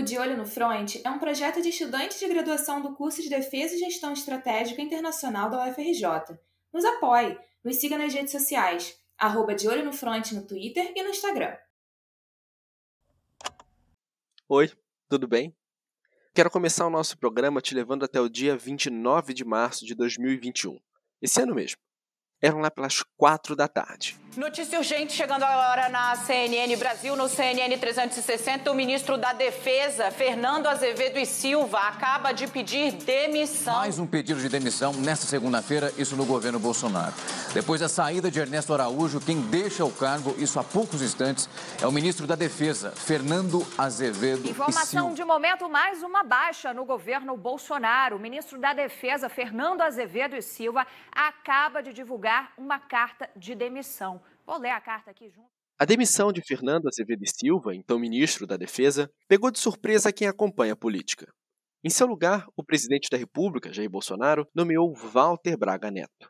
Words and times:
O 0.00 0.02
De 0.02 0.16
Olho 0.16 0.34
no 0.34 0.46
Front 0.46 0.96
é 1.04 1.10
um 1.10 1.18
projeto 1.18 1.60
de 1.60 1.68
estudantes 1.68 2.18
de 2.18 2.26
graduação 2.26 2.80
do 2.80 2.94
curso 2.94 3.20
de 3.20 3.28
Defesa 3.28 3.74
e 3.74 3.78
Gestão 3.80 4.14
Estratégica 4.14 4.80
Internacional 4.80 5.50
da 5.50 5.68
UFRJ. 5.68 6.38
Nos 6.72 6.86
apoie, 6.86 7.38
nos 7.62 7.76
siga 7.76 7.98
nas 7.98 8.14
redes 8.14 8.32
sociais, 8.32 8.98
arroba 9.18 9.54
De 9.54 9.68
Olho 9.68 9.84
no 9.84 9.92
Front 9.92 10.32
no 10.32 10.46
Twitter 10.46 10.90
e 10.96 11.02
no 11.02 11.10
Instagram. 11.10 11.54
Oi, 14.48 14.72
tudo 15.06 15.28
bem? 15.28 15.54
Quero 16.32 16.50
começar 16.50 16.86
o 16.86 16.90
nosso 16.90 17.18
programa 17.18 17.60
te 17.60 17.74
levando 17.74 18.02
até 18.02 18.18
o 18.18 18.30
dia 18.30 18.56
29 18.56 19.34
de 19.34 19.44
março 19.44 19.84
de 19.84 19.94
2021. 19.94 20.80
Esse 21.20 21.42
ano 21.42 21.54
mesmo. 21.54 21.78
Eram 22.40 22.60
lá 22.60 22.70
pelas 22.70 23.02
quatro 23.18 23.54
da 23.54 23.68
tarde. 23.68 24.18
Notícia 24.36 24.78
urgente 24.78 25.12
chegando 25.12 25.42
agora 25.42 25.88
na 25.88 26.14
CNN 26.14 26.76
Brasil. 26.76 27.16
No 27.16 27.28
CNN 27.28 27.76
360, 27.76 28.70
o 28.70 28.74
ministro 28.76 29.18
da 29.18 29.32
Defesa, 29.32 30.12
Fernando 30.12 30.68
Azevedo 30.68 31.18
e 31.18 31.26
Silva, 31.26 31.78
acaba 31.80 32.30
de 32.30 32.46
pedir 32.46 32.92
demissão. 32.92 33.74
Mais 33.74 33.98
um 33.98 34.06
pedido 34.06 34.40
de 34.40 34.48
demissão 34.48 34.92
nesta 34.92 35.26
segunda-feira, 35.26 35.92
isso 35.98 36.14
no 36.14 36.24
governo 36.24 36.60
Bolsonaro. 36.60 37.12
Depois 37.52 37.80
da 37.80 37.88
saída 37.88 38.30
de 38.30 38.38
Ernesto 38.38 38.72
Araújo, 38.72 39.20
quem 39.20 39.40
deixa 39.40 39.84
o 39.84 39.90
cargo, 39.90 40.32
isso 40.38 40.60
há 40.60 40.64
poucos 40.64 41.02
instantes, 41.02 41.48
é 41.82 41.86
o 41.88 41.90
ministro 41.90 42.24
da 42.24 42.36
Defesa, 42.36 42.92
Fernando 42.92 43.66
Azevedo 43.76 44.48
Informação 44.48 45.06
e 45.10 45.16
Silva. 45.16 45.16
de 45.16 45.24
momento, 45.24 45.68
mais 45.68 46.04
uma 46.04 46.22
baixa 46.22 46.72
no 46.72 46.84
governo 46.84 47.36
Bolsonaro. 47.36 48.14
O 48.14 48.20
ministro 48.20 48.60
da 48.60 48.72
Defesa, 48.72 49.28
Fernando 49.28 49.80
Azevedo 49.80 50.36
e 50.36 50.42
Silva, 50.42 50.86
acaba 51.10 51.82
de 51.82 51.92
divulgar 51.92 52.52
uma 52.56 52.78
carta 52.78 53.28
de 53.34 53.56
demissão. 53.56 54.20
Vou 54.50 54.58
ler 54.58 54.70
a 54.70 54.80
carta 54.80 55.12
aqui 55.12 55.30
junto. 55.30 55.48
A 55.78 55.84
demissão 55.84 56.32
de 56.32 56.42
Fernando 56.42 56.88
Azevedo 56.88 57.22
e 57.22 57.30
Silva, 57.30 57.72
então 57.72 58.00
ministro 58.00 58.48
da 58.48 58.56
Defesa, 58.56 59.08
pegou 59.28 59.48
de 59.48 59.60
surpresa 59.60 60.12
quem 60.12 60.26
acompanha 60.26 60.72
a 60.72 60.76
política. 60.76 61.32
Em 61.84 61.88
seu 61.88 62.04
lugar, 62.04 62.48
o 62.56 62.64
presidente 62.64 63.08
da 63.08 63.16
República, 63.16 63.72
Jair 63.72 63.88
Bolsonaro, 63.88 64.44
nomeou 64.52 64.92
Walter 64.92 65.56
Braga 65.56 65.88
Neto. 65.88 66.28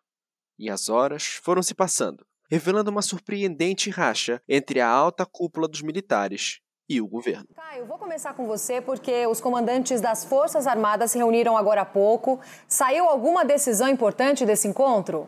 E 0.58 0.68
as 0.68 0.90
horas 0.90 1.40
foram 1.42 1.62
se 1.62 1.74
passando, 1.74 2.22
revelando 2.50 2.90
uma 2.90 3.00
surpreendente 3.00 3.88
racha 3.88 4.42
entre 4.46 4.82
a 4.82 4.88
alta 4.90 5.24
cúpula 5.24 5.66
dos 5.66 5.80
militares 5.80 6.60
e 6.90 7.00
o 7.00 7.08
governo. 7.08 7.48
Caio, 7.56 7.86
vou 7.86 7.96
começar 7.96 8.34
com 8.34 8.46
você 8.46 8.82
porque 8.82 9.26
os 9.28 9.40
comandantes 9.40 9.98
das 10.02 10.26
Forças 10.26 10.66
Armadas 10.66 11.12
se 11.12 11.16
reuniram 11.16 11.56
agora 11.56 11.80
há 11.80 11.86
pouco. 11.86 12.38
Saiu 12.68 13.06
alguma 13.06 13.46
decisão 13.46 13.88
importante 13.88 14.44
desse 14.44 14.68
encontro? 14.68 15.26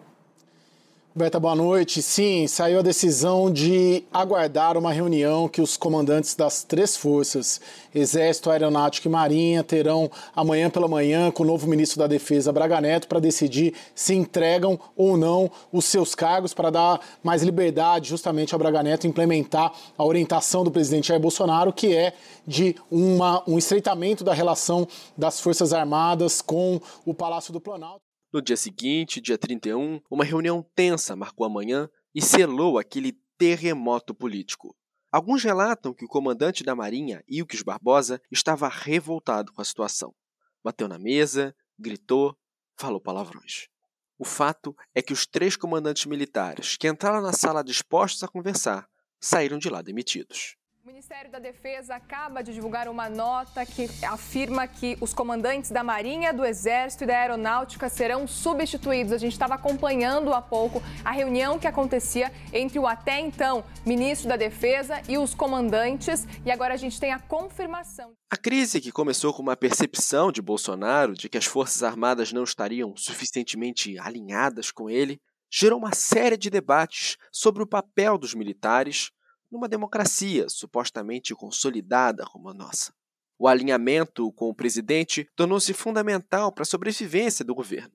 Berta, 1.14 1.38
boa 1.38 1.54
noite. 1.54 2.00
Sim, 2.00 2.46
saiu 2.46 2.78
a 2.78 2.82
decisão 2.82 3.50
de 3.50 4.02
aguardar 4.10 4.78
uma 4.78 4.90
reunião 4.90 5.46
que 5.46 5.60
os 5.60 5.76
comandantes 5.76 6.34
das 6.34 6.64
três 6.64 6.96
forças, 6.96 7.60
Exército, 7.94 8.48
Aeronáutica 8.48 9.08
e 9.08 9.10
Marinha, 9.10 9.62
terão 9.62 10.10
amanhã 10.34 10.70
pela 10.70 10.88
manhã 10.88 11.30
com 11.30 11.42
o 11.42 11.46
novo 11.46 11.68
ministro 11.68 11.98
da 11.98 12.06
Defesa, 12.06 12.50
Braga 12.50 12.80
Neto, 12.80 13.08
para 13.08 13.20
decidir 13.20 13.74
se 13.94 14.14
entregam 14.14 14.80
ou 14.96 15.18
não 15.18 15.50
os 15.70 15.84
seus 15.84 16.14
cargos, 16.14 16.54
para 16.54 16.70
dar 16.70 16.98
mais 17.22 17.42
liberdade 17.42 18.08
justamente 18.08 18.54
ao 18.54 18.58
Braga 18.58 18.82
Neto 18.82 19.06
implementar 19.06 19.70
a 19.98 20.04
orientação 20.06 20.64
do 20.64 20.70
presidente 20.70 21.08
Jair 21.08 21.20
Bolsonaro, 21.20 21.74
que 21.74 21.94
é 21.94 22.14
de 22.46 22.74
uma, 22.90 23.42
um 23.46 23.58
estreitamento 23.58 24.24
da 24.24 24.32
relação 24.32 24.88
das 25.14 25.38
Forças 25.40 25.74
Armadas 25.74 26.40
com 26.40 26.80
o 27.04 27.12
Palácio 27.12 27.52
do 27.52 27.60
Planalto. 27.60 28.11
No 28.32 28.40
dia 28.40 28.56
seguinte, 28.56 29.20
dia 29.20 29.36
31, 29.36 30.00
uma 30.10 30.24
reunião 30.24 30.62
tensa 30.74 31.14
marcou 31.14 31.44
a 31.44 31.50
manhã 31.50 31.86
e 32.14 32.22
selou 32.22 32.78
aquele 32.78 33.12
terremoto 33.36 34.14
político. 34.14 34.74
Alguns 35.10 35.44
relatam 35.44 35.92
que 35.92 36.06
o 36.06 36.08
comandante 36.08 36.64
da 36.64 36.74
Marinha, 36.74 37.22
Ilques 37.28 37.60
Barbosa, 37.60 38.22
estava 38.30 38.68
revoltado 38.68 39.52
com 39.52 39.60
a 39.60 39.64
situação. 39.64 40.14
Bateu 40.64 40.88
na 40.88 40.98
mesa, 40.98 41.54
gritou, 41.78 42.34
falou 42.78 42.98
palavrões. 42.98 43.68
O 44.18 44.24
fato 44.24 44.74
é 44.94 45.02
que 45.02 45.12
os 45.12 45.26
três 45.26 45.54
comandantes 45.54 46.06
militares 46.06 46.78
que 46.78 46.88
entraram 46.88 47.20
na 47.20 47.34
sala 47.34 47.62
dispostos 47.62 48.22
a 48.22 48.28
conversar 48.28 48.88
saíram 49.20 49.58
de 49.58 49.68
lá 49.68 49.82
demitidos. 49.82 50.56
O 50.84 50.88
Ministério 50.88 51.30
da 51.30 51.38
Defesa 51.38 51.94
acaba 51.94 52.42
de 52.42 52.52
divulgar 52.52 52.88
uma 52.88 53.08
nota 53.08 53.64
que 53.64 53.88
afirma 54.04 54.66
que 54.66 54.98
os 55.00 55.14
comandantes 55.14 55.70
da 55.70 55.84
Marinha, 55.84 56.32
do 56.32 56.44
Exército 56.44 57.04
e 57.04 57.06
da 57.06 57.20
Aeronáutica 57.20 57.88
serão 57.88 58.26
substituídos. 58.26 59.12
A 59.12 59.18
gente 59.18 59.30
estava 59.30 59.54
acompanhando 59.54 60.34
há 60.34 60.42
pouco 60.42 60.82
a 61.04 61.12
reunião 61.12 61.56
que 61.56 61.68
acontecia 61.68 62.32
entre 62.52 62.80
o 62.80 62.86
até 62.88 63.20
então 63.20 63.64
ministro 63.86 64.28
da 64.28 64.36
Defesa 64.36 65.00
e 65.08 65.16
os 65.16 65.34
comandantes, 65.34 66.26
e 66.44 66.50
agora 66.50 66.74
a 66.74 66.76
gente 66.76 66.98
tem 66.98 67.12
a 67.12 67.20
confirmação. 67.20 68.14
A 68.28 68.36
crise, 68.36 68.80
que 68.80 68.90
começou 68.90 69.32
com 69.32 69.40
uma 69.40 69.56
percepção 69.56 70.32
de 70.32 70.42
Bolsonaro 70.42 71.14
de 71.14 71.28
que 71.28 71.38
as 71.38 71.44
Forças 71.44 71.84
Armadas 71.84 72.32
não 72.32 72.42
estariam 72.42 72.96
suficientemente 72.96 73.96
alinhadas 74.00 74.72
com 74.72 74.90
ele, 74.90 75.20
gerou 75.48 75.78
uma 75.78 75.94
série 75.94 76.36
de 76.36 76.50
debates 76.50 77.16
sobre 77.30 77.62
o 77.62 77.68
papel 77.68 78.18
dos 78.18 78.34
militares 78.34 79.12
numa 79.52 79.68
democracia 79.68 80.48
supostamente 80.48 81.34
consolidada 81.34 82.24
como 82.24 82.48
a 82.48 82.54
nossa. 82.54 82.94
O 83.38 83.46
alinhamento 83.46 84.32
com 84.32 84.48
o 84.48 84.54
presidente 84.54 85.28
tornou-se 85.36 85.74
fundamental 85.74 86.50
para 86.50 86.62
a 86.62 86.66
sobrevivência 86.66 87.44
do 87.44 87.54
governo, 87.54 87.92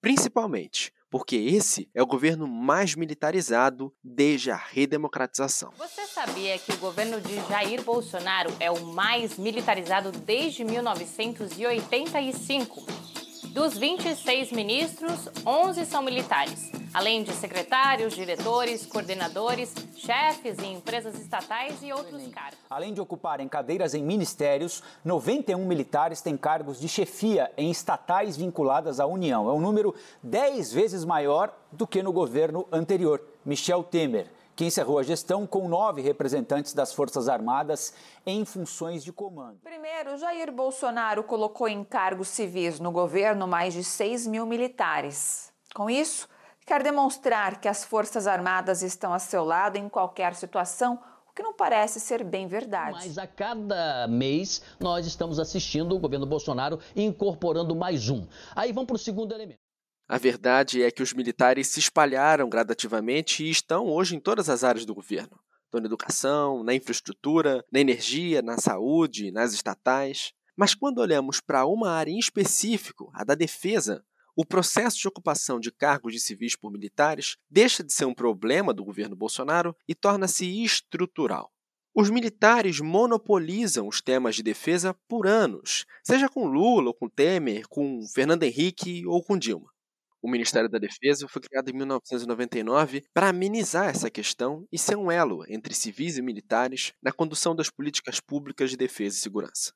principalmente 0.00 0.90
porque 1.10 1.36
esse 1.36 1.88
é 1.94 2.02
o 2.02 2.06
governo 2.06 2.46
mais 2.46 2.94
militarizado 2.94 3.90
desde 4.04 4.50
a 4.50 4.56
redemocratização. 4.56 5.72
Você 5.76 6.06
sabia 6.06 6.58
que 6.58 6.70
o 6.72 6.76
governo 6.76 7.18
de 7.20 7.34
Jair 7.48 7.82
Bolsonaro 7.82 8.54
é 8.60 8.70
o 8.70 8.84
mais 8.84 9.38
militarizado 9.38 10.12
desde 10.12 10.64
1985? 10.64 12.84
Dos 13.52 13.76
26 13.76 14.52
ministros, 14.52 15.28
11 15.44 15.86
são 15.86 16.02
militares, 16.02 16.70
além 16.92 17.22
de 17.22 17.32
secretários, 17.32 18.14
diretores, 18.14 18.86
coordenadores, 18.86 19.74
chefes 19.96 20.58
em 20.58 20.74
empresas 20.74 21.18
estatais 21.18 21.82
e 21.82 21.92
outros 21.92 22.26
cargos. 22.28 22.58
Além 22.68 22.92
de 22.92 23.00
ocuparem 23.00 23.48
cadeiras 23.48 23.94
em 23.94 24.02
ministérios, 24.02 24.82
91 25.04 25.66
militares 25.66 26.20
têm 26.20 26.36
cargos 26.36 26.78
de 26.78 26.88
chefia 26.88 27.50
em 27.56 27.70
estatais 27.70 28.36
vinculadas 28.36 29.00
à 29.00 29.06
União. 29.06 29.48
É 29.48 29.52
um 29.52 29.60
número 29.60 29.94
10 30.22 30.72
vezes 30.72 31.04
maior 31.04 31.52
do 31.72 31.86
que 31.86 32.02
no 32.02 32.12
governo 32.12 32.66
anterior, 32.70 33.22
Michel 33.44 33.82
Temer 33.82 34.37
que 34.58 34.64
encerrou 34.64 34.98
a 34.98 35.04
gestão 35.04 35.46
com 35.46 35.68
nove 35.68 36.02
representantes 36.02 36.74
das 36.74 36.92
Forças 36.92 37.28
Armadas 37.28 37.94
em 38.26 38.44
funções 38.44 39.04
de 39.04 39.12
comando. 39.12 39.60
Primeiro, 39.62 40.18
Jair 40.18 40.50
Bolsonaro 40.50 41.22
colocou 41.22 41.68
em 41.68 41.84
cargos 41.84 42.26
civis 42.26 42.80
no 42.80 42.90
governo 42.90 43.46
mais 43.46 43.72
de 43.72 43.84
6 43.84 44.26
mil 44.26 44.44
militares. 44.44 45.52
Com 45.72 45.88
isso, 45.88 46.28
quer 46.66 46.82
demonstrar 46.82 47.60
que 47.60 47.68
as 47.68 47.84
Forças 47.84 48.26
Armadas 48.26 48.82
estão 48.82 49.14
a 49.14 49.20
seu 49.20 49.44
lado 49.44 49.76
em 49.76 49.88
qualquer 49.88 50.34
situação, 50.34 50.98
o 51.30 51.32
que 51.32 51.40
não 51.40 51.54
parece 51.54 52.00
ser 52.00 52.24
bem 52.24 52.48
verdade. 52.48 52.94
Mas 52.94 53.16
a 53.16 53.28
cada 53.28 54.08
mês 54.08 54.60
nós 54.80 55.06
estamos 55.06 55.38
assistindo 55.38 55.94
o 55.94 56.00
governo 56.00 56.26
Bolsonaro 56.26 56.80
incorporando 56.96 57.76
mais 57.76 58.08
um. 58.08 58.26
Aí 58.56 58.72
vamos 58.72 58.88
para 58.88 58.96
o 58.96 58.98
segundo 58.98 59.32
elemento. 59.32 59.67
A 60.08 60.16
verdade 60.16 60.82
é 60.82 60.90
que 60.90 61.02
os 61.02 61.12
militares 61.12 61.68
se 61.68 61.80
espalharam 61.80 62.48
gradativamente 62.48 63.44
e 63.44 63.50
estão 63.50 63.88
hoje 63.88 64.16
em 64.16 64.20
todas 64.20 64.48
as 64.48 64.64
áreas 64.64 64.86
do 64.86 64.94
governo. 64.94 65.38
Na 65.70 65.80
educação, 65.80 66.64
na 66.64 66.74
infraestrutura, 66.74 67.62
na 67.70 67.78
energia, 67.78 68.40
na 68.40 68.56
saúde, 68.56 69.30
nas 69.30 69.52
estatais. 69.52 70.32
Mas 70.56 70.74
quando 70.74 71.00
olhamos 71.00 71.42
para 71.42 71.66
uma 71.66 71.90
área 71.90 72.10
em 72.10 72.18
específico, 72.18 73.10
a 73.12 73.22
da 73.22 73.34
defesa, 73.34 74.02
o 74.34 74.46
processo 74.46 74.98
de 74.98 75.06
ocupação 75.06 75.60
de 75.60 75.70
cargos 75.70 76.14
de 76.14 76.20
civis 76.20 76.56
por 76.56 76.72
militares 76.72 77.36
deixa 77.50 77.84
de 77.84 77.92
ser 77.92 78.06
um 78.06 78.14
problema 78.14 78.72
do 78.72 78.86
governo 78.86 79.14
Bolsonaro 79.14 79.76
e 79.86 79.94
torna-se 79.94 80.64
estrutural. 80.64 81.52
Os 81.94 82.08
militares 82.08 82.80
monopolizam 82.80 83.86
os 83.86 84.00
temas 84.00 84.36
de 84.36 84.42
defesa 84.42 84.94
por 85.06 85.26
anos, 85.26 85.84
seja 86.02 86.30
com 86.30 86.46
Lula 86.46 86.86
ou 86.88 86.94
com 86.94 87.10
Temer, 87.10 87.68
com 87.68 88.00
Fernando 88.14 88.44
Henrique 88.44 89.04
ou 89.06 89.22
com 89.22 89.36
Dilma. 89.36 89.68
O 90.20 90.28
Ministério 90.28 90.68
da 90.68 90.78
Defesa 90.78 91.28
foi 91.28 91.40
criado 91.40 91.70
em 91.70 91.72
1999 91.72 93.04
para 93.14 93.28
amenizar 93.28 93.88
essa 93.88 94.10
questão 94.10 94.66
e 94.72 94.76
ser 94.76 94.96
um 94.96 95.12
elo 95.12 95.44
entre 95.48 95.72
civis 95.72 96.18
e 96.18 96.22
militares 96.22 96.92
na 97.00 97.12
condução 97.12 97.54
das 97.54 97.70
políticas 97.70 98.18
públicas 98.18 98.70
de 98.70 98.76
defesa 98.76 99.16
e 99.16 99.20
segurança. 99.20 99.72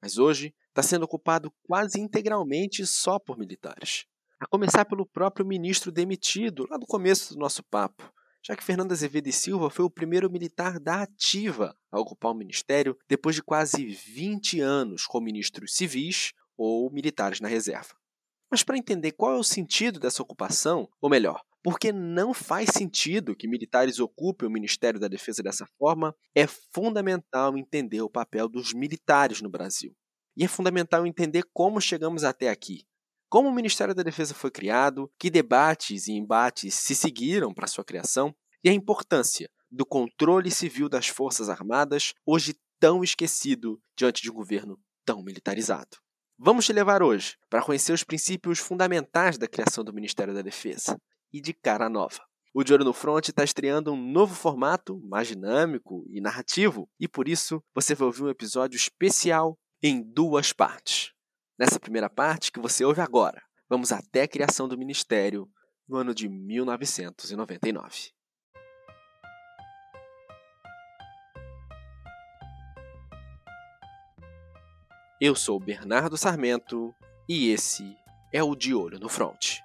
Mas 0.00 0.16
hoje 0.16 0.54
está 0.68 0.80
sendo 0.80 1.02
ocupado 1.02 1.52
quase 1.66 2.00
integralmente 2.00 2.86
só 2.86 3.18
por 3.18 3.36
militares. 3.36 4.04
A 4.38 4.46
começar 4.46 4.84
pelo 4.84 5.06
próprio 5.06 5.44
ministro 5.44 5.90
demitido, 5.90 6.66
lá 6.70 6.78
no 6.78 6.86
começo 6.86 7.34
do 7.34 7.40
nosso 7.40 7.64
papo, 7.64 8.12
já 8.46 8.54
que 8.54 8.62
Fernando 8.62 8.92
Azevedo 8.92 9.26
e 9.26 9.32
Silva 9.32 9.70
foi 9.70 9.84
o 9.84 9.90
primeiro 9.90 10.30
militar 10.30 10.78
da 10.78 11.02
ativa 11.02 11.74
a 11.90 11.98
ocupar 11.98 12.30
o 12.30 12.34
ministério 12.34 12.96
depois 13.08 13.34
de 13.34 13.42
quase 13.42 13.84
20 13.86 14.60
anos 14.60 15.06
com 15.06 15.20
ministros 15.20 15.74
civis 15.74 16.32
ou 16.56 16.92
militares 16.92 17.40
na 17.40 17.48
reserva. 17.48 18.03
Mas 18.50 18.62
para 18.62 18.78
entender 18.78 19.12
qual 19.12 19.32
é 19.32 19.38
o 19.38 19.44
sentido 19.44 19.98
dessa 19.98 20.22
ocupação, 20.22 20.88
ou 21.00 21.10
melhor, 21.10 21.42
porque 21.62 21.90
não 21.92 22.34
faz 22.34 22.70
sentido 22.70 23.34
que 23.34 23.48
militares 23.48 23.98
ocupem 23.98 24.46
o 24.46 24.52
Ministério 24.52 25.00
da 25.00 25.08
Defesa 25.08 25.42
dessa 25.42 25.66
forma, 25.78 26.14
é 26.34 26.46
fundamental 26.46 27.56
entender 27.56 28.02
o 28.02 28.10
papel 28.10 28.48
dos 28.48 28.74
militares 28.74 29.40
no 29.40 29.48
Brasil. 29.48 29.96
E 30.36 30.44
é 30.44 30.48
fundamental 30.48 31.06
entender 31.06 31.42
como 31.54 31.80
chegamos 31.80 32.22
até 32.22 32.50
aqui. 32.50 32.84
Como 33.30 33.48
o 33.48 33.54
Ministério 33.54 33.94
da 33.94 34.02
Defesa 34.02 34.34
foi 34.34 34.50
criado, 34.50 35.10
que 35.18 35.30
debates 35.30 36.06
e 36.06 36.12
embates 36.12 36.74
se 36.74 36.94
seguiram 36.94 37.52
para 37.52 37.66
sua 37.66 37.84
criação 37.84 38.34
e 38.62 38.68
a 38.68 38.72
importância 38.72 39.50
do 39.70 39.86
controle 39.86 40.50
civil 40.50 40.88
das 40.88 41.08
Forças 41.08 41.48
Armadas, 41.48 42.12
hoje 42.26 42.54
tão 42.78 43.02
esquecido 43.02 43.80
diante 43.96 44.22
de 44.22 44.30
um 44.30 44.34
governo 44.34 44.78
tão 45.04 45.22
militarizado. 45.22 45.96
Vamos 46.46 46.66
te 46.66 46.74
levar 46.74 47.02
hoje 47.02 47.38
para 47.48 47.62
conhecer 47.62 47.94
os 47.94 48.04
princípios 48.04 48.58
fundamentais 48.58 49.38
da 49.38 49.48
criação 49.48 49.82
do 49.82 49.94
Ministério 49.94 50.34
da 50.34 50.42
Defesa 50.42 51.00
e 51.32 51.40
de 51.40 51.54
cara 51.54 51.88
nova. 51.88 52.20
O 52.52 52.62
De 52.62 52.74
Olho 52.74 52.84
no 52.84 52.92
Front 52.92 53.30
está 53.30 53.42
estreando 53.42 53.90
um 53.90 54.12
novo 54.12 54.34
formato, 54.34 55.00
mais 55.08 55.26
dinâmico 55.26 56.04
e 56.10 56.20
narrativo, 56.20 56.86
e 57.00 57.08
por 57.08 57.28
isso 57.28 57.64
você 57.74 57.94
vai 57.94 58.04
ouvir 58.04 58.24
um 58.24 58.28
episódio 58.28 58.76
especial 58.76 59.58
em 59.82 60.02
duas 60.02 60.52
partes. 60.52 61.12
Nessa 61.58 61.80
primeira 61.80 62.10
parte, 62.10 62.52
que 62.52 62.60
você 62.60 62.84
ouve 62.84 63.00
agora, 63.00 63.42
vamos 63.66 63.90
até 63.90 64.24
a 64.24 64.28
criação 64.28 64.68
do 64.68 64.76
Ministério 64.76 65.48
no 65.88 65.96
ano 65.96 66.14
de 66.14 66.28
1999. 66.28 68.13
Eu 75.26 75.34
sou 75.34 75.58
Bernardo 75.58 76.18
Sarmento 76.18 76.94
e 77.26 77.48
esse 77.48 77.96
é 78.30 78.42
o 78.42 78.54
De 78.54 78.74
Olho 78.74 79.00
no 79.00 79.08
Front. 79.08 79.60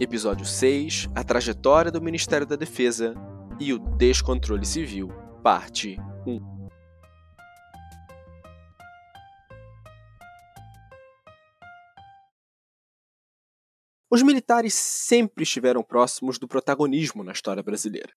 Episódio 0.00 0.44
6 0.44 1.08
A 1.14 1.22
trajetória 1.22 1.92
do 1.92 2.02
Ministério 2.02 2.44
da 2.44 2.56
Defesa 2.56 3.14
e 3.58 3.72
o 3.72 3.78
descontrole 3.78 4.66
civil, 4.66 5.08
parte 5.42 5.96
1. 6.26 6.56
Os 14.10 14.22
militares 14.22 14.74
sempre 14.74 15.42
estiveram 15.42 15.82
próximos 15.82 16.38
do 16.38 16.46
protagonismo 16.46 17.24
na 17.24 17.32
história 17.32 17.62
brasileira. 17.62 18.12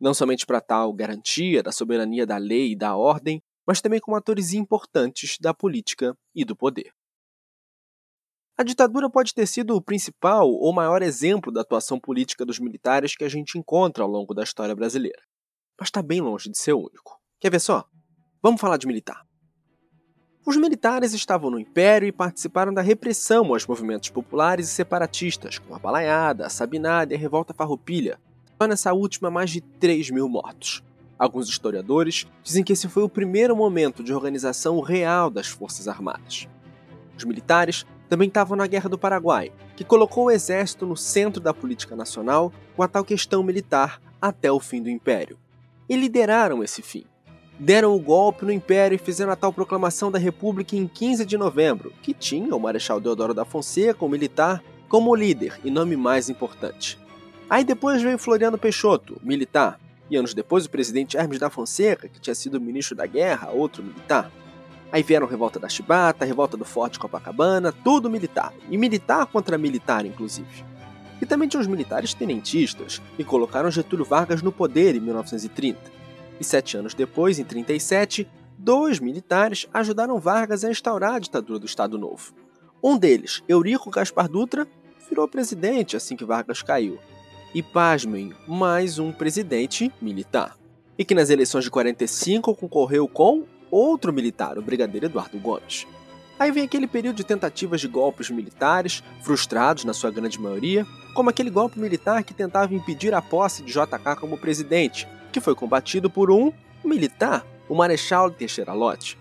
Não 0.00 0.14
somente 0.14 0.46
para 0.46 0.60
tal 0.60 0.92
garantia 0.92 1.62
da 1.62 1.72
soberania 1.72 2.26
da 2.26 2.36
lei 2.36 2.72
e 2.72 2.76
da 2.76 2.96
ordem, 2.96 3.42
mas 3.66 3.80
também 3.80 4.00
como 4.00 4.16
atores 4.16 4.52
importantes 4.52 5.36
da 5.40 5.52
política 5.52 6.16
e 6.34 6.44
do 6.44 6.54
poder. 6.54 6.92
A 8.58 8.62
ditadura 8.62 9.10
pode 9.10 9.34
ter 9.34 9.46
sido 9.46 9.76
o 9.76 9.82
principal 9.82 10.50
ou 10.50 10.72
maior 10.72 11.02
exemplo 11.02 11.52
da 11.52 11.60
atuação 11.60 12.00
política 12.00 12.42
dos 12.42 12.58
militares 12.58 13.14
que 13.14 13.22
a 13.22 13.28
gente 13.28 13.58
encontra 13.58 14.02
ao 14.02 14.08
longo 14.08 14.32
da 14.32 14.42
história 14.42 14.74
brasileira. 14.74 15.20
Mas 15.78 15.88
está 15.88 16.00
bem 16.00 16.22
longe 16.22 16.50
de 16.50 16.56
ser 16.56 16.72
o 16.72 16.78
único. 16.78 17.20
Quer 17.38 17.50
ver 17.50 17.60
só? 17.60 17.84
Vamos 18.42 18.58
falar 18.58 18.78
de 18.78 18.86
militar. 18.86 19.26
Os 20.46 20.56
militares 20.56 21.12
estavam 21.12 21.50
no 21.50 21.58
Império 21.58 22.08
e 22.08 22.12
participaram 22.12 22.72
da 22.72 22.80
repressão 22.80 23.52
aos 23.52 23.66
movimentos 23.66 24.08
populares 24.08 24.70
e 24.70 24.72
separatistas, 24.72 25.58
como 25.58 25.74
a 25.74 25.78
Balaiada, 25.78 26.46
a 26.46 26.48
Sabinada 26.48 27.12
e 27.12 27.16
a 27.16 27.20
Revolta 27.20 27.52
Farroupilha. 27.52 28.18
Só 28.56 28.66
nessa 28.66 28.94
última, 28.94 29.30
mais 29.30 29.50
de 29.50 29.60
3 29.60 30.08
mil 30.10 30.30
mortos. 30.30 30.82
Alguns 31.18 31.46
historiadores 31.46 32.26
dizem 32.42 32.64
que 32.64 32.72
esse 32.72 32.88
foi 32.88 33.02
o 33.02 33.08
primeiro 33.08 33.54
momento 33.54 34.02
de 34.02 34.14
organização 34.14 34.80
real 34.80 35.28
das 35.28 35.46
Forças 35.46 35.88
Armadas. 35.88 36.48
Os 37.18 37.24
militares 37.24 37.84
também 38.08 38.28
estavam 38.28 38.56
na 38.56 38.66
Guerra 38.66 38.88
do 38.88 38.98
Paraguai, 38.98 39.52
que 39.76 39.84
colocou 39.84 40.26
o 40.26 40.30
exército 40.30 40.86
no 40.86 40.96
centro 40.96 41.40
da 41.40 41.52
política 41.52 41.96
nacional 41.96 42.52
com 42.76 42.82
a 42.82 42.88
tal 42.88 43.04
questão 43.04 43.42
militar 43.42 44.00
até 44.20 44.50
o 44.50 44.60
fim 44.60 44.82
do 44.82 44.90
Império. 44.90 45.38
E 45.88 45.96
lideraram 45.96 46.62
esse 46.62 46.82
fim. 46.82 47.04
Deram 47.58 47.94
o 47.94 48.00
golpe 48.00 48.44
no 48.44 48.52
Império 48.52 48.96
e 48.96 48.98
fizeram 48.98 49.32
a 49.32 49.36
tal 49.36 49.52
proclamação 49.52 50.10
da 50.10 50.18
República 50.18 50.76
em 50.76 50.86
15 50.86 51.24
de 51.24 51.38
novembro, 51.38 51.92
que 52.02 52.12
tinha 52.12 52.54
o 52.54 52.60
Marechal 52.60 53.00
Deodoro 53.00 53.32
da 53.32 53.44
Fonseca, 53.44 54.04
o 54.04 54.08
militar, 54.08 54.62
como 54.88 55.14
líder 55.14 55.58
e 55.64 55.70
nome 55.70 55.96
mais 55.96 56.28
importante. 56.28 56.98
Aí 57.48 57.64
depois 57.64 58.02
veio 58.02 58.18
Floriano 58.18 58.58
Peixoto, 58.58 59.20
militar, 59.22 59.80
e 60.10 60.16
anos 60.16 60.34
depois 60.34 60.66
o 60.66 60.70
presidente 60.70 61.16
Hermes 61.16 61.38
da 61.38 61.50
Fonseca, 61.50 62.08
que 62.08 62.20
tinha 62.20 62.34
sido 62.34 62.60
ministro 62.60 62.94
da 62.94 63.06
Guerra, 63.06 63.50
outro 63.50 63.82
militar. 63.82 64.30
Aí 64.92 65.02
vieram 65.02 65.26
a 65.26 65.30
revolta 65.30 65.58
da 65.58 65.68
Chibata, 65.68 66.24
a 66.24 66.26
revolta 66.26 66.56
do 66.56 66.64
Forte 66.64 66.98
Copacabana, 66.98 67.72
tudo 67.72 68.08
militar. 68.08 68.52
E 68.70 68.78
militar 68.78 69.26
contra 69.26 69.58
militar, 69.58 70.06
inclusive. 70.06 70.64
E 71.20 71.26
também 71.26 71.48
tinha 71.48 71.60
os 71.60 71.66
militares 71.66 72.14
tenentistas, 72.14 73.00
que 73.16 73.24
colocaram 73.24 73.70
Getúlio 73.70 74.04
Vargas 74.04 74.42
no 74.42 74.52
poder 74.52 74.94
em 74.94 75.00
1930. 75.00 75.78
E 76.38 76.44
sete 76.44 76.76
anos 76.76 76.94
depois, 76.94 77.38
em 77.38 77.44
37, 77.44 78.28
dois 78.56 79.00
militares 79.00 79.66
ajudaram 79.72 80.20
Vargas 80.20 80.64
a 80.64 80.70
instaurar 80.70 81.14
a 81.14 81.18
ditadura 81.18 81.58
do 81.58 81.66
Estado 81.66 81.98
Novo. 81.98 82.32
Um 82.82 82.96
deles, 82.96 83.42
Eurico 83.48 83.90
Gaspar 83.90 84.28
Dutra, 84.28 84.66
virou 85.08 85.26
presidente 85.26 85.96
assim 85.96 86.16
que 86.16 86.24
Vargas 86.24 86.62
caiu. 86.62 86.98
E 87.54 87.62
pasmem, 87.62 88.34
mais 88.46 88.98
um 88.98 89.10
presidente 89.10 89.90
militar. 90.00 90.56
E 90.98 91.04
que 91.04 91.14
nas 91.14 91.30
eleições 91.30 91.64
de 91.64 91.70
45 91.70 92.54
concorreu 92.54 93.08
com 93.08 93.44
outro 93.70 94.12
militar, 94.12 94.58
o 94.58 94.62
brigadeiro 94.62 95.06
Eduardo 95.06 95.38
Gomes. 95.38 95.86
Aí 96.38 96.50
vem 96.50 96.64
aquele 96.64 96.86
período 96.86 97.16
de 97.16 97.24
tentativas 97.24 97.80
de 97.80 97.88
golpes 97.88 98.28
militares, 98.28 99.02
frustrados 99.22 99.84
na 99.84 99.94
sua 99.94 100.10
grande 100.10 100.38
maioria, 100.38 100.86
como 101.14 101.30
aquele 101.30 101.48
golpe 101.48 101.78
militar 101.78 102.22
que 102.22 102.34
tentava 102.34 102.74
impedir 102.74 103.14
a 103.14 103.22
posse 103.22 103.62
de 103.62 103.72
JK 103.72 104.16
como 104.20 104.36
presidente, 104.36 105.08
que 105.32 105.40
foi 105.40 105.54
combatido 105.54 106.10
por 106.10 106.30
um 106.30 106.52
militar, 106.84 107.44
o 107.68 107.74
Marechal 107.74 108.30
Teixeira 108.30 108.74
Lott. 108.74 109.18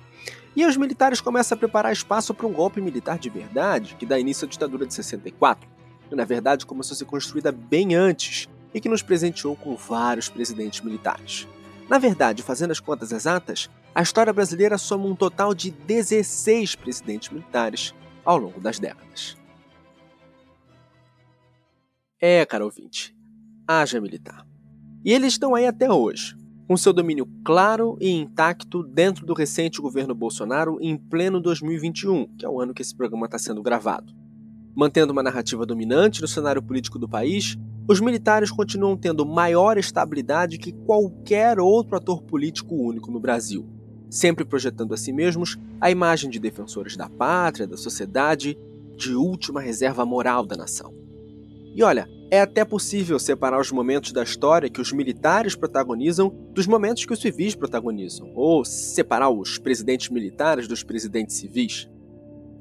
E 0.56 0.66
os 0.66 0.78
militares 0.78 1.20
começam 1.20 1.56
a 1.56 1.60
preparar 1.60 1.92
espaço 1.92 2.34
para 2.34 2.48
um 2.48 2.54
golpe 2.54 2.82
militar 2.82 3.18
de 3.18 3.30
verdade, 3.30 3.96
que 3.98 4.06
dá 4.06 4.20
início 4.20 4.46
à 4.46 4.50
ditadura 4.50 4.86
de 4.86 4.94
64, 4.94 5.68
que 6.10 6.16
na 6.16 6.26
verdade 6.26 6.66
começou 6.66 6.96
a 6.96 6.98
ser 6.98 7.06
construída 7.06 7.52
bem 7.52 7.96
antes 7.96 8.48
e 8.74 8.80
que 8.80 8.90
nos 8.90 9.02
presenteou 9.02 9.56
com 9.56 9.76
vários 9.76 10.30
presidentes 10.30 10.82
militares. 10.82 11.48
Na 11.90 11.98
verdade, 11.98 12.44
fazendo 12.44 12.72
as 12.72 12.80
contas 12.80 13.12
exatas, 13.12 13.70
a 13.96 14.02
história 14.02 14.34
brasileira 14.34 14.78
soma 14.78 15.06
um 15.06 15.16
total 15.16 15.54
de 15.54 15.72
16 15.72 16.76
presidentes 16.76 17.30
militares 17.30 17.96
ao 18.26 18.38
longo 18.38 18.60
das 18.60 18.78
décadas. 18.78 19.38
É, 22.20 22.46
caro 22.46 22.66
ouvinte, 22.66 23.16
haja 23.66 24.02
militar. 24.02 24.46
E 25.06 25.14
eles 25.14 25.34
estão 25.34 25.56
aí 25.56 25.66
até 25.66 25.90
hoje, 25.90 26.36
com 26.68 26.76
seu 26.76 26.92
domínio 26.92 27.26
claro 27.46 27.98
e 28.02 28.10
intacto 28.10 28.84
dentro 28.84 29.26
do 29.26 29.34
recente 29.34 29.80
governo 29.80 30.14
Bolsonaro 30.14 30.78
em 30.82 30.98
pleno 30.98 31.40
2021, 31.40 32.36
que 32.36 32.46
é 32.46 32.50
o 32.50 32.60
ano 32.60 32.74
que 32.74 32.82
esse 32.82 32.94
programa 32.94 33.28
está 33.28 33.40
sendo 33.40 33.64
gravado. 33.64 34.14
Mantendo 34.76 35.14
uma 35.14 35.24
narrativa 35.24 35.66
dominante 35.66 36.22
no 36.22 36.28
cenário 36.28 36.62
político 36.62 37.00
do 37.00 37.08
país 37.08 37.58
os 37.88 38.02
militares 38.02 38.50
continuam 38.50 38.98
tendo 38.98 39.28
maior 39.28 39.78
estabilidade 39.78 40.58
que 40.58 40.72
qualquer 40.72 41.60
outro 41.60 41.96
ator 41.96 42.24
político 42.24 42.74
único 42.74 43.12
no 43.12 43.20
Brasil, 43.20 43.75
sempre 44.16 44.46
projetando 44.46 44.94
a 44.94 44.98
si 44.98 45.12
mesmos 45.12 45.58
a 45.82 45.92
imagem 45.92 46.30
de 46.30 46.40
defensores 46.40 46.96
da 46.96 47.10
pátria, 47.10 47.68
da 47.68 47.76
sociedade, 47.76 48.58
de 48.96 49.14
última 49.14 49.60
reserva 49.60 50.06
moral 50.06 50.46
da 50.46 50.56
nação. 50.56 50.94
E 51.76 51.84
olha, 51.84 52.08
é 52.32 52.40
até 52.40 52.64
possível 52.64 53.20
separar 53.20 53.60
os 53.60 53.74
momentos 53.74 54.14
da 54.14 54.24
história 54.24 54.70
que 54.70 54.80
os 54.80 54.94
militares 54.94 55.54
protagonizam 55.54 56.34
dos 56.54 56.66
momentos 56.66 57.06
que 57.06 57.12
os 57.12 57.20
civis 57.20 57.56
protagonizam, 57.56 58.32
ou 58.34 58.64
separar 58.64 59.30
os 59.30 59.58
presidentes 59.58 60.10
militares 60.10 60.66
dos 60.66 60.82
presidentes 60.82 61.36
civis. 61.36 61.90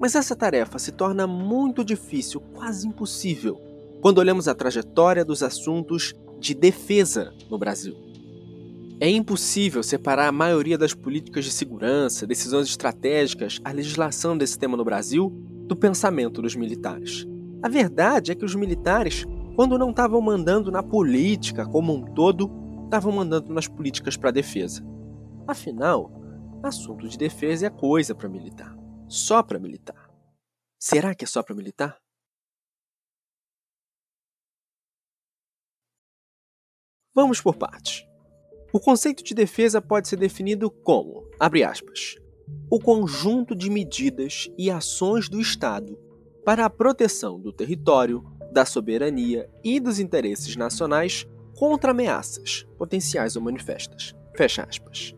Mas 0.01 0.17
essa 0.17 0.35
tarefa 0.35 0.81
se 0.81 0.91
torna 0.91 1.25
muito 1.25 1.85
difícil, 1.85 2.41
quase 2.41 2.89
impossível, 2.89 3.61
quando 4.03 4.19
olhamos 4.19 4.49
a 4.49 4.57
trajetória 4.57 5.25
dos 5.25 5.41
assuntos 5.41 6.15
de 6.41 6.53
defesa 6.53 7.33
no 7.49 7.57
Brasil. 7.57 8.13
É 9.01 9.09
impossível 9.11 9.83
separar 9.83 10.29
a 10.29 10.33
maioria 10.33 10.79
das 10.79 10.95
políticas 10.95 11.45
de 11.45 11.51
segurança, 11.51 12.27
decisões 12.27 12.69
estratégicas, 12.69 13.61
a 13.65 13.73
legislação 13.73 14.39
desse 14.39 14.57
tema 14.57 14.77
no 14.77 14.85
Brasil 14.85 15.31
do 15.67 15.75
pensamento 15.75 16.41
dos 16.41 16.55
militares. 16.55 17.27
A 17.61 17.69
verdade 17.69 18.31
é 18.31 18.35
que 18.35 18.45
os 18.45 18.55
militares, 18.55 19.25
quando 19.57 19.79
não 19.79 19.91
estavam 19.91 20.21
mandando 20.21 20.71
na 20.71 20.83
política 20.83 21.67
como 21.67 21.93
um 21.93 22.05
todo, 22.15 22.51
estavam 22.85 23.11
mandando 23.11 23.53
nas 23.53 23.67
políticas 23.67 24.17
para 24.17 24.31
defesa. 24.31 24.85
Afinal, 25.47 26.13
assunto 26.63 27.09
de 27.09 27.19
defesa 27.19 27.67
é 27.67 27.71
coisa 27.71 28.15
para 28.15 28.29
militar. 28.29 28.77
só 29.09 29.43
para 29.43 29.59
militar. 29.59 30.11
Será 30.79 31.15
que 31.15 31.25
é 31.25 31.27
só 31.27 31.43
para 31.43 31.55
militar? 31.55 32.01
Vamos 37.15 37.41
por 37.41 37.57
partes. 37.57 38.05
O 38.75 38.81
conceito 38.81 39.23
de 39.23 39.35
defesa 39.35 39.81
pode 39.81 40.09
ser 40.09 40.16
definido 40.16 40.69
como, 40.69 41.28
abre 41.38 41.62
aspas, 41.62 42.16
o 42.69 42.81
conjunto 42.81 43.54
de 43.54 43.71
medidas 43.71 44.50
e 44.59 44.69
ações 44.69 45.28
do 45.28 45.40
Estado 45.40 45.97
para 46.45 46.64
a 46.64 46.71
proteção 46.71 47.38
do 47.38 47.52
território, 47.52 48.25
da 48.52 48.64
soberania 48.64 49.49
e 49.62 49.78
dos 49.78 50.00
interesses 50.00 50.57
nacionais 50.57 51.25
contra 51.57 51.93
ameaças, 51.93 52.66
potenciais 52.76 53.37
ou 53.37 53.43
manifestas. 53.43 54.12
Fecha 54.37 54.64
aspas. 54.64 55.14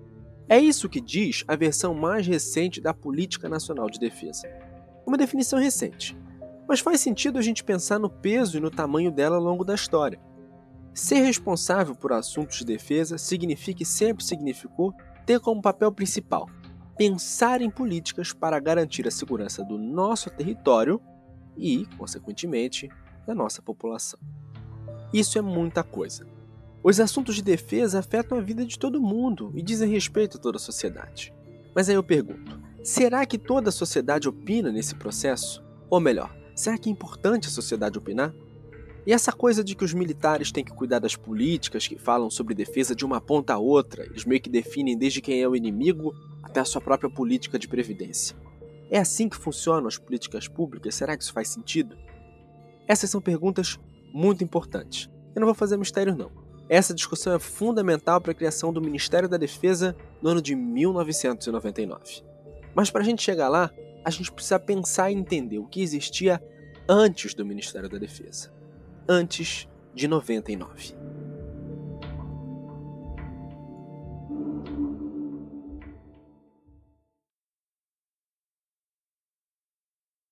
É 0.50 0.58
isso 0.58 0.86
que 0.86 1.00
diz 1.00 1.42
a 1.48 1.56
versão 1.56 1.94
mais 1.94 2.26
recente 2.26 2.78
da 2.78 2.92
Política 2.92 3.48
Nacional 3.48 3.88
de 3.88 3.98
Defesa. 3.98 4.46
Uma 5.06 5.16
definição 5.16 5.58
recente, 5.58 6.14
mas 6.68 6.80
faz 6.80 7.00
sentido 7.00 7.38
a 7.38 7.42
gente 7.42 7.64
pensar 7.64 7.98
no 7.98 8.10
peso 8.10 8.58
e 8.58 8.60
no 8.60 8.70
tamanho 8.70 9.10
dela 9.10 9.36
ao 9.36 9.42
longo 9.42 9.64
da 9.64 9.74
história. 9.74 10.20
Ser 10.96 11.20
responsável 11.20 11.94
por 11.94 12.10
assuntos 12.10 12.56
de 12.56 12.64
defesa 12.64 13.18
significa 13.18 13.82
e 13.82 13.86
sempre 13.86 14.24
significou 14.24 14.94
ter 15.26 15.38
como 15.38 15.60
papel 15.60 15.92
principal 15.92 16.48
pensar 16.96 17.60
em 17.60 17.68
políticas 17.68 18.32
para 18.32 18.58
garantir 18.58 19.06
a 19.06 19.10
segurança 19.10 19.62
do 19.62 19.76
nosso 19.76 20.30
território 20.30 20.98
e, 21.54 21.84
consequentemente, 21.98 22.88
da 23.26 23.34
nossa 23.34 23.60
população. 23.60 24.18
Isso 25.12 25.36
é 25.36 25.42
muita 25.42 25.84
coisa. 25.84 26.26
Os 26.82 26.98
assuntos 26.98 27.34
de 27.34 27.42
defesa 27.42 27.98
afetam 27.98 28.38
a 28.38 28.40
vida 28.40 28.64
de 28.64 28.78
todo 28.78 28.98
mundo 28.98 29.52
e 29.54 29.60
dizem 29.60 29.90
respeito 29.90 30.38
a 30.38 30.40
toda 30.40 30.56
a 30.56 30.60
sociedade. 30.60 31.34
Mas 31.74 31.90
aí 31.90 31.94
eu 31.94 32.02
pergunto: 32.02 32.58
será 32.82 33.26
que 33.26 33.36
toda 33.36 33.68
a 33.68 33.72
sociedade 33.72 34.26
opina 34.26 34.72
nesse 34.72 34.94
processo? 34.94 35.62
Ou 35.90 36.00
melhor, 36.00 36.34
será 36.54 36.78
que 36.78 36.88
é 36.88 36.92
importante 36.92 37.48
a 37.48 37.50
sociedade 37.50 37.98
opinar? 37.98 38.32
E 39.06 39.12
essa 39.12 39.30
coisa 39.30 39.62
de 39.62 39.76
que 39.76 39.84
os 39.84 39.94
militares 39.94 40.50
têm 40.50 40.64
que 40.64 40.72
cuidar 40.72 40.98
das 40.98 41.14
políticas 41.14 41.86
que 41.86 41.96
falam 41.96 42.28
sobre 42.28 42.56
defesa 42.56 42.92
de 42.92 43.04
uma 43.04 43.20
ponta 43.20 43.54
a 43.54 43.58
outra, 43.58 44.04
eles 44.04 44.24
meio 44.24 44.40
que 44.40 44.50
definem 44.50 44.98
desde 44.98 45.20
quem 45.20 45.40
é 45.40 45.48
o 45.48 45.54
inimigo 45.54 46.12
até 46.42 46.58
a 46.58 46.64
sua 46.64 46.80
própria 46.80 47.08
política 47.08 47.56
de 47.56 47.68
previdência. 47.68 48.36
É 48.90 48.98
assim 48.98 49.28
que 49.28 49.36
funcionam 49.36 49.86
as 49.86 49.96
políticas 49.96 50.48
públicas? 50.48 50.96
Será 50.96 51.16
que 51.16 51.22
isso 51.22 51.32
faz 51.32 51.48
sentido? 51.48 51.96
Essas 52.88 53.08
são 53.08 53.20
perguntas 53.20 53.78
muito 54.12 54.42
importantes. 54.42 55.08
Eu 55.36 55.40
não 55.40 55.46
vou 55.46 55.54
fazer 55.54 55.76
mistério 55.76 56.16
não. 56.16 56.32
Essa 56.68 56.92
discussão 56.92 57.32
é 57.32 57.38
fundamental 57.38 58.20
para 58.20 58.32
a 58.32 58.34
criação 58.34 58.72
do 58.72 58.82
Ministério 58.82 59.28
da 59.28 59.36
Defesa 59.36 59.96
no 60.20 60.30
ano 60.30 60.42
de 60.42 60.56
1999. 60.56 62.24
Mas 62.74 62.90
para 62.90 63.02
a 63.02 63.04
gente 63.04 63.22
chegar 63.22 63.48
lá, 63.48 63.70
a 64.04 64.10
gente 64.10 64.32
precisa 64.32 64.58
pensar 64.58 65.12
e 65.12 65.14
entender 65.14 65.58
o 65.58 65.66
que 65.66 65.80
existia 65.80 66.42
antes 66.88 67.34
do 67.34 67.46
Ministério 67.46 67.88
da 67.88 67.98
Defesa 67.98 68.55
antes 69.08 69.68
de 69.94 70.08
99. 70.08 70.94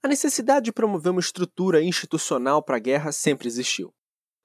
A 0.02 0.08
necessidade 0.08 0.66
de 0.66 0.72
promover 0.72 1.12
uma 1.12 1.20
estrutura 1.20 1.82
institucional 1.82 2.62
para 2.62 2.76
a 2.76 2.80
guerra 2.80 3.10
sempre 3.10 3.48
existiu. 3.48 3.94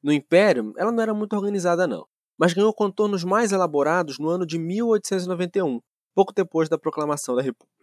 No 0.01 0.13
Império, 0.13 0.73
ela 0.77 0.91
não 0.91 1.03
era 1.03 1.13
muito 1.13 1.35
organizada, 1.35 1.85
não, 1.85 2.05
mas 2.37 2.53
ganhou 2.53 2.73
contornos 2.73 3.25
mais 3.25 3.51
elaborados 3.51 4.17
no 4.17 4.29
ano 4.29 4.45
de 4.45 4.57
1891, 4.57 5.81
pouco 6.15 6.33
depois 6.33 6.69
da 6.69 6.77
proclamação 6.77 7.35
da 7.35 7.41
República. 7.41 7.78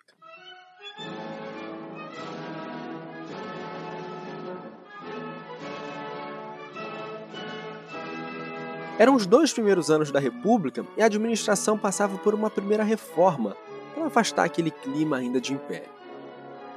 Eram 8.99 9.15
os 9.15 9.27
dois 9.27 9.53
primeiros 9.53 9.91
anos 9.91 10.11
da 10.11 10.19
República 10.19 10.87
e 10.97 11.03
a 11.03 11.07
administração 11.07 11.79
passava 11.79 12.17
por 12.17 12.35
uma 12.35 12.49
primeira 12.49 12.83
reforma 12.83 13.55
para 13.95 14.07
afastar 14.07 14.45
aquele 14.45 14.71
clima 14.71 15.19
ainda 15.19 15.39
de 15.39 15.53
império. 15.53 15.91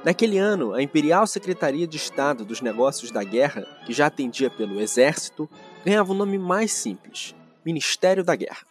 Naquele 0.04 0.36
ano, 0.36 0.74
a 0.74 0.82
Imperial 0.82 1.26
Secretaria 1.26 1.86
de 1.86 1.96
Estado 1.96 2.44
dos 2.44 2.60
Negócios 2.60 3.10
da 3.10 3.24
Guerra, 3.24 3.66
que 3.86 3.92
já 3.94 4.06
atendia 4.06 4.50
pelo 4.50 4.80
Exército, 4.80 5.48
ganhava 5.82 6.12
um 6.12 6.16
nome 6.16 6.38
mais 6.38 6.72
simples: 6.72 7.34
Ministério 7.64 8.22
da 8.22 8.36
Guerra. 8.36 8.66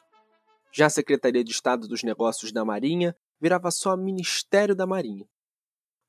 Já 0.72 0.86
a 0.86 0.90
Secretaria 0.92 1.44
de 1.44 1.52
Estado 1.52 1.88
dos 1.88 2.04
Negócios 2.04 2.52
da 2.52 2.64
Marinha 2.64 3.16
virava 3.42 3.72
só 3.72 3.98
Ministério 3.98 4.76
da 4.76 4.86
Marinha. 4.86 5.26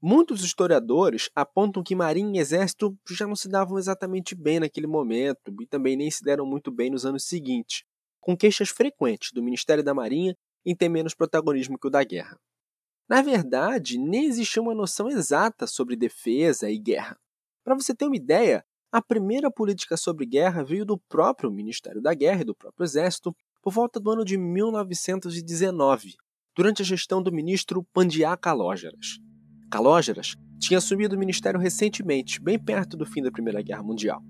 Muitos 0.03 0.43
historiadores 0.43 1.29
apontam 1.35 1.83
que 1.83 1.95
Marinha 1.95 2.39
e 2.39 2.43
Exército 2.43 2.97
já 3.11 3.27
não 3.27 3.37
se 3.37 3.51
davam 3.51 3.79
exatamente 3.79 4.35
bem 4.35 4.59
naquele 4.59 4.87
momento 4.87 5.55
e 5.61 5.67
também 5.67 5.95
nem 5.95 6.11
se 6.11 6.25
deram 6.25 6.47
muito 6.47 6.71
bem 6.71 6.89
nos 6.89 7.05
anos 7.05 7.25
seguintes, 7.25 7.85
com 8.19 8.35
queixas 8.35 8.71
frequentes 8.71 9.31
do 9.31 9.43
Ministério 9.43 9.85
da 9.85 9.93
Marinha 9.93 10.35
em 10.65 10.75
ter 10.75 10.89
menos 10.89 11.15
protagonismo 11.15 11.79
que 11.79 11.87
o 11.87 11.91
da 11.91 12.03
guerra. 12.03 12.39
Na 13.07 13.21
verdade, 13.21 13.99
nem 13.99 14.25
existia 14.25 14.63
uma 14.63 14.75
noção 14.75 15.07
exata 15.07 15.67
sobre 15.67 15.97
defesa 15.97 16.71
e 16.71 16.79
guerra. 16.79 17.19
Para 17.63 17.75
você 17.75 17.95
ter 17.95 18.07
uma 18.07 18.17
ideia, 18.17 18.65
a 18.91 19.03
primeira 19.03 19.51
política 19.51 19.99
sobre 19.99 20.25
guerra 20.25 20.65
veio 20.65 20.87
do 20.87 20.97
próprio 20.97 21.51
Ministério 21.51 22.01
da 22.01 22.15
Guerra 22.15 22.41
e 22.41 22.45
do 22.45 22.55
próprio 22.55 22.85
Exército 22.85 23.37
por 23.61 23.71
volta 23.71 24.01
do 24.01 24.11
ano 24.11 24.25
de 24.25 24.39
1919, 24.39 26.15
durante 26.57 26.81
a 26.81 26.85
gestão 26.87 27.23
do 27.23 27.31
ministro 27.31 27.85
Pandiá 27.93 28.35
Calógeras. 28.35 29.21
Calógeras 29.71 30.37
tinha 30.59 30.79
assumido 30.79 31.15
o 31.15 31.19
ministério 31.19 31.61
recentemente, 31.61 32.43
bem 32.43 32.59
perto 32.59 32.97
do 32.97 33.07
fim 33.07 33.23
da 33.23 33.31
Primeira 33.31 33.63
Guerra 33.63 33.85
Mundial. 33.85 34.21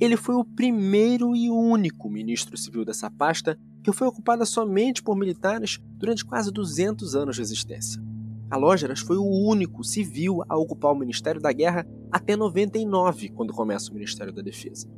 Ele 0.00 0.16
foi 0.16 0.34
o 0.34 0.44
primeiro 0.44 1.36
e 1.36 1.50
único 1.50 2.08
ministro 2.08 2.56
civil 2.56 2.82
dessa 2.82 3.10
pasta 3.10 3.58
que 3.84 3.92
foi 3.92 4.08
ocupada 4.08 4.46
somente 4.46 5.02
por 5.02 5.14
militares 5.14 5.78
durante 5.98 6.24
quase 6.24 6.50
200 6.50 7.14
anos 7.14 7.36
de 7.36 7.42
existência. 7.42 8.02
Calógeras 8.48 9.00
foi 9.00 9.18
o 9.18 9.46
único 9.46 9.84
civil 9.84 10.42
a 10.48 10.56
ocupar 10.56 10.92
o 10.92 10.98
Ministério 10.98 11.40
da 11.40 11.52
Guerra 11.52 11.86
até 12.10 12.34
99, 12.34 13.28
quando 13.28 13.52
começa 13.52 13.90
o 13.90 13.94
Ministério 13.94 14.32
da 14.32 14.40
Defesa. 14.40 14.88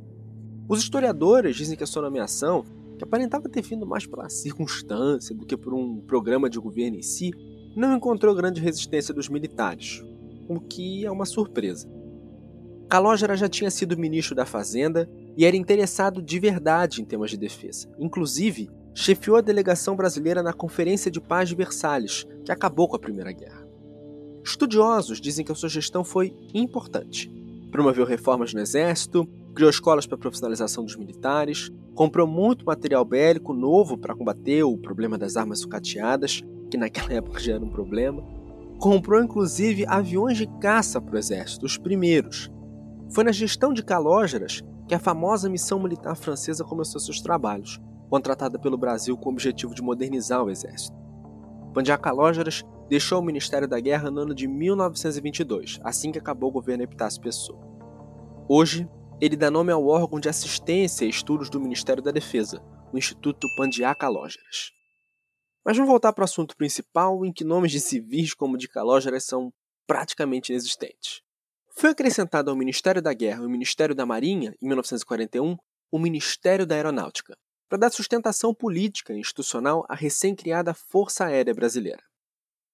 Os 0.69 0.79
historiadores 0.79 1.55
dizem 1.55 1.77
que 1.77 1.83
a 1.83 1.87
sua 1.87 2.01
nomeação, 2.01 2.63
que 2.97 3.03
aparentava 3.03 3.49
ter 3.49 3.61
vindo 3.61 3.85
mais 3.85 4.07
pela 4.07 4.29
circunstância 4.29 5.35
do 5.35 5.45
que 5.45 5.57
por 5.57 5.73
um 5.73 5.99
programa 5.99 6.49
de 6.49 6.59
governo 6.59 6.97
em 6.97 7.01
si, 7.01 7.31
não 7.75 7.95
encontrou 7.95 8.33
grande 8.33 8.61
resistência 8.61 9.13
dos 9.13 9.27
militares, 9.27 10.01
o 10.47 10.59
que 10.59 11.05
é 11.05 11.11
uma 11.11 11.25
surpresa. 11.25 11.89
Calógera 12.87 13.35
já 13.35 13.49
tinha 13.49 13.69
sido 13.69 13.97
ministro 13.97 14.33
da 14.33 14.45
Fazenda 14.45 15.09
e 15.35 15.45
era 15.45 15.57
interessado 15.57 16.21
de 16.21 16.39
verdade 16.39 17.01
em 17.01 17.05
temas 17.05 17.31
de 17.31 17.37
defesa. 17.37 17.89
Inclusive, 17.99 18.69
chefiou 18.93 19.35
a 19.35 19.41
delegação 19.41 19.95
brasileira 19.95 20.41
na 20.41 20.53
Conferência 20.53 21.11
de 21.11 21.19
Paz 21.19 21.49
de 21.49 21.55
Versalhes, 21.55 22.25
que 22.45 22.51
acabou 22.51 22.87
com 22.87 22.95
a 22.95 22.99
Primeira 22.99 23.33
Guerra. 23.33 23.67
Estudiosos 24.43 25.19
dizem 25.19 25.43
que 25.43 25.51
a 25.51 25.55
sua 25.55 25.67
gestão 25.67 26.03
foi 26.03 26.33
importante. 26.53 27.29
Promoveu 27.71 28.05
reformas 28.05 28.53
no 28.53 28.61
Exército, 28.61 29.27
criou 29.53 29.69
escolas 29.69 30.05
para 30.05 30.17
profissionalização 30.17 30.85
dos 30.85 30.95
militares, 30.95 31.71
comprou 31.93 32.27
muito 32.27 32.63
material 32.63 33.03
bélico 33.03 33.53
novo 33.53 33.97
para 33.97 34.15
combater 34.15 34.63
o 34.63 34.77
problema 34.77 35.17
das 35.17 35.35
armas 35.35 35.59
sucateadas 35.59 36.43
que 36.69 36.77
naquela 36.77 37.11
época 37.13 37.39
já 37.39 37.53
era 37.53 37.63
um 37.63 37.69
problema. 37.69 38.23
Comprou 38.79 39.23
inclusive 39.23 39.85
aviões 39.87 40.37
de 40.37 40.47
caça 40.59 40.99
para 40.99 41.15
o 41.15 41.17
exército, 41.17 41.65
os 41.65 41.77
primeiros. 41.77 42.51
Foi 43.09 43.23
na 43.23 43.31
gestão 43.31 43.73
de 43.73 43.83
Calógeras 43.83 44.61
que 44.87 44.93
a 44.93 44.99
famosa 44.99 45.49
missão 45.49 45.79
militar 45.79 46.15
francesa 46.15 46.63
começou 46.63 46.99
seus 46.99 47.21
trabalhos, 47.21 47.79
contratada 48.09 48.59
pelo 48.59 48.77
Brasil 48.77 49.17
com 49.17 49.29
o 49.29 49.33
objetivo 49.33 49.73
de 49.73 49.81
modernizar 49.81 50.43
o 50.43 50.49
exército. 50.49 50.95
Pandiá 51.73 51.97
Calógeras 51.97 52.63
deixou 52.87 53.19
o 53.19 53.25
Ministério 53.25 53.67
da 53.67 53.79
Guerra 53.79 54.11
no 54.11 54.21
ano 54.21 54.35
de 54.35 54.47
1922, 54.47 55.79
assim 55.83 56.11
que 56.11 56.19
acabou 56.19 56.49
o 56.49 56.53
governo 56.53 56.83
Epitácio 56.83 57.21
Pessoa. 57.21 57.59
Hoje, 58.47 58.87
ele 59.19 59.35
dá 59.35 59.49
nome 59.49 59.71
ao 59.71 59.85
órgão 59.87 60.19
de 60.19 60.29
assistência 60.29 61.05
e 61.05 61.09
estudos 61.09 61.49
do 61.49 61.59
Ministério 61.59 62.03
da 62.03 62.11
Defesa, 62.11 62.61
o 62.93 62.97
Instituto 62.97 63.47
Pandiá 63.57 63.95
Calógeras. 63.95 64.71
Mas 65.65 65.77
vamos 65.77 65.89
voltar 65.89 66.13
para 66.13 66.21
o 66.21 66.25
assunto 66.25 66.55
principal, 66.55 67.25
em 67.25 67.33
que 67.33 67.43
nomes 67.43 67.71
de 67.71 67.79
civis 67.79 68.35
como 68.35 68.55
de 68.55 68.67
Calógeras 68.67 69.25
são 69.25 69.51
praticamente 69.87 70.51
inexistentes. 70.51 71.21
Foi 71.71 71.89
acrescentado 71.89 72.51
ao 72.51 72.55
Ministério 72.55 73.01
da 73.01 73.11
Guerra 73.13 73.41
e 73.41 73.43
ao 73.45 73.49
Ministério 73.49 73.95
da 73.95 74.05
Marinha, 74.05 74.55
em 74.61 74.67
1941, 74.67 75.57
o 75.91 75.97
Ministério 75.97 76.67
da 76.67 76.75
Aeronáutica, 76.75 77.35
para 77.67 77.79
dar 77.79 77.91
sustentação 77.91 78.53
política 78.53 79.11
e 79.11 79.19
institucional 79.19 79.83
à 79.89 79.95
recém-criada 79.95 80.73
Força 80.73 81.25
Aérea 81.25 81.53
Brasileira. 81.53 82.03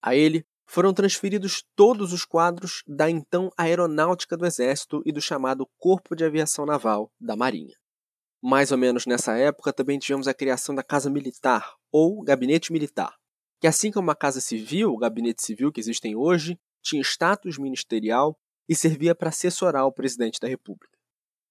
A 0.01 0.13
ele 0.13 0.45
foram 0.67 0.93
transferidos 0.93 1.63
todos 1.75 2.11
os 2.11 2.25
quadros 2.25 2.83
da 2.85 3.09
então 3.09 3.49
Aeronáutica 3.57 4.35
do 4.35 4.45
Exército 4.45 5.01
e 5.05 5.13
do 5.13 5.21
chamado 5.21 5.65
Corpo 5.77 6.13
de 6.13 6.25
Aviação 6.25 6.65
Naval 6.65 7.09
da 7.19 7.37
Marinha. 7.37 7.80
Mais 8.43 8.71
ou 8.71 8.77
menos 8.77 9.05
nessa 9.05 9.37
época 9.37 9.71
também 9.71 9.99
tivemos 9.99 10.27
a 10.27 10.33
criação 10.33 10.73
da 10.73 10.81
Casa 10.81 11.11
Militar, 11.11 11.75
ou 11.91 12.23
Gabinete 12.23 12.73
Militar, 12.73 13.15
que 13.59 13.67
assim 13.67 13.91
como 13.91 14.09
a 14.09 14.15
Casa 14.15 14.41
Civil, 14.41 14.91
o 14.91 14.97
Gabinete 14.97 15.43
Civil 15.43 15.71
que 15.71 15.79
existem 15.79 16.15
hoje, 16.15 16.59
tinha 16.81 17.01
status 17.03 17.59
ministerial 17.59 18.35
e 18.67 18.75
servia 18.75 19.13
para 19.13 19.29
assessorar 19.29 19.85
o 19.85 19.91
presidente 19.91 20.39
da 20.39 20.47
República. 20.47 20.97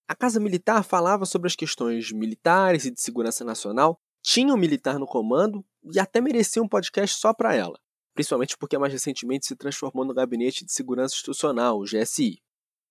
A 0.09 0.17
Casa 0.17 0.41
Militar 0.41 0.83
falava 0.83 1.25
sobre 1.25 1.47
as 1.47 1.55
questões 1.55 2.11
militares 2.11 2.85
e 2.85 2.91
de 2.91 3.01
segurança 3.01 3.45
nacional, 3.45 3.97
tinha 4.21 4.53
um 4.53 4.57
militar 4.57 4.99
no 4.99 5.07
comando 5.07 5.65
e 5.95 6.01
até 6.01 6.21
merecia 6.21 6.61
um 6.61 6.69
podcast 6.69 7.21
só 7.21 7.33
para 7.33 7.55
ela, 7.55 7.79
principalmente 8.15 8.59
porque 8.59 8.77
mais 8.77 8.93
recentemente 8.93 9.47
se 9.47 9.55
transformou 9.55 10.05
no 10.05 10.13
Gabinete 10.13 10.65
de 10.65 10.73
Segurança 10.73 11.15
Institucional, 11.15 11.79
o 11.79 11.85
GSI. 11.85 12.43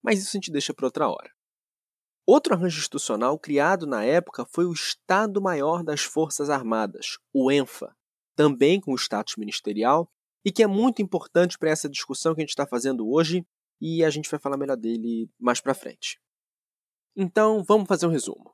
Mas 0.01 0.19
isso 0.19 0.29
a 0.29 0.37
gente 0.37 0.51
deixa 0.51 0.73
para 0.73 0.87
outra 0.87 1.09
hora. 1.09 1.29
Outro 2.31 2.53
arranjo 2.53 2.77
institucional 2.77 3.39
criado 3.39 3.87
na 3.87 4.03
época 4.03 4.45
foi 4.45 4.63
o 4.63 4.71
Estado-Maior 4.71 5.83
das 5.83 6.03
Forças 6.03 6.47
Armadas, 6.47 7.17
o 7.33 7.51
ENFA, 7.51 7.91
também 8.35 8.79
com 8.79 8.93
status 8.93 9.35
ministerial, 9.35 10.07
e 10.45 10.51
que 10.51 10.61
é 10.61 10.67
muito 10.67 11.01
importante 11.01 11.57
para 11.57 11.71
essa 11.71 11.89
discussão 11.89 12.35
que 12.35 12.41
a 12.41 12.43
gente 12.43 12.51
está 12.51 12.67
fazendo 12.67 13.09
hoje, 13.09 13.43
e 13.81 14.05
a 14.05 14.11
gente 14.11 14.29
vai 14.29 14.39
falar 14.39 14.57
melhor 14.57 14.77
dele 14.77 15.27
mais 15.39 15.59
para 15.59 15.73
frente. 15.73 16.21
Então, 17.15 17.63
vamos 17.63 17.87
fazer 17.87 18.05
um 18.05 18.11
resumo. 18.11 18.53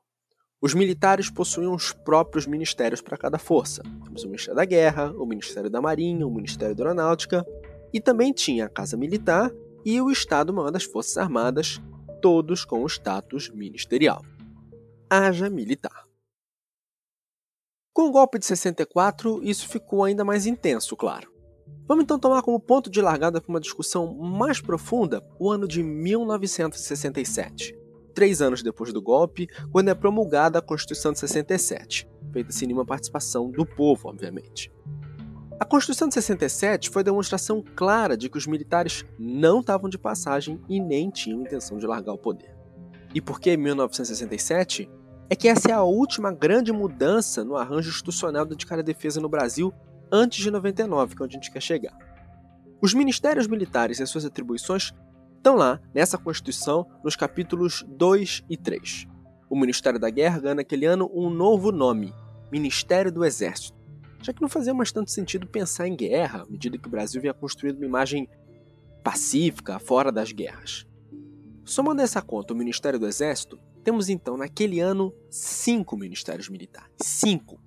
Os 0.58 0.72
militares 0.72 1.30
possuíam 1.30 1.74
os 1.74 1.92
próprios 1.92 2.46
ministérios 2.46 3.02
para 3.02 3.18
cada 3.18 3.36
força. 3.36 3.82
Temos 4.04 4.24
o 4.24 4.26
Ministério 4.26 4.56
da 4.56 4.64
Guerra, 4.64 5.12
o 5.12 5.26
Ministério 5.26 5.68
da 5.68 5.82
Marinha, 5.82 6.26
o 6.26 6.34
Ministério 6.34 6.74
da 6.74 6.82
Aeronáutica, 6.82 7.44
e 7.92 8.00
também 8.00 8.32
tinha 8.32 8.64
a 8.64 8.70
Casa 8.70 8.96
Militar 8.96 9.52
e 9.84 10.00
o 10.00 10.10
Estado-Maior 10.10 10.70
das 10.70 10.84
Forças 10.84 11.18
Armadas, 11.18 11.78
todos 12.20 12.64
com 12.64 12.82
o 12.82 12.86
status 12.86 13.48
ministerial. 13.50 14.22
Haja 15.08 15.48
militar. 15.48 16.06
Com 17.92 18.08
o 18.08 18.10
golpe 18.10 18.38
de 18.38 18.44
64, 18.44 19.42
isso 19.42 19.68
ficou 19.68 20.04
ainda 20.04 20.24
mais 20.24 20.44
intenso, 20.46 20.94
claro. 20.94 21.32
Vamos 21.88 22.04
então 22.04 22.18
tomar 22.18 22.42
como 22.42 22.60
ponto 22.60 22.90
de 22.90 23.00
largada 23.00 23.40
para 23.40 23.48
uma 23.48 23.60
discussão 23.60 24.12
mais 24.12 24.60
profunda 24.60 25.24
o 25.38 25.50
ano 25.50 25.66
de 25.66 25.82
1967, 25.82 27.74
três 28.14 28.42
anos 28.42 28.62
depois 28.62 28.92
do 28.92 29.00
golpe, 29.00 29.48
quando 29.70 29.88
é 29.88 29.94
promulgada 29.94 30.58
a 30.58 30.62
Constituição 30.62 31.12
de 31.12 31.20
67, 31.20 32.08
feita 32.32 32.52
sem 32.52 32.68
nenhuma 32.68 32.84
participação 32.84 33.50
do 33.50 33.64
povo, 33.64 34.08
obviamente. 34.08 34.70
A 35.58 35.64
Constituição 35.64 36.06
de 36.06 36.12
67 36.12 36.90
foi 36.90 37.02
demonstração 37.02 37.64
clara 37.74 38.14
de 38.14 38.28
que 38.28 38.36
os 38.36 38.46
militares 38.46 39.06
não 39.18 39.60
estavam 39.60 39.88
de 39.88 39.96
passagem 39.96 40.60
e 40.68 40.78
nem 40.78 41.08
tinham 41.08 41.40
intenção 41.40 41.78
de 41.78 41.86
largar 41.86 42.12
o 42.12 42.18
poder. 42.18 42.54
E 43.14 43.22
por 43.22 43.40
que 43.40 43.56
1967? 43.56 44.90
É 45.30 45.34
que 45.34 45.48
essa 45.48 45.70
é 45.70 45.72
a 45.72 45.82
última 45.82 46.30
grande 46.30 46.72
mudança 46.72 47.42
no 47.42 47.56
arranjo 47.56 47.88
institucional 47.88 48.44
dedicado 48.44 48.82
à 48.82 48.84
defesa 48.84 49.18
no 49.18 49.30
Brasil 49.30 49.72
antes 50.12 50.44
de 50.44 50.50
99, 50.50 51.16
que 51.16 51.22
é 51.22 51.24
onde 51.24 51.36
a 51.36 51.40
gente 51.40 51.50
quer 51.50 51.62
chegar. 51.62 51.96
Os 52.82 52.92
ministérios 52.92 53.46
militares 53.46 53.98
e 53.98 54.06
suas 54.06 54.26
atribuições 54.26 54.92
estão 55.38 55.56
lá, 55.56 55.80
nessa 55.94 56.18
Constituição, 56.18 56.86
nos 57.02 57.16
capítulos 57.16 57.82
2 57.88 58.44
e 58.50 58.58
3. 58.58 59.06
O 59.48 59.58
Ministério 59.58 59.98
da 59.98 60.10
Guerra 60.10 60.38
ganha 60.38 60.56
naquele 60.56 60.84
ano 60.84 61.10
um 61.14 61.30
novo 61.30 61.72
nome, 61.72 62.12
Ministério 62.52 63.10
do 63.10 63.24
Exército 63.24 63.75
já 64.22 64.32
que 64.32 64.42
não 64.42 64.48
fazia 64.48 64.74
mais 64.74 64.92
tanto 64.92 65.10
sentido 65.10 65.46
pensar 65.46 65.86
em 65.86 65.96
guerra, 65.96 66.42
à 66.42 66.46
medida 66.46 66.78
que 66.78 66.88
o 66.88 66.90
Brasil 66.90 67.20
vinha 67.20 67.34
construindo 67.34 67.76
uma 67.76 67.86
imagem 67.86 68.28
pacífica, 69.02 69.78
fora 69.78 70.10
das 70.10 70.32
guerras. 70.32 70.86
Somando 71.64 72.02
essa 72.02 72.22
conta 72.22 72.54
o 72.54 72.56
Ministério 72.56 72.98
do 72.98 73.06
Exército, 73.06 73.58
temos 73.84 74.08
então 74.08 74.36
naquele 74.36 74.80
ano 74.80 75.14
cinco 75.30 75.96
ministérios 75.96 76.48
militares. 76.48 76.92
Cinco! 77.00 77.60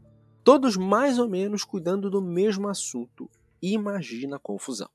Todos 0.44 0.76
mais 0.76 1.20
ou 1.20 1.30
menos 1.30 1.64
cuidando 1.64 2.10
do 2.10 2.22
mesmo 2.22 2.68
assunto. 2.68 3.30
Imagina 3.62 4.38
a 4.38 4.40
confusão. 4.40 4.90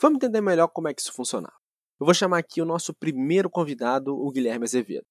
Vamos 0.00 0.16
entender 0.16 0.40
melhor 0.40 0.68
como 0.68 0.88
é 0.88 0.94
que 0.94 1.00
isso 1.00 1.12
funcionava. 1.12 1.54
Eu 1.98 2.06
vou 2.06 2.14
chamar 2.14 2.38
aqui 2.38 2.62
o 2.62 2.66
nosso 2.66 2.94
primeiro 2.94 3.50
convidado, 3.50 4.14
o 4.14 4.30
Guilherme 4.30 4.64
Azevedo. 4.64 5.06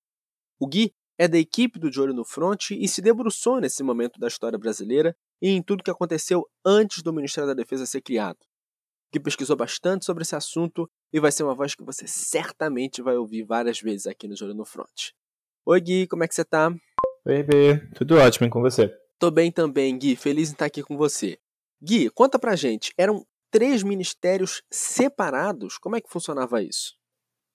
O 0.59 0.67
Gui 0.67 0.91
é 1.17 1.27
da 1.27 1.37
equipe 1.37 1.77
do 1.79 1.89
De 1.91 1.99
Olho 1.99 2.13
no 2.13 2.25
Front 2.25 2.71
e 2.71 2.87
se 2.87 3.01
debruçou 3.01 3.59
nesse 3.59 3.83
momento 3.83 4.19
da 4.19 4.27
história 4.27 4.57
brasileira 4.57 5.15
e 5.41 5.49
em 5.49 5.61
tudo 5.61 5.83
que 5.83 5.91
aconteceu 5.91 6.47
antes 6.65 7.01
do 7.01 7.13
Ministério 7.13 7.47
da 7.47 7.53
Defesa 7.53 7.85
ser 7.85 8.01
criado. 8.01 8.39
Que 9.11 9.19
pesquisou 9.19 9.55
bastante 9.55 10.05
sobre 10.05 10.23
esse 10.23 10.35
assunto 10.35 10.89
e 11.11 11.19
vai 11.19 11.31
ser 11.31 11.43
uma 11.43 11.55
voz 11.55 11.73
que 11.73 11.83
você 11.83 12.05
certamente 12.07 13.01
vai 13.01 13.17
ouvir 13.17 13.43
várias 13.43 13.79
vezes 13.81 14.05
aqui 14.05 14.27
no 14.27 14.35
Júlio 14.35 14.53
no 14.53 14.65
Front. 14.65 15.11
Oi 15.65 15.81
Gui, 15.81 16.07
como 16.07 16.23
é 16.23 16.27
que 16.27 16.35
você 16.35 16.45
tá? 16.45 16.71
Oi 17.25 17.43
B, 17.43 17.79
tudo 17.95 18.17
ótimo 18.17 18.47
e 18.47 18.49
com 18.49 18.61
você? 18.61 18.93
Tô 19.17 19.31
bem 19.31 19.51
também, 19.51 19.97
Gui, 19.97 20.15
feliz 20.15 20.49
em 20.49 20.53
estar 20.53 20.65
aqui 20.65 20.83
com 20.83 20.95
você. 20.95 21.39
Gui, 21.81 22.09
conta 22.09 22.37
pra 22.37 22.55
gente, 22.55 22.93
eram 22.97 23.25
três 23.51 23.83
ministérios 23.83 24.61
separados? 24.69 25.77
Como 25.77 25.95
é 25.95 26.01
que 26.01 26.09
funcionava 26.09 26.61
isso? 26.61 26.97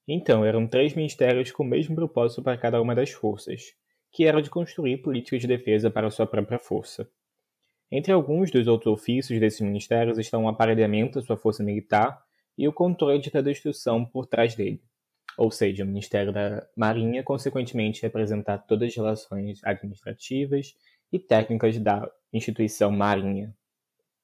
Então, 0.06 0.44
eram 0.44 0.66
três 0.66 0.94
ministérios 0.94 1.50
com 1.50 1.62
o 1.62 1.66
mesmo 1.66 1.94
propósito 1.94 2.42
para 2.42 2.58
cada 2.58 2.80
uma 2.80 2.94
das 2.94 3.10
forças, 3.10 3.74
que 4.12 4.24
era 4.24 4.42
de 4.42 4.50
construir 4.50 4.98
políticas 4.98 5.40
de 5.40 5.46
defesa 5.46 5.90
para 5.90 6.08
a 6.08 6.10
sua 6.10 6.26
própria 6.26 6.58
força. 6.58 7.08
Entre 7.96 8.12
alguns 8.12 8.50
dos 8.50 8.66
outros 8.66 8.92
ofícios 8.92 9.38
desses 9.38 9.60
ministérios 9.60 10.18
estão 10.18 10.46
o 10.46 10.48
aparelhamento 10.48 11.20
da 11.20 11.24
sua 11.24 11.36
força 11.36 11.62
militar 11.62 12.20
e 12.58 12.66
o 12.66 12.72
controle 12.72 13.20
de 13.20 13.30
toda 13.30 13.48
a 13.48 13.52
instrução 13.52 14.04
por 14.04 14.26
trás 14.26 14.56
dele. 14.56 14.82
Ou 15.38 15.48
seja, 15.48 15.84
o 15.84 15.86
Ministério 15.86 16.32
da 16.32 16.66
Marinha, 16.76 17.22
consequentemente, 17.22 18.02
representar 18.02 18.58
todas 18.58 18.88
as 18.88 18.96
relações 18.96 19.60
administrativas 19.62 20.74
e 21.12 21.20
técnicas 21.20 21.78
da 21.78 22.10
instituição 22.32 22.90
Marinha. 22.90 23.54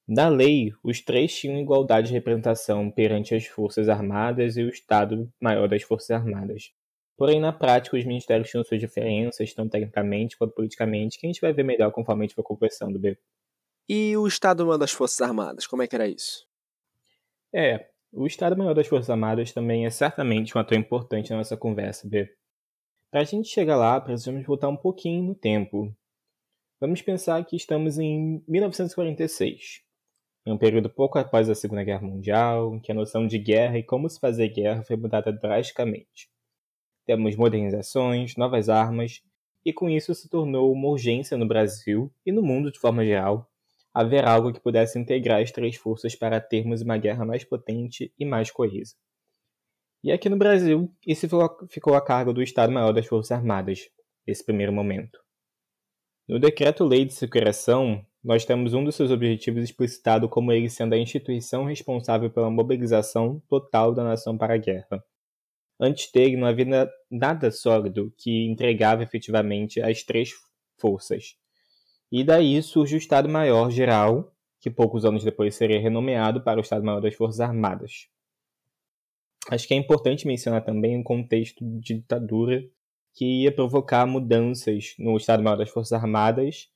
Na 0.05 0.27
lei, 0.27 0.73
os 0.83 0.99
três 0.99 1.33
tinham 1.33 1.57
igualdade 1.57 2.09
de 2.09 2.13
representação 2.13 2.91
perante 2.91 3.33
as 3.33 3.45
Forças 3.45 3.87
Armadas 3.87 4.57
e 4.57 4.63
o 4.63 4.69
Estado-Maior 4.69 5.69
das 5.69 5.83
Forças 5.83 6.11
Armadas. 6.11 6.73
Porém, 7.15 7.39
na 7.39 7.53
prática, 7.53 7.95
os 7.95 8.03
ministérios 8.03 8.49
tinham 8.49 8.65
suas 8.65 8.81
diferenças, 8.81 9.53
tanto 9.53 9.71
tecnicamente 9.71 10.37
quanto 10.37 10.53
politicamente, 10.53 11.17
que 11.17 11.25
a 11.25 11.29
gente 11.29 11.39
vai 11.39 11.53
ver 11.53 11.63
melhor 11.63 11.89
conforme 11.93 12.25
a 12.25 12.27
gente 12.27 12.35
for 12.35 12.43
conversando. 12.43 12.99
E 13.93 14.15
o 14.15 14.25
Estado-Maior 14.25 14.77
das 14.77 14.93
Forças 14.93 15.19
Armadas, 15.19 15.67
como 15.67 15.81
é 15.81 15.87
que 15.87 15.93
era 15.93 16.07
isso? 16.07 16.47
É, 17.53 17.89
o 18.09 18.25
Estado-Maior 18.25 18.73
das 18.73 18.87
Forças 18.87 19.09
Armadas 19.09 19.51
também 19.51 19.85
é 19.85 19.89
certamente 19.89 20.57
um 20.57 20.61
ator 20.61 20.77
importante 20.77 21.29
na 21.29 21.39
nossa 21.39 21.57
conversa, 21.57 22.07
B. 22.07 22.33
Para 23.11 23.19
a 23.19 23.23
gente 23.25 23.49
chegar 23.49 23.75
lá, 23.75 23.99
precisamos 23.99 24.45
voltar 24.45 24.69
um 24.69 24.77
pouquinho 24.77 25.25
no 25.25 25.35
tempo. 25.35 25.93
Vamos 26.79 27.01
pensar 27.01 27.43
que 27.43 27.57
estamos 27.57 27.99
em 27.99 28.41
1946, 28.47 29.81
em 30.45 30.53
um 30.53 30.57
período 30.57 30.89
pouco 30.89 31.19
após 31.19 31.49
a 31.49 31.53
Segunda 31.53 31.83
Guerra 31.83 32.07
Mundial, 32.07 32.73
em 32.73 32.79
que 32.79 32.93
a 32.93 32.95
noção 32.95 33.27
de 33.27 33.37
guerra 33.37 33.77
e 33.77 33.83
como 33.83 34.09
se 34.09 34.21
fazer 34.21 34.47
guerra 34.47 34.83
foi 34.83 34.95
mudada 34.95 35.33
drasticamente. 35.33 36.29
Temos 37.05 37.35
modernizações, 37.35 38.37
novas 38.37 38.69
armas, 38.69 39.21
e 39.65 39.73
com 39.73 39.89
isso 39.89 40.15
se 40.15 40.29
tornou 40.29 40.71
uma 40.71 40.87
urgência 40.87 41.35
no 41.35 41.45
Brasil 41.45 42.09
e 42.25 42.31
no 42.31 42.41
mundo 42.41 42.71
de 42.71 42.79
forma 42.79 43.03
geral 43.03 43.50
haver 43.93 44.25
algo 44.25 44.53
que 44.53 44.59
pudesse 44.59 44.97
integrar 44.97 45.41
as 45.41 45.51
três 45.51 45.75
forças 45.75 46.15
para 46.15 46.39
termos 46.39 46.81
uma 46.81 46.97
guerra 46.97 47.25
mais 47.25 47.43
potente 47.43 48.13
e 48.17 48.25
mais 48.25 48.49
coesa. 48.49 48.95
E 50.03 50.11
aqui 50.11 50.29
no 50.29 50.37
Brasil, 50.37 50.91
isso 51.05 51.27
ficou 51.69 51.93
a 51.93 52.03
cargo 52.03 52.33
do 52.33 52.41
Estado-Maior 52.41 52.91
das 52.91 53.05
Forças 53.05 53.31
Armadas, 53.31 53.89
nesse 54.25 54.43
primeiro 54.43 54.73
momento. 54.73 55.19
No 56.27 56.39
Decreto-Lei 56.39 57.05
de 57.05 57.13
Securação, 57.13 58.03
nós 58.23 58.45
temos 58.45 58.73
um 58.73 58.83
dos 58.83 58.95
seus 58.95 59.11
objetivos 59.11 59.63
explicitado 59.63 60.29
como 60.29 60.51
ele 60.51 60.69
sendo 60.69 60.93
a 60.93 60.97
instituição 60.97 61.65
responsável 61.65 62.31
pela 62.31 62.49
mobilização 62.49 63.41
total 63.47 63.93
da 63.93 64.03
nação 64.03 64.37
para 64.37 64.53
a 64.53 64.57
guerra. 64.57 65.03
Antes 65.79 66.11
dele, 66.11 66.37
não 66.37 66.47
havia 66.47 66.89
nada 67.09 67.51
sólido 67.51 68.13
que 68.17 68.45
entregava 68.45 69.03
efetivamente 69.03 69.81
as 69.81 70.03
três 70.03 70.29
forças, 70.79 71.35
e 72.11 72.23
daí 72.23 72.61
surge 72.61 72.95
o 72.95 72.97
Estado-Maior 72.97 73.71
Geral, 73.71 74.35
que 74.59 74.69
poucos 74.69 75.05
anos 75.05 75.23
depois 75.23 75.55
seria 75.55 75.79
renomeado 75.79 76.43
para 76.43 76.59
o 76.59 76.61
Estado-Maior 76.61 76.99
das 76.99 77.15
Forças 77.15 77.39
Armadas. 77.39 78.09
Acho 79.49 79.67
que 79.67 79.73
é 79.73 79.77
importante 79.77 80.27
mencionar 80.27 80.63
também 80.63 80.97
um 80.97 81.03
contexto 81.03 81.63
de 81.63 81.95
ditadura 81.95 82.63
que 83.13 83.43
ia 83.43 83.51
provocar 83.51 84.05
mudanças 84.05 84.93
no 84.99 85.15
Estado-Maior 85.17 85.57
das 85.57 85.69
Forças 85.69 85.93
Armadas 85.93 86.69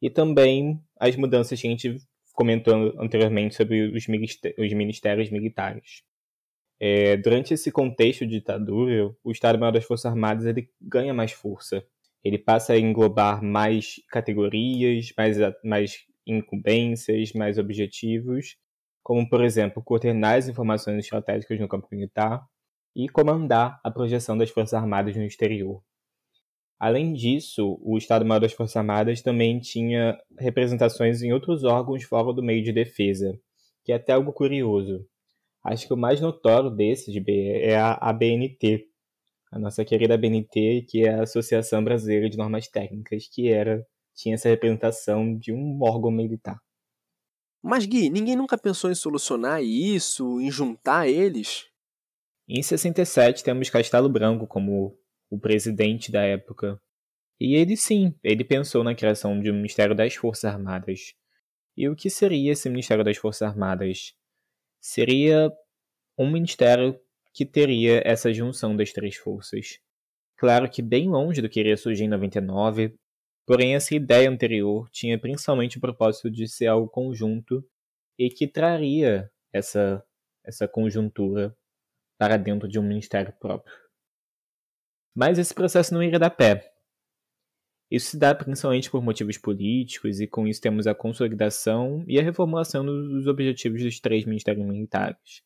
e 0.00 0.10
também 0.10 0.80
as 0.98 1.16
mudanças 1.16 1.60
que 1.60 1.66
a 1.66 1.70
gente 1.70 1.96
comentou 2.34 2.74
anteriormente 3.00 3.54
sobre 3.54 3.94
os, 3.94 4.06
ministérios 4.06 5.30
militares. 5.30 6.02
É, 6.78 7.16
durante 7.16 7.54
esse 7.54 7.70
contexto 7.70 8.26
de 8.26 8.38
ditadura, 8.38 9.14
o 9.22 9.30
Estado-Maior 9.30 9.72
das 9.72 9.84
Forças 9.84 10.06
Armadas 10.06 10.46
ele 10.46 10.70
ganha 10.80 11.14
mais 11.14 11.32
força 11.32 11.84
ele 12.24 12.38
passa 12.38 12.74
a 12.74 12.78
englobar 12.78 13.42
mais 13.42 13.96
categorias, 14.10 15.12
mais, 15.16 15.36
mais 15.64 15.96
incumbências, 16.26 17.32
mais 17.32 17.58
objetivos, 17.58 18.56
como, 19.02 19.28
por 19.28 19.42
exemplo, 19.42 19.82
coordenar 19.82 20.36
as 20.36 20.48
informações 20.48 20.98
estratégicas 20.98 21.58
no 21.58 21.68
campo 21.68 21.88
militar 21.90 22.44
e 22.94 23.08
comandar 23.08 23.80
a 23.82 23.90
projeção 23.90 24.36
das 24.36 24.50
Forças 24.50 24.74
Armadas 24.74 25.16
no 25.16 25.24
exterior. 25.24 25.82
Além 26.78 27.12
disso, 27.12 27.78
o 27.80 27.96
Estado-Maior 27.96 28.40
das 28.40 28.52
Forças 28.52 28.76
Armadas 28.76 29.22
também 29.22 29.58
tinha 29.60 30.18
representações 30.38 31.22
em 31.22 31.32
outros 31.32 31.64
órgãos 31.64 32.02
fora 32.04 32.32
do 32.32 32.42
meio 32.42 32.62
de 32.62 32.72
defesa, 32.72 33.38
que 33.84 33.92
é 33.92 33.96
até 33.96 34.12
algo 34.12 34.32
curioso. 34.32 35.06
Acho 35.64 35.86
que 35.86 35.94
o 35.94 35.96
mais 35.96 36.20
notório 36.20 36.70
desses 36.70 37.14
é 37.26 37.76
a 37.76 37.92
ABNT, 37.94 38.84
a 39.52 39.58
nossa 39.58 39.84
querida 39.84 40.14
ABNT, 40.14 40.86
que 40.88 41.04
é 41.04 41.14
a 41.14 41.22
Associação 41.24 41.84
Brasileira 41.84 42.30
de 42.30 42.38
Normas 42.38 42.66
Técnicas, 42.68 43.28
que 43.30 43.48
era 43.48 43.86
tinha 44.14 44.34
essa 44.34 44.48
representação 44.48 45.36
de 45.38 45.52
um 45.52 45.78
órgão 45.82 46.10
militar. 46.10 46.58
Mas 47.62 47.84
Gui, 47.84 48.10
ninguém 48.10 48.34
nunca 48.34 48.56
pensou 48.56 48.90
em 48.90 48.94
solucionar 48.94 49.62
isso, 49.62 50.40
em 50.40 50.50
juntar 50.50 51.06
eles? 51.06 51.66
Em 52.48 52.62
67 52.62 53.44
temos 53.44 53.70
Castelo 53.70 54.08
Branco 54.08 54.46
como 54.46 54.98
o 55.30 55.38
presidente 55.38 56.10
da 56.10 56.22
época. 56.22 56.80
E 57.38 57.54
ele 57.54 57.76
sim, 57.76 58.14
ele 58.22 58.44
pensou 58.44 58.82
na 58.82 58.94
criação 58.94 59.38
de 59.38 59.50
um 59.50 59.54
Ministério 59.54 59.94
das 59.94 60.14
Forças 60.14 60.44
Armadas. 60.44 61.14
E 61.76 61.88
o 61.88 61.96
que 61.96 62.08
seria 62.08 62.52
esse 62.52 62.68
Ministério 62.68 63.04
das 63.04 63.16
Forças 63.16 63.42
Armadas? 63.42 64.14
Seria 64.80 65.50
um 66.18 66.30
ministério 66.30 66.98
que 67.32 67.46
teria 67.46 68.02
essa 68.04 68.32
junção 68.32 68.76
das 68.76 68.92
três 68.92 69.16
forças. 69.16 69.78
Claro 70.36 70.70
que 70.70 70.82
bem 70.82 71.08
longe 71.08 71.40
do 71.40 71.48
que 71.48 71.60
iria 71.60 71.76
surgir 71.76 72.04
em 72.04 72.08
99, 72.08 72.94
porém 73.46 73.74
essa 73.74 73.94
ideia 73.94 74.28
anterior 74.28 74.88
tinha 74.90 75.18
principalmente 75.18 75.78
o 75.78 75.80
propósito 75.80 76.30
de 76.30 76.48
ser 76.48 76.66
algo 76.66 76.88
conjunto 76.88 77.64
e 78.18 78.28
que 78.28 78.46
traria 78.46 79.30
essa, 79.52 80.04
essa 80.44 80.68
conjuntura 80.68 81.56
para 82.18 82.36
dentro 82.36 82.68
de 82.68 82.78
um 82.78 82.82
ministério 82.82 83.32
próprio. 83.40 83.74
Mas 85.14 85.38
esse 85.38 85.54
processo 85.54 85.92
não 85.92 86.02
iria 86.02 86.18
dar 86.18 86.30
pé. 86.30 86.72
Isso 87.90 88.12
se 88.12 88.18
dá 88.18 88.34
principalmente 88.34 88.90
por 88.90 89.02
motivos 89.02 89.36
políticos, 89.36 90.18
e 90.18 90.26
com 90.26 90.46
isso 90.46 90.60
temos 90.60 90.86
a 90.86 90.94
consolidação 90.94 92.02
e 92.08 92.18
a 92.18 92.22
reformulação 92.22 92.84
dos 92.86 93.26
objetivos 93.26 93.82
dos 93.82 94.00
três 94.00 94.24
ministérios 94.24 94.66
militares. 94.66 95.42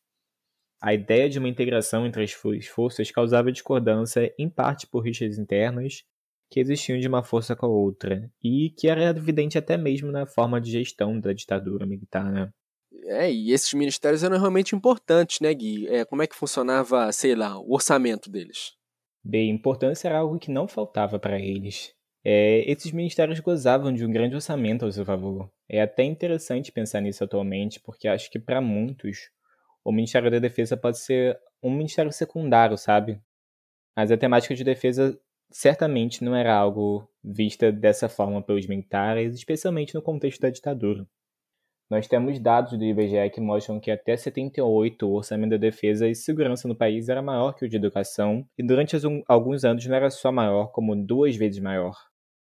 A 0.81 0.93
ideia 0.93 1.29
de 1.29 1.39
uma 1.39 1.49
integração 1.49 2.05
entre 2.05 2.23
as 2.23 2.31
forças 2.67 3.09
causava 3.09 3.51
discordância, 3.51 4.33
em 4.37 4.49
parte 4.49 4.85
por 4.87 5.03
rixas 5.03 5.37
internas 5.37 6.03
que 6.49 6.59
existiam 6.59 6.99
de 6.99 7.07
uma 7.07 7.23
força 7.23 7.55
com 7.55 7.65
a 7.65 7.69
outra, 7.69 8.31
e 8.41 8.69
que 8.69 8.87
era 8.87 9.09
evidente 9.09 9.57
até 9.57 9.75
mesmo 9.75 10.11
na 10.11 10.25
forma 10.25 10.61
de 10.61 10.71
gestão 10.71 11.19
da 11.19 11.33
ditadura 11.33 11.85
militar. 11.85 12.31
Né? 12.31 12.49
É, 13.05 13.31
e 13.31 13.51
esses 13.51 13.73
ministérios 13.73 14.23
eram 14.23 14.37
realmente 14.37 14.75
importantes, 14.75 15.39
né, 15.41 15.53
Gui? 15.53 15.87
É, 15.87 16.05
como 16.05 16.21
é 16.21 16.27
que 16.27 16.35
funcionava, 16.35 17.11
sei 17.11 17.35
lá, 17.35 17.59
o 17.59 17.73
orçamento 17.73 18.29
deles? 18.29 18.73
Bem, 19.23 19.49
importância 19.49 20.07
era 20.07 20.19
algo 20.19 20.39
que 20.39 20.51
não 20.51 20.67
faltava 20.67 21.19
para 21.19 21.39
eles. 21.39 21.93
É, 22.23 22.69
esses 22.69 22.91
ministérios 22.91 23.39
gozavam 23.39 23.93
de 23.93 24.05
um 24.05 24.11
grande 24.11 24.35
orçamento 24.35 24.85
ao 24.85 24.91
seu 24.91 25.05
favor. 25.05 25.49
É 25.69 25.81
até 25.81 26.03
interessante 26.03 26.71
pensar 26.71 27.01
nisso 27.01 27.23
atualmente, 27.23 27.79
porque 27.79 28.07
acho 28.07 28.29
que 28.31 28.39
para 28.39 28.61
muitos 28.61 29.29
o 29.87 29.91
Ministério 29.93 30.29
da 30.29 30.37
Defesa 30.37 30.75
pode 30.75 30.99
ser 30.99 31.39
um 31.63 31.71
ministério 31.71 32.11
secundário, 32.11 32.77
sabe? 32.77 33.21
Mas 33.95 34.11
a 34.11 34.17
temática 34.17 34.53
de 34.53 34.61
defesa 34.61 35.17
certamente 35.49 36.25
não 36.25 36.35
era 36.35 36.53
algo 36.53 37.09
vista 37.23 37.71
dessa 37.71 38.09
forma 38.09 38.41
pelos 38.41 38.67
militares, 38.67 39.33
especialmente 39.33 39.95
no 39.95 40.01
contexto 40.01 40.41
da 40.41 40.49
ditadura. 40.49 41.07
Nós 41.89 42.05
temos 42.05 42.37
dados 42.37 42.77
do 42.77 42.83
IBGE 42.83 43.29
que 43.33 43.39
mostram 43.39 43.79
que 43.79 43.89
até 43.89 44.17
78 44.17 45.07
o 45.07 45.13
orçamento 45.13 45.51
da 45.51 45.57
defesa 45.57 46.05
e 46.05 46.13
segurança 46.13 46.67
no 46.67 46.75
país 46.75 47.07
era 47.07 47.21
maior 47.21 47.53
que 47.53 47.63
o 47.63 47.69
de 47.69 47.77
educação, 47.77 48.45
e 48.57 48.63
durante 48.63 48.97
alguns 49.25 49.63
anos 49.63 49.85
não 49.85 49.95
era 49.95 50.09
só 50.09 50.33
maior, 50.33 50.67
como 50.73 50.97
duas 50.97 51.37
vezes 51.37 51.61
maior. 51.61 51.95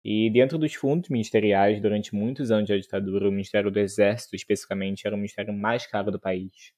E 0.04 0.30
dentro 0.30 0.56
dos 0.56 0.74
fundos 0.74 1.10
ministeriais, 1.10 1.82
durante 1.82 2.14
muitos 2.14 2.52
anos 2.52 2.68
da 2.68 2.76
ditadura, 2.76 3.28
o 3.28 3.32
Ministério 3.32 3.72
do 3.72 3.80
Exército, 3.80 4.36
especificamente, 4.36 5.04
era 5.04 5.16
o 5.16 5.18
ministério 5.18 5.52
mais 5.52 5.84
caro 5.84 6.12
do 6.12 6.20
país. 6.20 6.72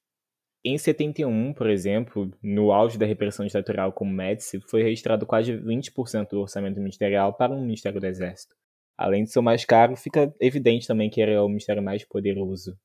Em 0.69 0.77
71, 0.77 1.53
por 1.53 1.69
exemplo, 1.69 2.29
no 2.43 2.73
auge 2.73 2.97
da 2.97 3.05
repressão 3.05 3.45
ditatorial 3.45 3.93
como 3.93 4.11
Médici, 4.11 4.59
foi 4.59 4.83
registrado 4.83 5.25
quase 5.25 5.53
20% 5.53 6.31
do 6.31 6.41
orçamento 6.41 6.77
ministerial 6.81 7.33
para 7.33 7.53
o 7.53 7.61
Ministério 7.61 8.01
do 8.01 8.05
Exército. 8.05 8.53
Além 8.97 9.23
de 9.23 9.31
ser 9.31 9.39
mais 9.39 9.63
caro, 9.63 9.95
fica 9.95 10.29
evidente 10.41 10.85
também 10.85 11.09
que 11.09 11.21
era 11.21 11.41
o 11.41 11.47
ministério 11.47 11.81
mais 11.81 12.03
poderoso. 12.03 12.77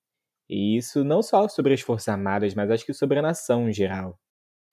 E 0.49 0.77
isso 0.77 1.03
não 1.03 1.25
só 1.25 1.49
sobre 1.49 1.75
as 1.75 1.81
Forças 1.81 2.07
Armadas, 2.07 2.55
mas 2.55 2.71
acho 2.71 2.87
que 2.87 2.95
sobre 2.95 3.19
a 3.19 3.23
nação 3.23 3.69
em 3.69 3.73
geral. 3.73 4.17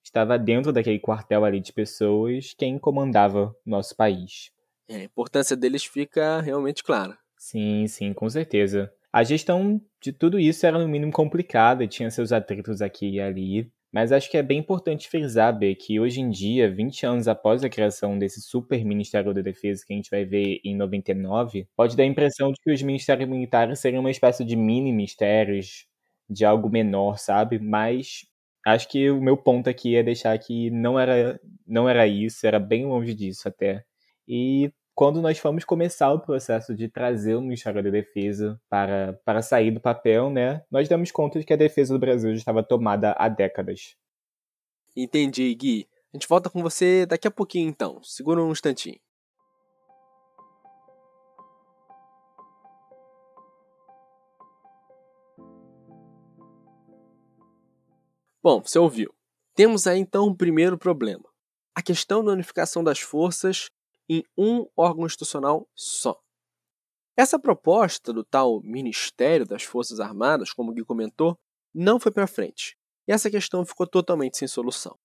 Estava 0.04 0.38
dentro 0.38 0.72
daquele 0.72 1.00
quartel 1.00 1.44
ali 1.44 1.60
de 1.60 1.72
pessoas 1.72 2.54
quem 2.56 2.78
comandava 2.78 3.52
nosso 3.66 3.96
país. 3.96 4.52
É, 4.88 4.98
a 4.98 5.02
importância 5.02 5.56
deles 5.56 5.84
fica 5.84 6.40
realmente 6.40 6.84
clara. 6.84 7.18
Sim, 7.36 7.88
sim, 7.88 8.12
com 8.12 8.30
certeza. 8.30 8.88
A 9.12 9.22
gestão 9.24 9.80
de 10.00 10.12
tudo 10.12 10.38
isso 10.38 10.64
era 10.66 10.78
no 10.78 10.88
mínimo 10.88 11.12
complicada, 11.12 11.86
tinha 11.86 12.10
seus 12.10 12.32
atritos 12.32 12.80
aqui 12.80 13.10
e 13.16 13.20
ali, 13.20 13.70
mas 13.92 14.12
acho 14.12 14.30
que 14.30 14.36
é 14.36 14.42
bem 14.42 14.58
importante 14.60 15.08
frisar, 15.08 15.56
B, 15.58 15.74
que 15.74 15.98
hoje 15.98 16.20
em 16.20 16.30
dia, 16.30 16.70
20 16.72 17.04
anos 17.04 17.26
após 17.26 17.64
a 17.64 17.68
criação 17.68 18.16
desse 18.18 18.40
super 18.40 18.84
Ministério 18.84 19.34
da 19.34 19.40
Defesa 19.42 19.82
que 19.84 19.92
a 19.92 19.96
gente 19.96 20.10
vai 20.10 20.24
ver 20.24 20.60
em 20.64 20.76
99, 20.76 21.66
pode 21.76 21.96
dar 21.96 22.04
a 22.04 22.06
impressão 22.06 22.52
de 22.52 22.60
que 22.62 22.72
os 22.72 22.82
ministérios 22.82 23.28
militares 23.28 23.80
seriam 23.80 24.00
uma 24.00 24.10
espécie 24.12 24.44
de 24.44 24.54
mini-ministérios, 24.54 25.86
de 26.28 26.44
algo 26.44 26.70
menor, 26.70 27.18
sabe? 27.18 27.58
Mas 27.58 28.24
acho 28.64 28.88
que 28.88 29.10
o 29.10 29.20
meu 29.20 29.36
ponto 29.36 29.68
aqui 29.68 29.96
é 29.96 30.02
deixar 30.04 30.38
que 30.38 30.70
não 30.70 30.98
era, 30.98 31.40
não 31.66 31.88
era 31.88 32.06
isso, 32.06 32.46
era 32.46 32.60
bem 32.60 32.86
longe 32.86 33.12
disso 33.14 33.48
até. 33.48 33.82
E 34.28 34.72
quando 34.94 35.22
nós 35.22 35.38
fomos 35.38 35.64
começar 35.64 36.12
o 36.12 36.20
processo 36.20 36.74
de 36.74 36.88
trazer 36.88 37.34
o 37.34 37.40
Ministério 37.40 37.82
da 37.82 37.90
Defesa 37.90 38.60
para, 38.68 39.18
para 39.24 39.42
sair 39.42 39.70
do 39.70 39.80
papel, 39.80 40.30
né, 40.30 40.62
nós 40.70 40.88
demos 40.88 41.10
conta 41.10 41.38
de 41.38 41.44
que 41.44 41.52
a 41.52 41.56
defesa 41.56 41.94
do 41.94 42.00
Brasil 42.00 42.30
já 42.30 42.38
estava 42.38 42.62
tomada 42.62 43.14
há 43.18 43.28
décadas. 43.28 43.96
Entendi, 44.96 45.54
Gui. 45.54 45.88
A 46.12 46.16
gente 46.16 46.28
volta 46.28 46.50
com 46.50 46.60
você 46.62 47.06
daqui 47.06 47.28
a 47.28 47.30
pouquinho, 47.30 47.68
então. 47.68 48.02
Segura 48.02 48.42
um 48.42 48.50
instantinho. 48.50 48.98
Bom, 58.42 58.62
você 58.62 58.78
ouviu. 58.78 59.14
Temos 59.54 59.86
aí 59.86 60.00
então 60.00 60.24
o 60.24 60.30
um 60.30 60.34
primeiro 60.34 60.78
problema: 60.78 61.28
a 61.74 61.82
questão 61.82 62.24
da 62.24 62.32
unificação 62.32 62.82
das 62.82 62.98
forças 62.98 63.70
em 64.10 64.24
um 64.36 64.66
órgão 64.76 65.06
institucional 65.06 65.68
só. 65.72 66.20
Essa 67.16 67.38
proposta 67.38 68.12
do 68.12 68.24
tal 68.24 68.60
Ministério 68.60 69.46
das 69.46 69.62
Forças 69.62 70.00
Armadas, 70.00 70.52
como 70.52 70.72
o 70.72 70.74
Gui 70.74 70.84
comentou, 70.84 71.38
não 71.72 72.00
foi 72.00 72.10
para 72.10 72.26
frente, 72.26 72.76
e 73.06 73.12
essa 73.12 73.30
questão 73.30 73.64
ficou 73.64 73.86
totalmente 73.86 74.36
sem 74.36 74.48
solução. 74.48 74.98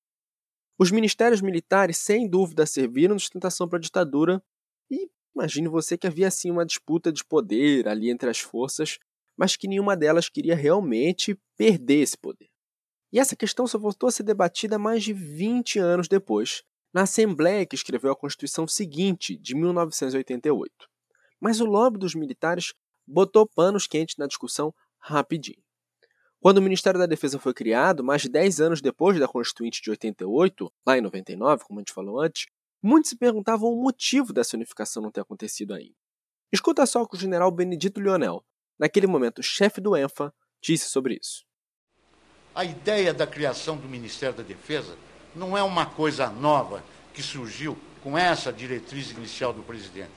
Os 0.80 0.90
ministérios 0.90 1.40
militares, 1.40 1.98
sem 1.98 2.28
dúvida, 2.28 2.66
serviram 2.66 3.16
de 3.16 3.22
sustentação 3.22 3.70
para 3.70 3.78
a 3.78 3.82
ditadura, 3.82 4.44
e 4.90 5.08
imagine 5.36 5.68
você 5.68 5.96
que 6.00 6.08
havia 6.08 6.28
assim 6.28 6.50
uma 6.50 6.66
disputa 6.66 7.14
de 7.14 7.24
poder 7.24 7.88
ali 7.88 8.10
entre 8.10 8.28
as 8.28 8.40
forças, 8.40 8.98
mas 9.38 9.56
que 9.56 9.68
nenhuma 9.68 9.96
delas 9.96 10.30
queria 10.30 10.56
realmente 10.56 11.40
perder 11.56 12.02
esse 12.02 12.18
poder. 12.18 12.50
E 13.14 13.20
essa 13.20 13.36
questão 13.36 13.68
só 13.68 13.78
voltou 13.78 14.10
a 14.10 14.12
ser 14.12 14.24
debatida 14.24 14.80
mais 14.80 15.04
de 15.04 15.14
20 15.14 15.78
anos 15.78 16.08
depois, 16.08 16.64
na 16.96 17.02
Assembleia 17.02 17.66
que 17.66 17.76
escreveu 17.76 18.14
a 18.14 18.16
Constituição 18.16 18.66
seguinte, 18.66 19.36
de 19.36 19.54
1988. 19.54 20.72
Mas 21.42 21.60
o 21.60 21.66
lobby 21.66 22.00
dos 22.00 22.16
militares 22.16 22.74
botou 23.06 23.46
panos 23.46 23.86
quentes 23.86 24.16
na 24.16 24.28
discussão 24.28 24.74
rapidinho. 24.98 25.62
Quando 26.40 26.60
o 26.60 26.62
Ministério 26.62 26.98
da 26.98 27.06
Defesa 27.06 27.38
foi 27.38 27.54
criado, 27.54 28.02
mais 28.02 28.22
de 28.22 28.30
10 28.30 28.62
anos 28.62 28.82
depois 28.82 29.20
da 29.20 29.28
Constituinte 29.28 29.82
de 29.82 29.90
88, 29.90 30.72
lá 30.88 30.98
em 30.98 31.02
99, 31.02 31.66
como 31.66 31.80
a 31.80 31.82
gente 31.82 31.92
falou 31.92 32.22
antes, 32.22 32.46
muitos 32.82 33.10
se 33.10 33.18
perguntavam 33.18 33.70
o 33.70 33.84
motivo 33.84 34.32
dessa 34.32 34.56
unificação 34.56 35.04
não 35.04 35.12
ter 35.12 35.20
acontecido 35.20 35.74
ainda. 35.74 35.98
Escuta 36.50 36.86
só 36.86 37.02
o 37.02 37.08
que 37.10 37.18
o 37.18 37.20
general 37.20 37.52
Benedito 37.52 38.00
Lionel, 38.00 38.42
naquele 38.80 39.06
momento 39.06 39.44
chefe 39.44 39.82
do 39.82 39.98
ENFA, 39.98 40.34
disse 40.62 40.88
sobre 40.88 41.20
isso. 41.22 41.44
A 42.56 42.64
ideia 42.64 43.14
da 43.14 43.28
criação 43.28 43.76
do 43.76 43.90
Ministério 43.90 44.38
da 44.38 44.44
Defesa 44.44 44.98
não 45.36 45.58
é 45.58 45.64
uma 45.64 45.86
coisa 45.86 46.30
nova 46.30 46.84
que 47.14 47.22
surgiu 47.22 47.78
com 48.02 48.18
essa 48.18 48.52
diretriz 48.54 49.12
inicial 49.12 49.52
do 49.52 49.64
presidente. 49.64 50.12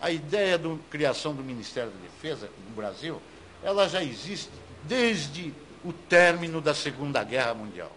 A 0.00 0.10
ideia 0.10 0.58
da 0.58 0.76
criação 0.90 1.34
do 1.34 1.42
Ministério 1.42 1.90
da 1.90 2.00
Defesa 2.00 2.50
no 2.68 2.74
Brasil, 2.74 3.20
ela 3.62 3.88
já 3.88 4.02
existe 4.02 4.50
desde 4.84 5.52
o 5.84 5.92
término 5.92 6.60
da 6.60 6.74
Segunda 6.74 7.22
Guerra 7.22 7.54
Mundial. 7.54 7.92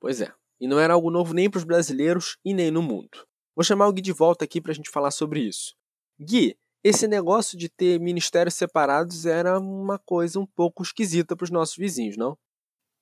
Pois 0.00 0.20
é, 0.20 0.32
e 0.60 0.66
não 0.66 0.78
era 0.78 0.94
algo 0.94 1.10
novo 1.10 1.34
nem 1.34 1.50
para 1.50 1.58
os 1.58 1.64
brasileiros 1.64 2.38
e 2.44 2.54
nem 2.54 2.70
no 2.70 2.82
mundo. 2.82 3.26
Vou 3.54 3.64
chamar 3.64 3.88
o 3.88 3.92
Gui 3.92 4.00
de 4.00 4.12
volta 4.12 4.44
aqui 4.44 4.60
para 4.60 4.72
a 4.72 4.74
gente 4.74 4.90
falar 4.90 5.10
sobre 5.10 5.40
isso. 5.40 5.74
Gui, 6.20 6.56
esse 6.82 7.08
negócio 7.08 7.58
de 7.58 7.68
ter 7.68 7.98
ministérios 7.98 8.54
separados 8.54 9.26
era 9.26 9.58
uma 9.58 9.98
coisa 9.98 10.38
um 10.38 10.46
pouco 10.46 10.82
esquisita 10.82 11.36
para 11.36 11.44
os 11.44 11.50
nossos 11.50 11.76
vizinhos, 11.76 12.16
não? 12.16 12.38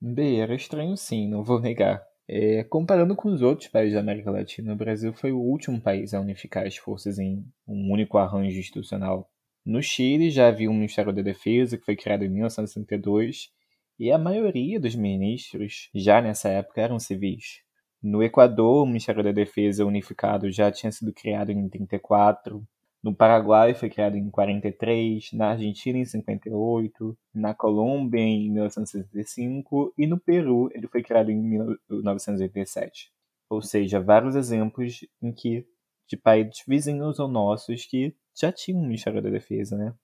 B, 0.01 0.37
era 0.37 0.55
estranho 0.55 0.97
sim, 0.97 1.29
não 1.29 1.43
vou 1.43 1.61
negar. 1.61 2.03
É, 2.29 2.65
comparando 2.65 3.15
com 3.15 3.29
os 3.29 3.41
outros 3.41 3.69
países 3.69 3.95
da 3.95 4.01
América 4.01 4.31
Latina, 4.31 4.73
o 4.73 4.77
Brasil 4.77 5.13
foi 5.13 5.31
o 5.33 5.39
último 5.39 5.81
país 5.81 6.13
a 6.13 6.21
unificar 6.21 6.67
as 6.67 6.77
forças 6.77 7.19
em 7.19 7.45
um 7.67 7.93
único 7.93 8.19
arranjo 8.19 8.59
institucional. 8.59 9.31
No 9.65 9.83
Chile 9.83 10.31
já 10.31 10.49
havia 10.49 10.71
um 10.71 10.75
Ministério 10.75 11.13
da 11.13 11.23
Defesa, 11.23 11.77
que 11.79 11.85
foi 11.85 11.97
criado 11.97 12.25
em 12.25 12.29
1962, 12.29 13.51
E 13.99 14.13
a 14.13 14.19
maioria 14.19 14.79
dos 14.79 14.95
ministros, 14.95 15.89
já 15.95 16.21
nessa 16.21 16.49
época, 16.51 16.83
eram 16.83 16.99
civis. 16.99 17.63
No 18.03 18.23
Equador, 18.23 18.83
o 18.83 18.87
Ministério 18.87 19.23
da 19.25 19.33
Defesa 19.33 19.85
Unificado 19.87 20.51
já 20.53 20.71
tinha 20.71 20.93
sido 20.93 21.13
criado 21.13 21.51
em 21.51 21.69
34, 21.69 22.63
no 23.07 23.15
Paraguai 23.15 23.73
foi 23.73 23.89
criado 23.89 24.17
em 24.17 24.29
43, 24.29 25.31
na 25.33 25.51
Argentina 25.51 25.97
em 25.97 26.05
58, 26.05 27.17
na 27.33 27.55
Colômbia 27.55 28.19
em 28.19 28.51
1965 28.51 29.95
e 29.97 30.09
no 30.09 30.19
Peru 30.19 30.69
ele 30.75 30.89
foi 30.89 31.05
criado 31.05 31.31
em 31.31 31.41
1987. 31.41 33.13
Ou 33.49 33.63
seja, 33.63 34.01
vários 34.01 34.35
exemplos 34.35 35.07
em 35.23 35.31
que 35.31 35.65
de 36.09 36.17
países 36.17 36.65
vizinhos 36.67 37.21
ou 37.21 37.29
nossos 37.29 37.87
que 37.87 38.13
já 38.37 38.51
tinham 38.51 38.81
um 38.81 38.87
Ministério 38.87 39.23
da 39.23 39.31
Defesa, 39.31 39.77
né? 39.77 39.95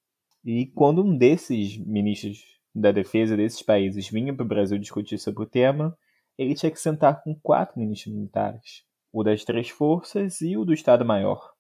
E 0.45 0.67
quando 0.67 1.03
um 1.03 1.19
desses 1.19 1.77
ministros 1.79 2.61
da 2.73 2.93
defesa 2.93 3.37
desses 3.37 3.62
países 3.62 4.09
vinha 4.09 4.33
para 4.33 4.45
o 4.45 4.49
Brasil 4.49 4.79
discutir 4.79 5.19
sobre 5.19 5.43
o 5.43 5.47
tema, 5.47 5.99
ele 6.38 6.55
tinha 6.55 6.71
que 6.71 6.79
sentar 6.79 7.21
com 7.25 7.35
quatro 7.35 7.81
ministros 7.81 8.15
militares, 8.15 8.85
o 9.12 9.25
das 9.25 9.45
três 9.45 9.69
forças 9.71 10.41
e 10.41 10.57
o 10.57 10.65
do 10.65 10.73
Estado-Maior. 10.73 11.52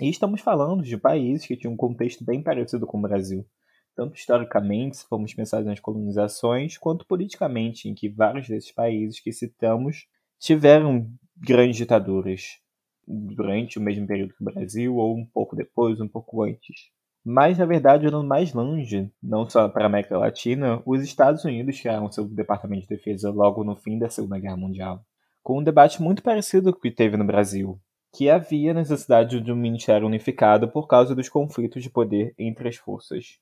E 0.00 0.08
estamos 0.08 0.40
falando 0.40 0.82
de 0.82 0.96
países 0.96 1.46
que 1.46 1.56
tinham 1.56 1.74
um 1.74 1.76
contexto 1.76 2.24
bem 2.24 2.42
parecido 2.42 2.86
com 2.86 2.98
o 2.98 3.02
Brasil, 3.02 3.46
tanto 3.94 4.16
historicamente, 4.16 4.96
se 4.96 5.06
formos 5.06 5.34
pensar 5.34 5.62
nas 5.62 5.80
colonizações, 5.80 6.78
quanto 6.78 7.06
politicamente, 7.06 7.88
em 7.88 7.94
que 7.94 8.08
vários 8.08 8.48
desses 8.48 8.72
países 8.72 9.20
que 9.20 9.32
citamos 9.32 10.06
tiveram 10.38 11.10
grandes 11.36 11.76
ditaduras 11.76 12.58
durante 13.06 13.78
o 13.78 13.82
mesmo 13.82 14.06
período 14.06 14.34
que 14.34 14.42
o 14.42 14.52
Brasil, 14.52 14.96
ou 14.96 15.16
um 15.16 15.26
pouco 15.26 15.54
depois, 15.54 16.00
um 16.00 16.08
pouco 16.08 16.42
antes. 16.42 16.90
Mas, 17.24 17.58
na 17.58 17.66
verdade, 17.66 18.06
olhando 18.06 18.26
mais 18.26 18.52
longe, 18.52 19.12
não 19.22 19.48
só 19.48 19.68
para 19.68 19.84
a 19.84 19.86
América 19.86 20.16
Latina, 20.16 20.82
os 20.86 21.02
Estados 21.02 21.44
Unidos 21.44 21.78
criaram 21.78 22.10
seu 22.10 22.24
Departamento 22.24 22.82
de 22.82 22.96
Defesa 22.96 23.30
logo 23.30 23.62
no 23.62 23.76
fim 23.76 23.98
da 23.98 24.08
Segunda 24.08 24.40
Guerra 24.40 24.56
Mundial, 24.56 25.04
com 25.42 25.60
um 25.60 25.62
debate 25.62 26.02
muito 26.02 26.22
parecido 26.22 26.72
com 26.72 26.78
o 26.78 26.82
que 26.82 26.90
teve 26.90 27.16
no 27.16 27.24
Brasil, 27.24 27.78
que 28.14 28.28
havia 28.28 28.74
necessidade 28.74 29.40
de 29.40 29.50
um 29.50 29.56
ministério 29.56 30.06
unificado 30.06 30.68
por 30.68 30.86
causa 30.86 31.14
dos 31.14 31.28
conflitos 31.28 31.82
de 31.82 31.88
poder 31.88 32.34
entre 32.38 32.68
as 32.68 32.76
forças. 32.76 33.38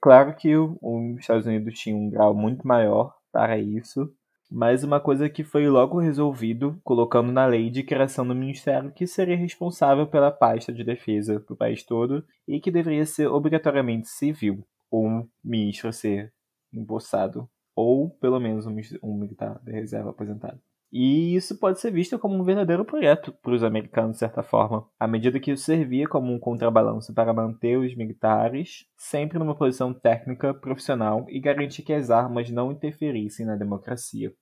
Claro 0.00 0.34
que 0.36 0.54
os 0.56 1.18
Estados 1.18 1.46
Unidos 1.46 1.78
tinham 1.78 1.98
um 1.98 2.10
grau 2.10 2.34
muito 2.34 2.66
maior 2.66 3.14
para 3.32 3.56
isso, 3.56 4.12
mas 4.50 4.84
uma 4.84 5.00
coisa 5.00 5.30
que 5.30 5.42
foi 5.42 5.66
logo 5.66 5.98
resolvido, 5.98 6.78
colocando 6.84 7.32
na 7.32 7.46
lei 7.46 7.70
de 7.70 7.82
criação 7.82 8.26
do 8.26 8.34
ministério 8.34 8.92
que 8.92 9.06
seria 9.06 9.36
responsável 9.36 10.06
pela 10.06 10.30
pasta 10.30 10.72
de 10.72 10.84
defesa 10.84 11.40
para 11.40 11.54
o 11.54 11.56
país 11.56 11.82
todo 11.82 12.22
e 12.46 12.60
que 12.60 12.70
deveria 12.70 13.06
ser 13.06 13.28
obrigatoriamente 13.28 14.08
civil, 14.08 14.62
ou 14.90 15.06
um 15.06 15.28
ministro 15.42 15.90
ser 15.90 16.30
empossado, 16.70 17.48
ou 17.74 18.10
pelo 18.10 18.38
menos 18.38 18.66
um 18.66 19.14
militar 19.14 19.58
de 19.64 19.72
reserva 19.72 20.10
aposentado. 20.10 20.60
E 20.92 21.34
isso 21.34 21.58
pode 21.58 21.80
ser 21.80 21.90
visto 21.90 22.18
como 22.18 22.34
um 22.34 22.44
verdadeiro 22.44 22.84
projeto 22.84 23.32
para 23.40 23.54
os 23.54 23.64
americanos, 23.64 24.16
de 24.16 24.18
certa 24.18 24.42
forma, 24.42 24.86
à 25.00 25.08
medida 25.08 25.40
que 25.40 25.52
isso 25.52 25.64
servia 25.64 26.06
como 26.06 26.30
um 26.30 26.38
contrabalanço 26.38 27.14
para 27.14 27.32
manter 27.32 27.78
os 27.78 27.96
militares 27.96 28.84
sempre 28.94 29.38
numa 29.38 29.56
posição 29.56 29.94
técnica 29.94 30.52
profissional 30.52 31.24
e 31.30 31.40
garantir 31.40 31.82
que 31.82 31.94
as 31.94 32.10
armas 32.10 32.50
não 32.50 32.70
interferissem 32.70 33.46
na 33.46 33.56
democracia. 33.56 34.34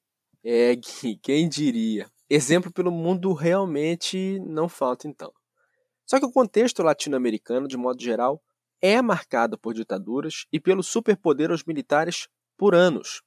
É, 0.45 0.73
quem 1.23 1.49
diria? 1.49 2.09
Exemplo 2.29 2.73
pelo 2.73 2.91
mundo 2.91 3.33
realmente 3.33 4.41
não 4.41 4.69
falta, 4.69 5.07
então. 5.07 5.31
Só 6.05 6.19
que 6.19 6.27
o 6.27 6.33
contexto 6.33 6.83
latino-americano, 6.83 7.69
de 7.69 7.77
modo 7.77 8.03
geral, 8.03 8.43
é 8.83 9.01
marcado 9.01 9.57
por 9.57 9.73
ditaduras 9.73 10.47
e 10.53 10.59
pelo 10.59 10.83
superpoder 10.83 11.53
aos 11.53 11.63
militares 11.63 12.27
por 12.59 12.75
anos. 12.75 13.23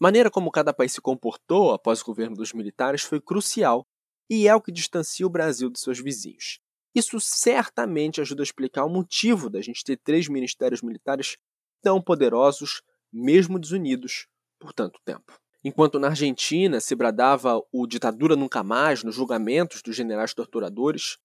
Maneira 0.00 0.30
como 0.30 0.50
cada 0.50 0.72
país 0.72 0.92
se 0.92 1.00
comportou 1.00 1.72
após 1.74 2.00
o 2.00 2.04
governo 2.06 2.34
dos 2.34 2.54
militares 2.54 3.02
foi 3.02 3.20
crucial 3.20 3.86
e 4.30 4.48
é 4.48 4.54
o 4.54 4.60
que 4.60 4.72
distancia 4.72 5.26
o 5.26 5.30
Brasil 5.30 5.68
de 5.68 5.78
seus 5.78 6.00
vizinhos. 6.00 6.58
Isso 6.94 7.20
certamente 7.20 8.18
ajuda 8.18 8.42
a 8.42 8.44
explicar 8.44 8.86
o 8.86 8.88
motivo 8.88 9.50
da 9.50 9.60
gente 9.60 9.84
ter 9.84 9.98
três 9.98 10.26
ministérios 10.26 10.80
militares 10.80 11.36
tão 11.82 12.00
poderosos, 12.00 12.82
mesmo 13.12 13.58
desunidos, 13.58 14.26
por 14.58 14.72
tanto 14.72 14.98
tempo. 15.04 15.38
Enquanto 15.62 15.98
na 15.98 16.08
Argentina 16.08 16.80
se 16.80 16.94
bradava 16.94 17.60
o 17.70 17.86
ditadura 17.86 18.34
nunca 18.34 18.62
mais 18.62 19.04
nos 19.04 19.14
julgamentos 19.14 19.82
dos 19.82 19.94
generais 19.94 20.32
torturadores, 20.32 21.18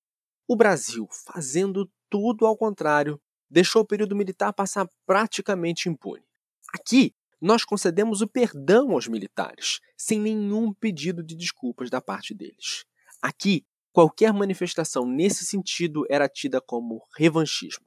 o 0.48 0.56
Brasil, 0.56 1.08
fazendo 1.26 1.90
tudo 2.10 2.46
ao 2.46 2.58
contrário, 2.58 3.22
deixou 3.50 3.84
o 3.84 3.88
período 3.88 4.16
militar 4.16 4.52
passar 4.52 4.90
praticamente 5.06 5.88
impune. 5.88 6.26
Aqui, 6.74 7.16
nós 7.46 7.64
concedemos 7.64 8.22
o 8.22 8.28
perdão 8.28 8.92
aos 8.94 9.08
militares, 9.08 9.80
sem 9.96 10.20
nenhum 10.20 10.74
pedido 10.74 11.22
de 11.22 11.36
desculpas 11.36 11.92
da 11.92 12.02
parte 12.02 12.34
deles. 12.34 12.86
Aqui, 13.22 13.64
qualquer 13.94 14.34
manifestação 14.34 15.06
nesse 15.06 15.46
sentido 15.46 16.08
era 16.10 16.28
tida 16.28 16.60
como 16.60 17.06
revanchismo. 17.16 17.86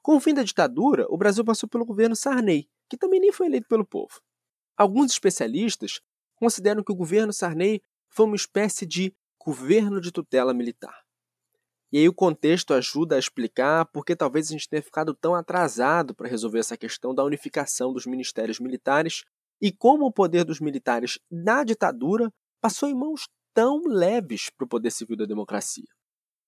Com 0.00 0.16
o 0.16 0.20
fim 0.20 0.32
da 0.32 0.42
ditadura, 0.42 1.06
o 1.10 1.18
Brasil 1.18 1.44
passou 1.44 1.68
pelo 1.68 1.84
governo 1.84 2.16
Sarney, 2.16 2.70
que 2.88 2.96
também 2.96 3.20
nem 3.20 3.30
foi 3.30 3.48
eleito 3.48 3.68
pelo 3.68 3.84
povo. 3.84 4.18
Alguns 4.74 5.12
especialistas 5.12 6.00
consideram 6.34 6.82
que 6.82 6.90
o 6.90 6.96
governo 6.96 7.34
Sarney 7.34 7.82
foi 8.08 8.24
uma 8.24 8.36
espécie 8.36 8.86
de 8.86 9.14
governo 9.38 10.00
de 10.00 10.10
tutela 10.10 10.54
militar. 10.54 11.04
E 11.92 11.98
aí 11.98 12.08
o 12.08 12.14
contexto 12.14 12.72
ajuda 12.72 13.16
a 13.16 13.18
explicar 13.18 13.84
por 13.86 14.04
que 14.04 14.14
talvez 14.14 14.48
a 14.48 14.52
gente 14.52 14.68
tenha 14.68 14.82
ficado 14.82 15.12
tão 15.12 15.34
atrasado 15.34 16.14
para 16.14 16.28
resolver 16.28 16.60
essa 16.60 16.76
questão 16.76 17.14
da 17.14 17.24
unificação 17.24 17.92
dos 17.92 18.06
ministérios 18.06 18.60
militares 18.60 19.24
e 19.60 19.72
como 19.72 20.06
o 20.06 20.12
poder 20.12 20.44
dos 20.44 20.60
militares 20.60 21.18
na 21.30 21.64
ditadura 21.64 22.32
passou 22.60 22.88
em 22.88 22.94
mãos 22.94 23.28
tão 23.52 23.82
leves 23.86 24.48
para 24.50 24.64
o 24.64 24.68
poder 24.68 24.90
civil 24.92 25.16
da 25.16 25.24
democracia. 25.24 25.88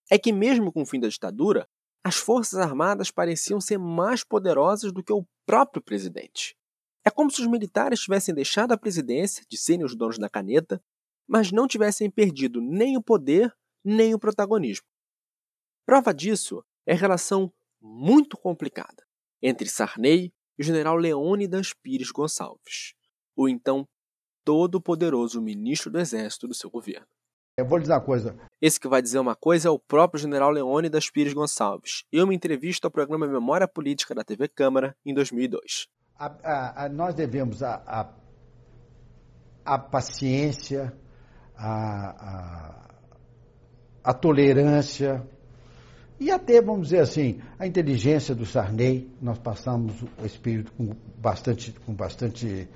É 0.09 0.17
que 0.17 0.33
mesmo 0.33 0.73
com 0.73 0.83
o 0.83 0.87
fim 0.87 1.01
da 1.01 1.09
ditadura, 1.09 1.69
as 2.05 2.17
forças 2.17 2.59
armadas 2.59 3.11
pareciam 3.11 3.61
ser 3.61 3.79
mais 3.79 4.23
poderosas 4.25 4.93
do 4.93 5.03
que 5.03 5.13
o 5.13 5.27
próprio 5.45 5.83
presidente. 5.83 6.57
É 7.05 7.11
como 7.11 7.31
se 7.31 7.41
os 7.41 7.49
militares 7.49 8.01
tivessem 8.01 8.35
deixado 8.35 8.73
a 8.73 8.79
presidência 8.79 9.45
de 9.49 9.57
serem 9.57 9.85
os 9.85 9.97
donos 9.97 10.19
da 10.19 10.29
caneta, 10.29 10.81
mas 11.27 11.51
não 11.51 11.67
tivessem 11.67 12.11
perdido 12.11 12.61
nem 12.61 12.97
o 12.97 13.03
poder 13.03 13.53
nem 13.85 14.15
o 14.15 14.19
protagonismo. 14.19 14.87
Prova 15.85 16.15
disso 16.15 16.65
é 16.87 16.93
a 16.93 16.97
relação 16.97 17.53
muito 17.81 18.37
complicada 18.37 19.05
entre 19.43 19.69
Sarney 19.69 20.33
e 20.57 20.63
o 20.63 20.65
general 20.65 20.97
Leônidas 20.97 21.73
Pires 21.73 22.11
Gonçalves, 22.11 22.95
o 23.35 23.49
então 23.49 23.87
todo-poderoso 24.45 25.41
ministro 25.41 25.91
do 25.91 25.99
Exército 25.99 26.47
do 26.47 26.55
seu 26.55 26.71
governo. 26.71 27.07
Eu 27.57 27.67
vou 27.67 27.79
dizer 27.79 27.93
uma 27.93 28.01
coisa. 28.01 28.35
Esse 28.61 28.81
que 28.81 28.89
vai 28.89 29.03
dizer 29.03 29.19
uma 29.19 29.35
coisa 29.35 29.69
é 29.69 29.71
o 29.71 29.79
próprio 29.79 30.21
general 30.21 30.51
Leônidas 30.51 31.11
Pires 31.11 31.35
Gonçalves, 31.35 32.05
em 32.13 32.23
uma 32.23 32.35
entrevista 32.35 32.87
ao 32.87 32.91
programa 32.91 33.27
Memória 33.27 33.69
Política 33.69 34.15
da 34.15 34.25
TV 34.25 34.49
Câmara 34.49 34.97
em 35.05 35.13
2002. 35.13 35.87
A, 36.17 36.27
a, 36.27 36.85
a, 36.85 36.89
nós 36.89 37.15
devemos 37.15 37.63
a, 37.63 38.15
a, 39.65 39.79
paciência, 39.79 40.97
a, 41.57 42.89
a 44.03 44.15
tolerância, 44.15 45.29
e 46.23 46.31
até, 46.31 46.63
vamos 46.63 46.89
dizer 46.89 47.01
assim, 47.01 47.41
a 47.59 47.67
inteligência 47.67 48.33
do 48.33 48.47
Sarney, 48.47 49.11
nós 49.21 49.39
passamos 49.39 49.93
o 50.03 50.25
espírito 50.25 50.71
com 50.75 50.95
bastante, 51.19 51.73
com 51.85 51.93
bastante 51.93 52.69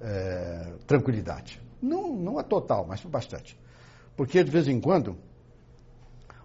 é, 0.00 0.72
tranquilidade. 0.86 1.60
Não, 1.82 2.16
não 2.16 2.38
a 2.38 2.42
total, 2.42 2.86
mas 2.88 3.04
bastante. 3.04 3.58
Porque, 4.16 4.42
de 4.42 4.50
vez 4.50 4.68
em 4.68 4.80
quando, 4.80 5.18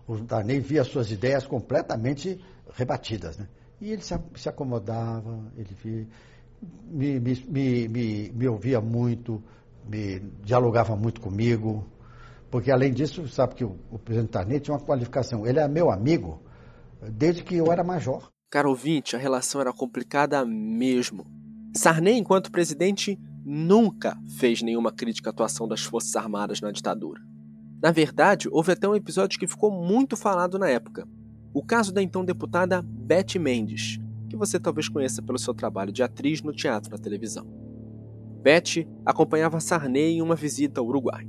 o 0.05 0.17
Sarney 0.27 0.59
via 0.59 0.83
suas 0.83 1.09
ideias 1.11 1.47
completamente 1.47 2.43
rebatidas. 2.73 3.37
Né? 3.37 3.47
E 3.79 3.93
ele 3.93 4.01
se, 4.01 4.19
se 4.35 4.49
acomodava, 4.49 5.39
ele 5.55 5.73
via, 5.81 6.07
me, 6.91 7.21
me, 7.21 7.87
me, 7.87 8.31
me, 8.31 8.47
ouvia 8.49 8.81
muito, 8.81 9.41
me 9.87 10.19
dialogava 10.43 10.93
muito 10.97 11.21
comigo. 11.21 11.87
Porque, 12.51 12.69
além 12.69 12.91
disso, 12.91 13.29
sabe 13.29 13.55
que 13.55 13.63
o, 13.63 13.77
o 13.89 13.97
presidente 13.97 14.33
Sarney 14.33 14.59
tinha 14.59 14.75
uma 14.75 14.85
qualificação. 14.85 15.47
Ele 15.47 15.61
é 15.61 15.65
meu 15.69 15.89
amigo 15.89 16.48
desde 17.07 17.43
que 17.43 17.55
eu 17.55 17.71
era 17.71 17.83
major. 17.83 18.31
Caro 18.49 18.69
ouvinte, 18.69 19.15
a 19.15 19.19
relação 19.19 19.61
era 19.61 19.71
complicada 19.71 20.43
mesmo. 20.45 21.25
Sarney, 21.73 22.17
enquanto 22.17 22.51
presidente, 22.51 23.19
nunca 23.45 24.17
fez 24.37 24.61
nenhuma 24.61 24.91
crítica 24.91 25.29
à 25.29 25.31
atuação 25.31 25.67
das 25.67 25.81
Forças 25.81 26.15
Armadas 26.15 26.61
na 26.61 26.71
ditadura. 26.71 27.21
Na 27.81 27.91
verdade, 27.91 28.49
houve 28.51 28.71
até 28.71 28.87
um 28.87 28.95
episódio 28.95 29.39
que 29.39 29.47
ficou 29.47 29.71
muito 29.71 30.17
falado 30.17 30.59
na 30.59 30.67
época. 30.67 31.07
O 31.53 31.63
caso 31.63 31.93
da 31.93 32.01
então 32.01 32.25
deputada 32.25 32.81
Beth 32.81 33.39
Mendes, 33.39 33.99
que 34.29 34.35
você 34.35 34.59
talvez 34.59 34.89
conheça 34.89 35.21
pelo 35.21 35.39
seu 35.39 35.53
trabalho 35.53 35.91
de 35.91 36.03
atriz 36.03 36.41
no 36.41 36.51
teatro 36.51 36.89
e 36.89 36.91
na 36.91 36.97
televisão. 36.97 37.47
Beth 38.41 38.85
acompanhava 39.05 39.59
Sarney 39.59 40.17
em 40.17 40.21
uma 40.21 40.35
visita 40.35 40.81
ao 40.81 40.87
Uruguai. 40.87 41.27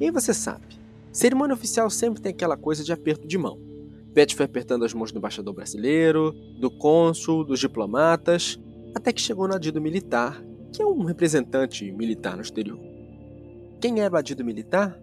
E 0.00 0.04
aí 0.04 0.10
você 0.10 0.34
sabe, 0.34 0.66
cerimônia 1.12 1.54
oficial 1.54 1.88
sempre 1.90 2.20
tem 2.20 2.30
aquela 2.30 2.56
coisa 2.56 2.82
de 2.82 2.92
aperto 2.92 3.26
de 3.26 3.38
mão. 3.38 3.73
Beth 4.14 4.32
foi 4.36 4.46
apertando 4.46 4.84
as 4.84 4.94
mãos 4.94 5.10
do 5.10 5.18
embaixador 5.18 5.52
brasileiro, 5.52 6.32
do 6.60 6.70
cônsul, 6.70 7.44
dos 7.44 7.58
diplomatas, 7.58 8.56
até 8.94 9.12
que 9.12 9.20
chegou 9.20 9.48
no 9.48 9.56
adido 9.56 9.80
militar, 9.80 10.40
que 10.72 10.80
é 10.80 10.86
um 10.86 11.02
representante 11.02 11.90
militar 11.90 12.36
no 12.36 12.42
exterior. 12.42 12.78
Quem 13.80 14.00
era 14.00 14.14
o 14.14 14.16
adido 14.16 14.44
militar? 14.44 14.96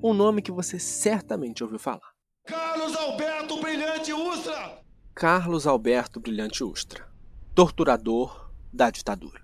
Um 0.00 0.14
nome 0.14 0.40
que 0.40 0.52
você 0.52 0.78
certamente 0.78 1.64
ouviu 1.64 1.78
falar. 1.78 2.12
Carlos 2.46 2.96
Alberto 2.96 3.60
Brilhante 3.60 4.12
Ustra! 4.12 4.78
Carlos 5.12 5.66
Alberto 5.66 6.20
Brilhante 6.20 6.62
Ustra, 6.62 7.08
torturador 7.52 8.52
da 8.72 8.90
ditadura. 8.90 9.40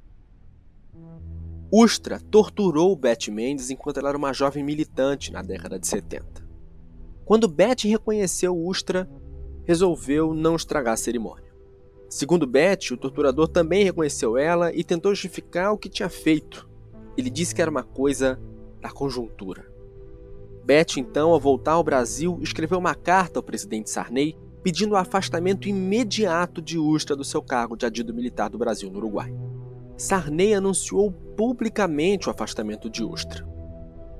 Ustra 1.72 2.20
torturou 2.20 2.94
Beth 2.94 3.29
Mendes 3.31 3.68
enquanto 3.68 3.99
ela 3.99 4.11
era 4.11 4.18
uma 4.18 4.33
jovem 4.33 4.62
militante 4.62 5.33
na 5.33 5.42
década 5.42 5.77
de 5.77 5.88
70. 5.88 6.45
Quando 7.26 7.48
Beth 7.48 7.82
reconheceu 7.82 8.56
Ustra, 8.56 9.10
resolveu 9.64 10.32
não 10.32 10.54
estragar 10.54 10.94
a 10.94 10.96
cerimônia. 10.96 11.52
Segundo 12.08 12.46
Beth, 12.46 12.92
o 12.92 12.96
torturador 12.96 13.48
também 13.48 13.82
reconheceu 13.82 14.38
ela 14.38 14.72
e 14.72 14.84
tentou 14.84 15.12
justificar 15.12 15.72
o 15.72 15.76
que 15.76 15.88
tinha 15.88 16.08
feito. 16.08 16.68
Ele 17.18 17.28
disse 17.28 17.52
que 17.52 17.60
era 17.60 17.68
uma 17.70 17.82
coisa 17.82 18.40
da 18.80 18.90
conjuntura. 18.90 19.66
Beth, 20.64 20.98
então, 20.98 21.32
ao 21.32 21.40
voltar 21.40 21.72
ao 21.72 21.82
Brasil, 21.82 22.38
escreveu 22.40 22.78
uma 22.78 22.94
carta 22.94 23.40
ao 23.40 23.42
presidente 23.42 23.90
Sarney 23.90 24.36
pedindo 24.62 24.92
o 24.92 24.96
afastamento 24.96 25.68
imediato 25.68 26.62
de 26.62 26.78
Ustra 26.78 27.16
do 27.16 27.24
seu 27.24 27.42
cargo 27.42 27.76
de 27.76 27.86
adido 27.86 28.14
militar 28.14 28.48
do 28.48 28.58
Brasil 28.58 28.88
no 28.88 28.98
Uruguai. 28.98 29.34
Sarney 29.96 30.54
anunciou 30.54 31.10
publicamente 31.10 32.28
o 32.28 32.30
afastamento 32.30 32.88
de 32.88 33.02
Ustra, 33.02 33.44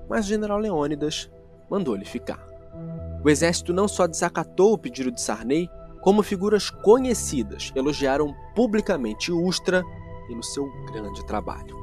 mas 0.08 0.24
o 0.24 0.28
general 0.28 0.58
Leônidas 0.58 1.30
mandou 1.70 1.94
ele 1.94 2.04
ficar. 2.04 2.55
O 3.24 3.31
exército 3.31 3.72
não 3.72 3.88
só 3.88 4.07
desacatou 4.07 4.72
o 4.72 4.79
pedido 4.79 5.11
de 5.11 5.20
Sarney, 5.20 5.68
como 6.00 6.22
figuras 6.22 6.70
conhecidas 6.70 7.72
elogiaram 7.74 8.35
publicamente 8.55 9.33
Ustra 9.33 9.83
pelo 10.29 10.42
seu 10.42 10.70
grande 10.92 11.24
trabalho. 11.26 11.76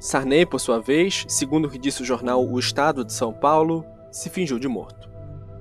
Sarney, 0.00 0.46
por 0.46 0.60
sua 0.60 0.80
vez, 0.80 1.24
segundo 1.28 1.66
o 1.66 1.70
que 1.70 1.78
disse 1.78 2.02
o 2.02 2.04
jornal 2.04 2.46
O 2.46 2.58
Estado 2.58 3.04
de 3.04 3.12
São 3.12 3.32
Paulo, 3.32 3.84
se 4.12 4.28
fingiu 4.30 4.58
de 4.58 4.68
morto. 4.68 5.08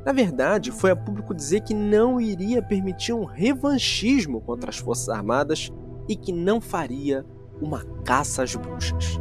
Na 0.05 0.13
verdade, 0.13 0.71
foi 0.71 0.91
a 0.91 0.95
público 0.95 1.33
dizer 1.33 1.61
que 1.61 1.73
não 1.73 2.21
iria 2.21 2.61
permitir 2.61 3.13
um 3.13 3.25
revanchismo 3.25 4.39
contra 4.41 4.69
as 4.69 4.77
Forças 4.77 5.09
Armadas 5.09 5.71
e 6.07 6.15
que 6.15 6.31
não 6.31 6.61
faria 6.61 7.25
uma 7.61 7.83
caça 8.05 8.43
às 8.43 8.55
bruxas. 8.55 9.19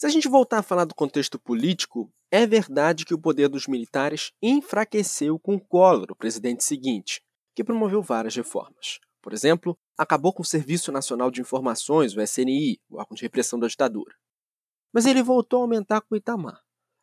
Se 0.00 0.06
a 0.06 0.08
gente 0.08 0.30
voltar 0.30 0.60
a 0.60 0.62
falar 0.62 0.86
do 0.86 0.94
contexto 0.94 1.38
político, 1.38 2.10
é 2.30 2.46
verdade 2.46 3.04
que 3.04 3.12
o 3.12 3.20
poder 3.20 3.50
dos 3.50 3.66
militares 3.66 4.32
enfraqueceu 4.40 5.38
com 5.38 5.60
Collor, 5.60 6.06
o 6.10 6.16
presidente 6.16 6.64
seguinte, 6.64 7.22
que 7.54 7.62
promoveu 7.62 8.00
várias 8.00 8.34
reformas. 8.34 8.98
Por 9.20 9.34
exemplo, 9.34 9.78
acabou 9.98 10.32
com 10.32 10.40
o 10.40 10.46
Serviço 10.46 10.90
Nacional 10.90 11.30
de 11.30 11.42
Informações, 11.42 12.16
o 12.16 12.22
SNI, 12.22 12.80
o 12.88 12.96
órgão 12.96 13.14
de 13.14 13.20
repressão 13.20 13.58
da 13.58 13.66
ditadura. 13.66 14.14
Mas 14.90 15.04
ele 15.04 15.22
voltou 15.22 15.58
a 15.58 15.62
aumentar 15.64 16.00
com 16.00 16.16
Itamar, 16.16 16.62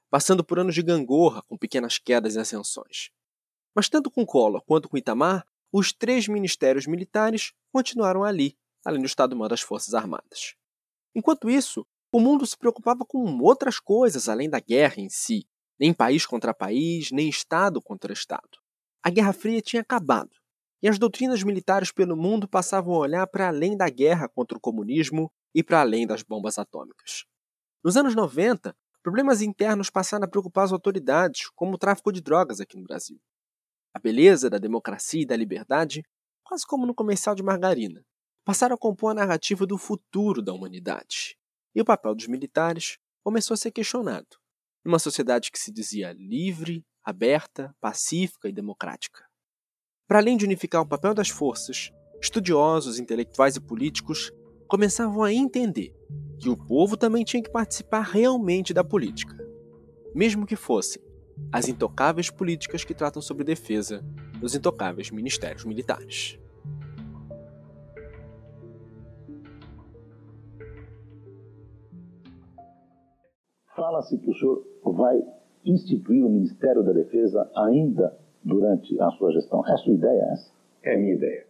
passando 0.09 0.43
por 0.43 0.57
anos 0.57 0.73
de 0.73 0.81
gangorra, 0.81 1.43
com 1.43 1.55
pequenas 1.55 1.99
quedas 1.99 2.33
e 2.33 2.39
ascensões. 2.39 3.11
Mas 3.75 3.87
tanto 3.87 4.09
com 4.09 4.25
Collor 4.25 4.63
quanto 4.65 4.89
com 4.89 4.97
Itamar, 4.97 5.45
os 5.71 5.93
três 5.93 6.27
ministérios 6.27 6.87
militares 6.87 7.53
continuaram 7.71 8.23
ali, 8.23 8.57
além 8.83 9.01
do 9.01 9.05
Estado-Maior 9.05 9.49
das 9.49 9.61
Forças 9.61 9.93
Armadas. 9.93 10.55
Enquanto 11.13 11.47
isso, 11.47 11.85
o 12.11 12.21
mundo 12.21 12.45
se 12.45 12.57
preocupava 12.57 13.03
com 13.05 13.39
outras 13.39 13.79
coisas 13.79 14.29
além 14.29 14.49
da 14.49 14.59
guerra 14.59 14.95
em 14.97 15.09
si, 15.09 15.45
nem 15.79 15.93
país 15.93 16.25
contra 16.25 16.53
país, 16.53 17.11
nem 17.11 17.27
Estado 17.27 17.81
contra 17.81 18.13
Estado. 18.13 18.57
A 19.03 19.09
Guerra 19.09 19.33
Fria 19.33 19.61
tinha 19.61 19.81
acabado, 19.81 20.31
e 20.81 20.87
as 20.87 20.97
doutrinas 20.97 21.43
militares 21.43 21.91
pelo 21.91 22.15
mundo 22.15 22.47
passavam 22.47 22.95
a 22.95 22.99
olhar 22.99 23.27
para 23.27 23.49
além 23.49 23.75
da 23.75 23.89
guerra 23.89 24.29
contra 24.29 24.57
o 24.57 24.61
comunismo 24.61 25.29
e 25.53 25.61
para 25.61 25.81
além 25.81 26.07
das 26.07 26.23
bombas 26.23 26.57
atômicas. 26.57 27.25
Nos 27.83 27.97
anos 27.97 28.15
90, 28.15 28.73
problemas 29.03 29.41
internos 29.41 29.89
passaram 29.89 30.25
a 30.25 30.29
preocupar 30.29 30.63
as 30.63 30.71
autoridades, 30.71 31.49
como 31.55 31.75
o 31.75 31.77
tráfico 31.77 32.11
de 32.11 32.21
drogas 32.21 32.61
aqui 32.61 32.77
no 32.77 32.83
Brasil. 32.83 33.19
A 33.93 33.99
beleza 33.99 34.49
da 34.49 34.57
democracia 34.57 35.23
e 35.23 35.25
da 35.25 35.35
liberdade, 35.35 36.03
quase 36.43 36.65
como 36.65 36.85
no 36.85 36.95
comercial 36.95 37.35
de 37.35 37.43
margarina, 37.43 38.01
passaram 38.45 38.75
a 38.75 38.79
compor 38.79 39.11
a 39.11 39.15
narrativa 39.15 39.65
do 39.65 39.77
futuro 39.77 40.41
da 40.41 40.53
humanidade 40.53 41.37
e 41.77 41.81
o 41.81 41.85
papel 41.85 42.15
dos 42.15 42.25
militares 42.25 42.97
começou 43.23 43.53
a 43.53 43.57
ser 43.57 43.69
questionado, 43.69 44.25
numa 44.83 44.97
sociedade 44.97 45.51
que 45.51 45.59
se 45.59 45.71
dizia 45.71 46.11
livre, 46.11 46.83
aberta, 47.03 47.71
pacífica 47.79 48.49
e 48.49 48.51
democrática. 48.51 49.23
Para 50.07 50.17
além 50.17 50.35
de 50.35 50.43
unificar 50.43 50.81
o 50.81 50.87
papel 50.87 51.13
das 51.13 51.29
forças, 51.29 51.91
estudiosos, 52.19 52.97
intelectuais 52.97 53.57
e 53.57 53.61
políticos 53.61 54.31
começavam 54.67 55.21
a 55.21 55.31
entender 55.31 55.93
que 56.39 56.49
o 56.49 56.57
povo 56.57 56.97
também 56.97 57.23
tinha 57.23 57.43
que 57.43 57.51
participar 57.51 58.01
realmente 58.01 58.73
da 58.73 58.83
política, 58.83 59.37
mesmo 60.15 60.47
que 60.47 60.55
fossem 60.55 60.99
as 61.51 61.67
intocáveis 61.67 62.31
políticas 62.31 62.83
que 62.83 62.95
tratam 62.95 63.21
sobre 63.21 63.43
defesa 63.43 64.03
dos 64.39 64.55
intocáveis 64.55 65.11
ministérios 65.11 65.63
militares. 65.63 66.39
Fala-se 73.77 74.17
que 74.17 74.31
o 74.31 74.33
senhor 74.33 74.65
vai 74.83 75.21
instituir 75.63 76.25
o 76.25 76.29
Ministério 76.29 76.83
da 76.83 76.91
Defesa 76.91 77.47
ainda 77.55 78.17
durante 78.43 78.99
a 78.99 79.11
sua 79.11 79.31
gestão. 79.31 79.63
É 79.67 79.71
a 79.71 79.77
sua 79.77 79.93
ideia 79.93 80.21
essa? 80.33 80.51
É 80.83 80.95
a 80.95 80.97
minha 80.97 81.13
ideia. 81.13 81.45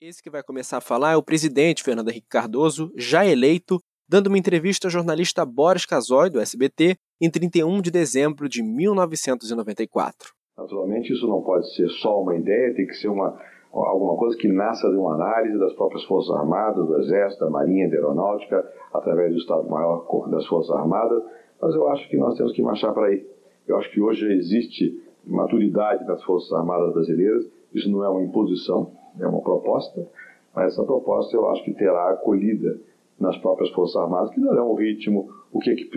Esse 0.00 0.22
que 0.22 0.30
vai 0.30 0.42
começar 0.42 0.78
a 0.78 0.80
falar 0.80 1.12
é 1.12 1.16
o 1.16 1.22
presidente 1.22 1.82
Fernando 1.82 2.08
Henrique 2.08 2.28
Cardoso, 2.30 2.90
já 2.96 3.26
eleito, 3.26 3.78
dando 4.08 4.28
uma 4.28 4.38
entrevista 4.38 4.86
ao 4.86 4.90
jornalista 4.90 5.44
Boris 5.44 5.84
Casoy, 5.84 6.30
do 6.30 6.40
SBT, 6.40 6.96
em 7.20 7.30
31 7.30 7.82
de 7.82 7.90
dezembro 7.90 8.48
de 8.48 8.62
1994. 8.62 10.30
Naturalmente, 10.56 11.12
isso 11.12 11.28
não 11.28 11.42
pode 11.42 11.70
ser 11.74 11.90
só 12.00 12.22
uma 12.22 12.34
ideia, 12.34 12.74
tem 12.74 12.86
que 12.86 12.94
ser 12.94 13.08
uma, 13.08 13.38
alguma 13.70 14.16
coisa 14.16 14.34
que 14.38 14.48
nasça 14.48 14.88
de 14.88 14.96
uma 14.96 15.14
análise 15.14 15.58
das 15.58 15.74
próprias 15.74 16.04
Forças 16.04 16.34
Armadas, 16.34 16.86
do 16.86 16.98
Exército, 17.00 17.44
da 17.44 17.50
Marinha, 17.50 17.90
da 17.90 17.96
Aeronáutica, 17.96 18.66
através 18.94 19.32
do 19.32 19.38
Estado-Maior 19.38 20.06
das 20.30 20.46
Forças 20.46 20.74
Armadas, 20.74 21.22
mas 21.60 21.74
eu 21.74 21.88
acho 21.88 22.08
que 22.08 22.16
nós 22.16 22.36
temos 22.36 22.52
que 22.52 22.62
marchar 22.62 22.92
para 22.94 23.06
aí. 23.06 23.26
Eu 23.66 23.76
acho 23.76 23.90
que 23.90 24.00
hoje 24.00 24.26
existe 24.32 25.00
maturidade 25.24 26.06
das 26.06 26.22
Forças 26.24 26.52
Armadas 26.52 26.92
brasileiras, 26.92 27.46
isso 27.74 27.90
não 27.90 28.04
é 28.04 28.08
uma 28.08 28.22
imposição, 28.22 28.90
é 29.18 29.26
uma 29.26 29.40
proposta, 29.40 30.06
mas 30.54 30.72
essa 30.72 30.82
proposta 30.84 31.36
eu 31.36 31.48
acho 31.50 31.64
que 31.64 31.72
terá 31.74 32.10
acolhida 32.10 32.78
nas 33.18 33.36
próprias 33.38 33.70
Forças 33.70 33.96
Armadas, 33.96 34.30
que 34.30 34.40
darão 34.40 34.70
o 34.70 34.74
ritmo, 34.74 35.30
o 35.52 35.60
que, 35.60 35.70
é 35.70 35.74
que 35.74 35.90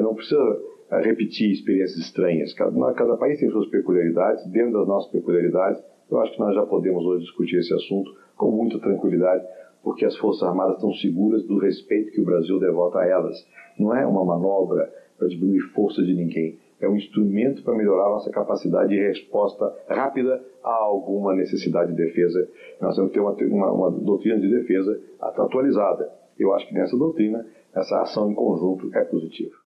não 0.00 0.14
precisa 0.14 0.60
eh, 0.90 1.00
repetir 1.00 1.50
experiências 1.50 1.98
estranhas. 1.98 2.52
Cada, 2.52 2.92
cada 2.92 3.16
país 3.16 3.40
tem 3.40 3.50
suas 3.50 3.68
peculiaridades, 3.68 4.46
dentro 4.46 4.78
das 4.78 4.86
nossas 4.86 5.10
peculiaridades, 5.10 5.82
eu 6.10 6.20
acho 6.20 6.32
que 6.32 6.40
nós 6.40 6.54
já 6.54 6.66
podemos 6.66 7.04
hoje 7.04 7.24
discutir 7.24 7.56
esse 7.56 7.72
assunto 7.72 8.14
com 8.36 8.50
muita 8.50 8.78
tranquilidade, 8.78 9.44
porque 9.82 10.04
as 10.04 10.16
Forças 10.16 10.42
Armadas 10.42 10.76
estão 10.76 10.92
seguras 10.94 11.42
do 11.44 11.58
respeito 11.58 12.12
que 12.12 12.20
o 12.20 12.24
Brasil 12.24 12.58
devota 12.58 12.98
a 12.98 13.06
elas. 13.06 13.36
Não 13.78 13.94
é 13.94 14.06
uma 14.06 14.24
manobra 14.24 14.92
para 15.18 15.28
diminuir 15.28 15.60
força 15.74 16.02
de 16.02 16.14
ninguém, 16.14 16.58
é 16.80 16.88
um 16.88 16.96
instrumento 16.96 17.62
para 17.62 17.74
melhorar 17.74 18.06
a 18.06 18.10
nossa 18.10 18.30
capacidade 18.30 18.88
de 18.88 18.98
resposta 18.98 19.70
rápida 19.86 20.42
a 20.64 20.72
alguma 20.72 21.34
necessidade 21.34 21.92
de 21.92 21.96
defesa. 21.96 22.48
Nós 22.80 22.96
temos 22.96 23.10
que 23.12 23.18
ter 23.18 23.20
uma, 23.20 23.70
uma, 23.70 23.72
uma 23.72 23.90
doutrina 23.90 24.40
de 24.40 24.48
defesa 24.48 24.98
atualizada. 25.20 26.10
Eu 26.38 26.54
acho 26.54 26.66
que 26.66 26.74
nessa 26.74 26.96
doutrina, 26.96 27.46
essa 27.74 28.00
ação 28.00 28.32
em 28.32 28.34
conjunto 28.34 28.90
é 28.94 29.04
positiva. 29.04 29.59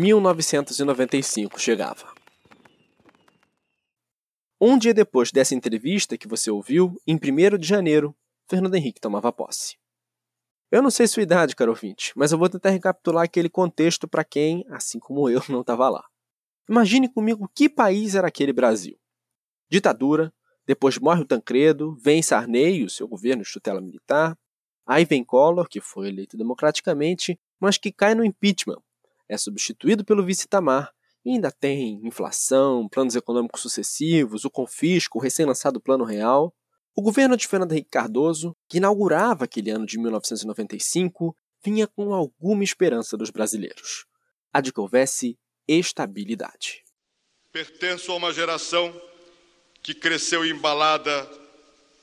...1995 0.00 1.58
chegava. 1.58 2.10
Um 4.58 4.78
dia 4.78 4.94
depois 4.94 5.30
dessa 5.30 5.54
entrevista 5.54 6.16
que 6.16 6.26
você 6.26 6.50
ouviu, 6.50 6.98
em 7.06 7.16
1 7.16 7.58
de 7.58 7.68
janeiro, 7.68 8.16
Fernando 8.48 8.74
Henrique 8.76 8.98
tomava 8.98 9.30
posse. 9.30 9.76
Eu 10.70 10.80
não 10.80 10.90
sei 10.90 11.06
sua 11.06 11.22
idade, 11.22 11.54
caro 11.54 11.72
ouvinte, 11.72 12.12
mas 12.16 12.32
eu 12.32 12.38
vou 12.38 12.48
tentar 12.48 12.70
recapitular 12.70 13.24
aquele 13.24 13.50
contexto 13.50 14.08
para 14.08 14.24
quem, 14.24 14.64
assim 14.70 14.98
como 14.98 15.28
eu, 15.28 15.42
não 15.50 15.60
estava 15.60 15.86
lá. 15.90 16.06
Imagine 16.66 17.06
comigo 17.06 17.50
que 17.54 17.68
país 17.68 18.14
era 18.14 18.28
aquele 18.28 18.54
Brasil. 18.54 18.98
Ditadura, 19.68 20.32
depois 20.66 20.96
morre 20.96 21.20
o 21.20 21.26
Tancredo, 21.26 21.94
vem 22.00 22.22
Sarney, 22.22 22.84
o 22.84 22.90
seu 22.90 23.06
governo 23.06 23.42
de 23.42 23.52
tutela 23.52 23.82
militar, 23.82 24.34
aí 24.86 25.04
vem 25.04 25.22
Collor, 25.22 25.68
que 25.68 25.80
foi 25.80 26.08
eleito 26.08 26.38
democraticamente, 26.38 27.38
mas 27.60 27.76
que 27.76 27.92
cai 27.92 28.14
no 28.14 28.24
impeachment, 28.24 28.80
é 29.30 29.38
substituído 29.38 30.04
pelo 30.04 30.24
vice 30.24 30.48
Tamar 30.48 30.92
e 31.24 31.30
ainda 31.30 31.52
tem 31.52 32.00
inflação, 32.04 32.88
planos 32.88 33.14
econômicos 33.14 33.60
sucessivos, 33.60 34.44
o 34.44 34.50
confisco, 34.50 35.18
o 35.18 35.20
recém-lançado 35.20 35.80
Plano 35.80 36.04
Real. 36.04 36.52
O 36.96 37.02
governo 37.02 37.36
de 37.36 37.46
Fernando 37.46 37.72
Henrique 37.72 37.90
Cardoso, 37.90 38.56
que 38.68 38.78
inaugurava 38.78 39.44
aquele 39.44 39.70
ano 39.70 39.86
de 39.86 39.98
1995, 39.98 41.36
vinha 41.64 41.86
com 41.86 42.12
alguma 42.12 42.64
esperança 42.64 43.16
dos 43.16 43.30
brasileiros: 43.30 44.06
a 44.52 44.60
de 44.60 44.72
que 44.72 44.80
houvesse 44.80 45.38
estabilidade. 45.68 46.82
Pertenço 47.52 48.10
a 48.10 48.16
uma 48.16 48.32
geração 48.32 48.92
que 49.82 49.94
cresceu 49.94 50.44
embalada 50.44 51.28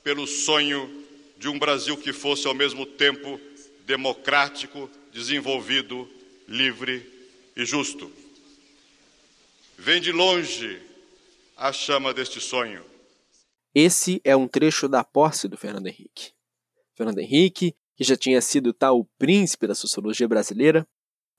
pelo 0.03 0.25
sonho 0.25 1.05
de 1.37 1.49
um 1.49 1.59
Brasil 1.59 1.97
que 1.97 2.13
fosse 2.13 2.47
ao 2.47 2.53
mesmo 2.53 2.85
tempo 2.85 3.39
democrático, 3.85 4.89
desenvolvido, 5.11 6.09
livre 6.47 7.16
e 7.57 7.65
justo. 7.65 8.11
Vem 9.79 9.99
de 9.99 10.11
longe 10.11 10.79
a 11.57 11.73
chama 11.73 12.13
deste 12.13 12.39
sonho. 12.39 12.85
Esse 13.73 14.21
é 14.23 14.35
um 14.35 14.47
trecho 14.47 14.87
da 14.87 15.03
posse 15.03 15.47
do 15.47 15.57
Fernando 15.57 15.87
Henrique. 15.87 16.33
Fernando 16.95 17.17
Henrique, 17.17 17.75
que 17.95 18.03
já 18.03 18.15
tinha 18.15 18.41
sido 18.41 18.71
tal 18.73 19.05
príncipe 19.17 19.65
da 19.65 19.73
sociologia 19.73 20.27
brasileira, 20.27 20.87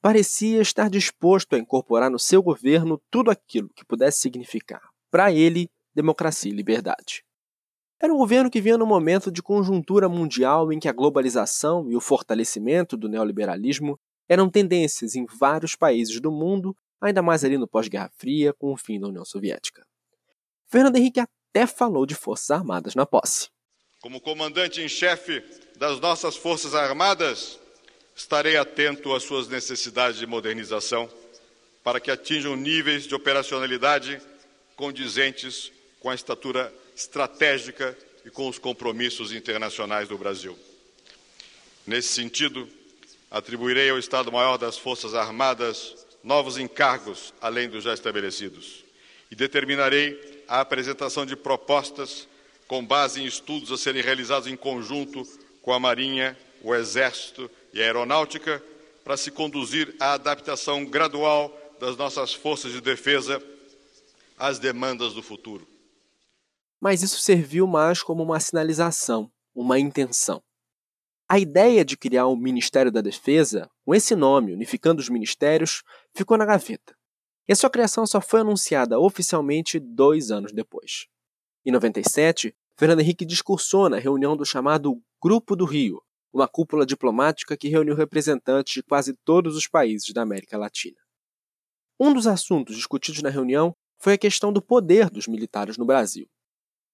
parecia 0.02 0.60
estar 0.60 0.90
disposto 0.90 1.54
a 1.54 1.58
incorporar 1.58 2.10
no 2.10 2.18
seu 2.18 2.42
governo 2.42 3.00
tudo 3.10 3.30
aquilo 3.30 3.70
que 3.70 3.84
pudesse 3.84 4.18
significar, 4.18 4.82
para 5.10 5.32
ele, 5.32 5.70
democracia 5.94 6.50
e 6.50 6.54
liberdade. 6.54 7.24
Era 8.00 8.12
um 8.12 8.18
governo 8.18 8.50
que 8.50 8.60
vinha 8.60 8.78
num 8.78 8.86
momento 8.86 9.30
de 9.30 9.42
conjuntura 9.42 10.08
mundial 10.08 10.72
em 10.72 10.80
que 10.80 10.88
a 10.88 10.92
globalização 10.92 11.88
e 11.90 11.96
o 11.96 12.00
fortalecimento 12.00 12.96
do 12.96 13.08
neoliberalismo 13.08 13.98
eram 14.28 14.50
tendências 14.50 15.14
em 15.14 15.24
vários 15.24 15.74
países 15.74 16.20
do 16.20 16.30
mundo, 16.30 16.76
ainda 17.00 17.22
mais 17.22 17.44
ali 17.44 17.56
no 17.56 17.66
pós-Guerra 17.66 18.10
Fria, 18.16 18.52
com 18.52 18.72
o 18.72 18.76
fim 18.76 19.00
da 19.00 19.08
União 19.08 19.24
Soviética. 19.24 19.86
Fernando 20.66 20.96
Henrique 20.96 21.20
até 21.20 21.66
falou 21.66 22.04
de 22.04 22.14
Forças 22.14 22.50
Armadas 22.50 22.94
na 22.94 23.06
posse. 23.06 23.48
Como 24.00 24.20
comandante 24.20 24.80
em 24.80 24.88
chefe 24.88 25.42
das 25.76 25.98
nossas 25.98 26.36
Forças 26.36 26.74
Armadas, 26.74 27.58
estarei 28.14 28.56
atento 28.56 29.14
às 29.14 29.22
suas 29.22 29.48
necessidades 29.48 30.18
de 30.18 30.26
modernização 30.26 31.08
para 31.82 32.00
que 32.00 32.10
atinjam 32.10 32.54
níveis 32.54 33.06
de 33.06 33.14
operacionalidade 33.14 34.20
condizentes 34.76 35.72
com 36.00 36.10
a 36.10 36.14
estatura 36.14 36.72
estratégica 36.94 37.96
e 38.24 38.30
com 38.30 38.48
os 38.48 38.58
compromissos 38.58 39.32
internacionais 39.32 40.06
do 40.06 40.18
Brasil. 40.18 40.56
Nesse 41.86 42.08
sentido, 42.08 42.68
atribuirei 43.30 43.90
ao 43.90 43.98
Estado-Maior 43.98 44.56
das 44.58 44.78
Forças 44.78 45.14
Armadas 45.14 46.06
novos 46.22 46.58
encargos 46.58 47.32
além 47.40 47.68
dos 47.68 47.84
já 47.84 47.94
estabelecidos 47.94 48.84
e 49.30 49.34
determinarei 49.34 50.44
a 50.48 50.60
apresentação 50.60 51.24
de 51.24 51.36
propostas 51.36 52.26
com 52.66 52.84
base 52.84 53.20
em 53.20 53.26
estudos 53.26 53.70
a 53.70 53.76
serem 53.76 54.02
realizados 54.02 54.48
em 54.48 54.56
conjunto 54.56 55.26
com 55.62 55.72
a 55.72 55.78
Marinha, 55.78 56.36
o 56.62 56.74
Exército 56.74 57.50
e 57.72 57.80
a 57.80 57.84
Aeronáutica 57.84 58.62
para 59.04 59.16
se 59.16 59.30
conduzir 59.30 59.94
à 60.00 60.14
adaptação 60.14 60.84
gradual 60.84 61.56
das 61.78 61.96
nossas 61.96 62.34
forças 62.34 62.72
de 62.72 62.80
defesa 62.80 63.42
às 64.36 64.58
demandas 64.58 65.14
do 65.14 65.22
futuro 65.22 65.66
mas 66.80 67.02
isso 67.02 67.20
serviu 67.20 67.66
mais 67.66 68.02
como 68.02 68.22
uma 68.22 68.40
sinalização, 68.40 69.30
uma 69.54 69.78
intenção. 69.78 70.42
A 71.30 71.38
ideia 71.38 71.84
de 71.84 71.94
criar 71.94 72.24
o 72.24 72.32
um 72.32 72.36
Ministério 72.36 72.90
da 72.90 73.02
Defesa, 73.02 73.70
com 73.84 73.94
esse 73.94 74.16
nome, 74.16 74.54
unificando 74.54 74.98
os 74.98 75.10
ministérios, 75.10 75.82
ficou 76.14 76.38
na 76.38 76.46
gaveta. 76.46 76.96
E 77.46 77.52
a 77.52 77.56
sua 77.56 77.68
criação 77.68 78.06
só 78.06 78.18
foi 78.18 78.40
anunciada 78.40 78.98
oficialmente 78.98 79.78
dois 79.78 80.30
anos 80.30 80.52
depois. 80.52 81.06
Em 81.66 81.70
97, 81.70 82.56
Fernando 82.78 83.00
Henrique 83.00 83.26
discursou 83.26 83.90
na 83.90 83.98
reunião 83.98 84.34
do 84.34 84.46
chamado 84.46 85.02
Grupo 85.22 85.54
do 85.54 85.66
Rio, 85.66 86.02
uma 86.32 86.48
cúpula 86.48 86.86
diplomática 86.86 87.58
que 87.58 87.68
reuniu 87.68 87.94
representantes 87.94 88.72
de 88.72 88.82
quase 88.82 89.12
todos 89.22 89.54
os 89.54 89.68
países 89.68 90.10
da 90.14 90.22
América 90.22 90.56
Latina. 90.56 90.96
Um 92.00 92.14
dos 92.14 92.26
assuntos 92.26 92.74
discutidos 92.74 93.20
na 93.20 93.28
reunião 93.28 93.76
foi 93.98 94.14
a 94.14 94.18
questão 94.18 94.50
do 94.50 94.62
poder 94.62 95.10
dos 95.10 95.26
militares 95.26 95.76
no 95.76 95.84
Brasil. 95.84 96.26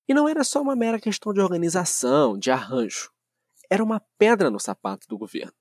E 0.08 0.14
não 0.14 0.28
era 0.28 0.42
só 0.42 0.60
uma 0.60 0.74
mera 0.74 0.98
questão 0.98 1.32
de 1.32 1.40
organização, 1.40 2.36
de 2.36 2.50
arranjo. 2.50 3.13
Era 3.70 3.82
uma 3.82 4.02
pedra 4.18 4.50
no 4.50 4.60
sapato 4.60 5.06
do 5.08 5.18
governo. 5.18 5.52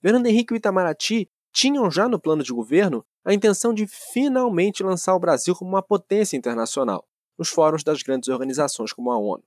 Fernando 0.00 0.26
Henrique 0.26 0.54
e 0.54 0.56
Itamaraty 0.56 1.30
tinham 1.52 1.90
já 1.90 2.08
no 2.08 2.20
plano 2.20 2.42
de 2.42 2.52
governo 2.52 3.04
a 3.24 3.32
intenção 3.32 3.72
de 3.72 3.86
finalmente 3.86 4.82
lançar 4.82 5.14
o 5.14 5.18
Brasil 5.18 5.54
como 5.54 5.70
uma 5.70 5.82
potência 5.82 6.36
internacional, 6.36 7.08
nos 7.38 7.48
fóruns 7.48 7.82
das 7.82 8.02
grandes 8.02 8.28
organizações 8.28 8.92
como 8.92 9.10
a 9.10 9.18
ONU. 9.18 9.42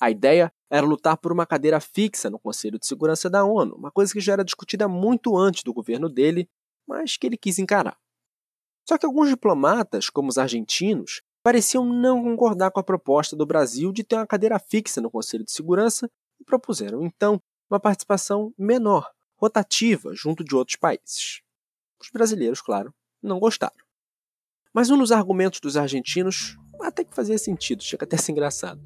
A 0.00 0.10
ideia 0.10 0.52
era 0.70 0.86
lutar 0.86 1.16
por 1.16 1.32
uma 1.32 1.44
cadeira 1.44 1.80
fixa 1.80 2.30
no 2.30 2.38
Conselho 2.38 2.78
de 2.78 2.86
Segurança 2.86 3.28
da 3.28 3.44
ONU, 3.44 3.74
uma 3.74 3.90
coisa 3.90 4.12
que 4.12 4.20
já 4.20 4.34
era 4.34 4.44
discutida 4.44 4.86
muito 4.86 5.36
antes 5.36 5.62
do 5.62 5.74
governo 5.74 6.08
dele, 6.08 6.48
mas 6.86 7.16
que 7.16 7.26
ele 7.26 7.36
quis 7.36 7.58
encarar. 7.58 7.98
Só 8.88 8.96
que 8.96 9.04
alguns 9.04 9.28
diplomatas, 9.28 10.08
como 10.08 10.28
os 10.28 10.38
argentinos, 10.38 11.22
pareciam 11.42 11.84
não 11.84 12.22
concordar 12.22 12.70
com 12.70 12.80
a 12.80 12.84
proposta 12.84 13.36
do 13.36 13.46
Brasil 13.46 13.92
de 13.92 14.04
ter 14.04 14.16
uma 14.16 14.26
cadeira 14.26 14.58
fixa 14.58 15.00
no 15.00 15.10
Conselho 15.10 15.44
de 15.44 15.52
Segurança 15.52 16.10
e 16.40 16.44
propuseram, 16.44 17.04
então, 17.04 17.40
uma 17.70 17.78
participação 17.78 18.52
menor, 18.58 19.08
rotativa, 19.36 20.14
junto 20.14 20.42
de 20.42 20.54
outros 20.54 20.76
países. 20.76 21.42
Os 22.00 22.10
brasileiros, 22.10 22.60
claro, 22.60 22.92
não 23.22 23.38
gostaram. 23.38 23.76
Mas 24.72 24.90
um 24.90 24.98
dos 24.98 25.12
argumentos 25.12 25.60
dos 25.60 25.76
argentinos 25.76 26.56
até 26.80 27.04
que 27.04 27.14
fazia 27.14 27.36
sentido, 27.36 27.82
chega 27.82 28.04
até 28.04 28.16
a 28.16 28.18
ser 28.18 28.32
engraçado. 28.32 28.80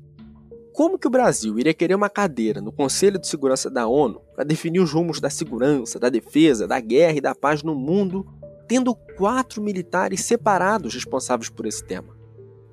Como 0.72 0.98
que 0.98 1.06
o 1.06 1.10
Brasil 1.10 1.56
iria 1.58 1.72
querer 1.72 1.94
uma 1.94 2.10
cadeira 2.10 2.60
no 2.60 2.72
Conselho 2.72 3.20
de 3.20 3.28
Segurança 3.28 3.70
da 3.70 3.86
ONU 3.86 4.20
para 4.34 4.42
definir 4.42 4.80
os 4.80 4.92
rumos 4.92 5.20
da 5.20 5.30
segurança, 5.30 6.00
da 6.00 6.08
defesa, 6.08 6.66
da 6.66 6.80
guerra 6.80 7.18
e 7.18 7.20
da 7.20 7.34
paz 7.34 7.62
no 7.62 7.76
mundo, 7.76 8.26
tendo 8.66 8.92
quatro 9.16 9.62
militares 9.62 10.24
separados 10.24 10.92
responsáveis 10.92 11.48
por 11.48 11.66
esse 11.66 11.84
tema? 11.84 12.14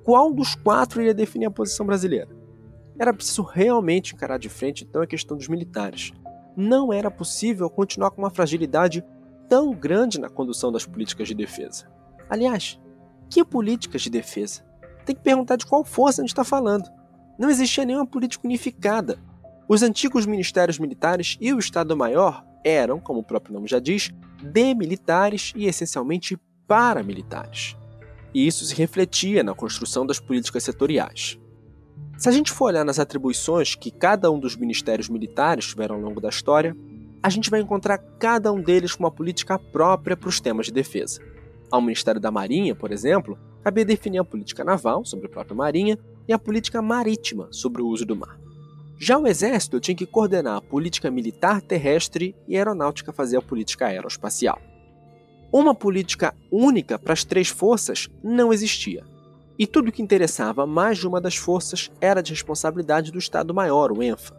qual 0.02 0.32
dos 0.32 0.54
quatro 0.54 1.00
iria 1.00 1.14
definir 1.14 1.46
a 1.46 1.50
posição 1.50 1.86
brasileira. 1.86 2.28
Era 3.02 3.12
preciso 3.12 3.42
realmente 3.42 4.14
encarar 4.14 4.38
de 4.38 4.48
frente 4.48 4.84
então 4.84 5.02
a 5.02 5.06
questão 5.08 5.36
dos 5.36 5.48
militares. 5.48 6.12
Não 6.56 6.92
era 6.92 7.10
possível 7.10 7.68
continuar 7.68 8.12
com 8.12 8.22
uma 8.22 8.30
fragilidade 8.30 9.04
tão 9.48 9.74
grande 9.74 10.20
na 10.20 10.28
condução 10.28 10.70
das 10.70 10.86
políticas 10.86 11.26
de 11.26 11.34
defesa. 11.34 11.90
Aliás, 12.30 12.78
que 13.28 13.44
políticas 13.44 14.02
de 14.02 14.08
defesa? 14.08 14.64
Tem 15.04 15.16
que 15.16 15.20
perguntar 15.20 15.56
de 15.56 15.66
qual 15.66 15.84
força 15.84 16.20
a 16.20 16.22
gente 16.22 16.30
está 16.30 16.44
falando. 16.44 16.88
Não 17.36 17.50
existia 17.50 17.84
nenhuma 17.84 18.06
política 18.06 18.46
unificada. 18.46 19.18
Os 19.68 19.82
antigos 19.82 20.24
ministérios 20.24 20.78
militares 20.78 21.36
e 21.40 21.52
o 21.52 21.58
Estado-Maior 21.58 22.44
eram, 22.64 23.00
como 23.00 23.18
o 23.18 23.24
próprio 23.24 23.52
nome 23.52 23.66
já 23.66 23.80
diz, 23.80 24.12
demilitares 24.40 25.52
e 25.56 25.66
essencialmente 25.66 26.38
paramilitares 26.68 27.76
e 28.34 28.46
isso 28.46 28.64
se 28.64 28.74
refletia 28.74 29.42
na 29.42 29.54
construção 29.54 30.06
das 30.06 30.18
políticas 30.18 30.64
setoriais. 30.64 31.38
Se 32.18 32.28
a 32.28 32.32
gente 32.32 32.52
for 32.52 32.66
olhar 32.66 32.84
nas 32.84 32.98
atribuições 32.98 33.74
que 33.74 33.90
cada 33.90 34.30
um 34.30 34.38
dos 34.38 34.56
ministérios 34.56 35.08
militares 35.08 35.66
tiveram 35.66 35.96
ao 35.96 36.00
longo 36.00 36.20
da 36.20 36.28
história, 36.28 36.76
a 37.22 37.28
gente 37.28 37.50
vai 37.50 37.60
encontrar 37.60 37.98
cada 38.18 38.52
um 38.52 38.60
deles 38.60 38.94
com 38.94 39.04
uma 39.04 39.10
política 39.10 39.58
própria 39.58 40.16
para 40.16 40.28
os 40.28 40.40
temas 40.40 40.66
de 40.66 40.72
defesa. 40.72 41.20
Ao 41.70 41.80
Ministério 41.80 42.20
da 42.20 42.30
Marinha, 42.30 42.74
por 42.74 42.92
exemplo, 42.92 43.38
cabia 43.62 43.84
definir 43.84 44.18
a 44.18 44.24
política 44.24 44.64
naval, 44.64 45.04
sobre 45.04 45.26
a 45.26 45.30
própria 45.30 45.56
Marinha, 45.56 45.98
e 46.28 46.32
a 46.32 46.38
política 46.38 46.80
marítima, 46.80 47.48
sobre 47.50 47.82
o 47.82 47.86
uso 47.86 48.04
do 48.04 48.16
mar. 48.16 48.38
Já 48.98 49.18
o 49.18 49.26
Exército 49.26 49.80
tinha 49.80 49.96
que 49.96 50.06
coordenar 50.06 50.56
a 50.56 50.60
política 50.60 51.10
militar 51.10 51.60
terrestre 51.60 52.36
e 52.46 52.54
a 52.54 52.60
Aeronáutica 52.60 53.12
fazer 53.12 53.36
a 53.36 53.42
política 53.42 53.86
aeroespacial. 53.86 54.60
Uma 55.52 55.74
política 55.74 56.34
única 56.50 56.98
para 56.98 57.12
as 57.12 57.24
três 57.24 57.48
forças 57.48 58.08
não 58.22 58.52
existia. 58.52 59.04
E 59.62 59.66
tudo 59.68 59.92
que 59.92 60.02
interessava 60.02 60.66
mais 60.66 60.98
de 60.98 61.06
uma 61.06 61.20
das 61.20 61.36
forças 61.36 61.88
era 62.00 62.20
de 62.20 62.32
responsabilidade 62.32 63.12
do 63.12 63.18
Estado-Maior, 63.20 63.92
o 63.92 64.02
ENFA. 64.02 64.36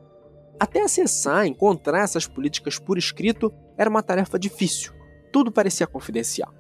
Até 0.60 0.82
acessar, 0.82 1.48
encontrar 1.48 2.04
essas 2.04 2.28
políticas 2.28 2.78
por 2.78 2.98
escrito 2.98 3.50
era 3.78 3.90
uma 3.90 4.04
tarefa 4.04 4.38
difícil. 4.38 4.92
Tudo 5.32 5.50
parecia 5.50 5.88
confidencial. 5.88 6.54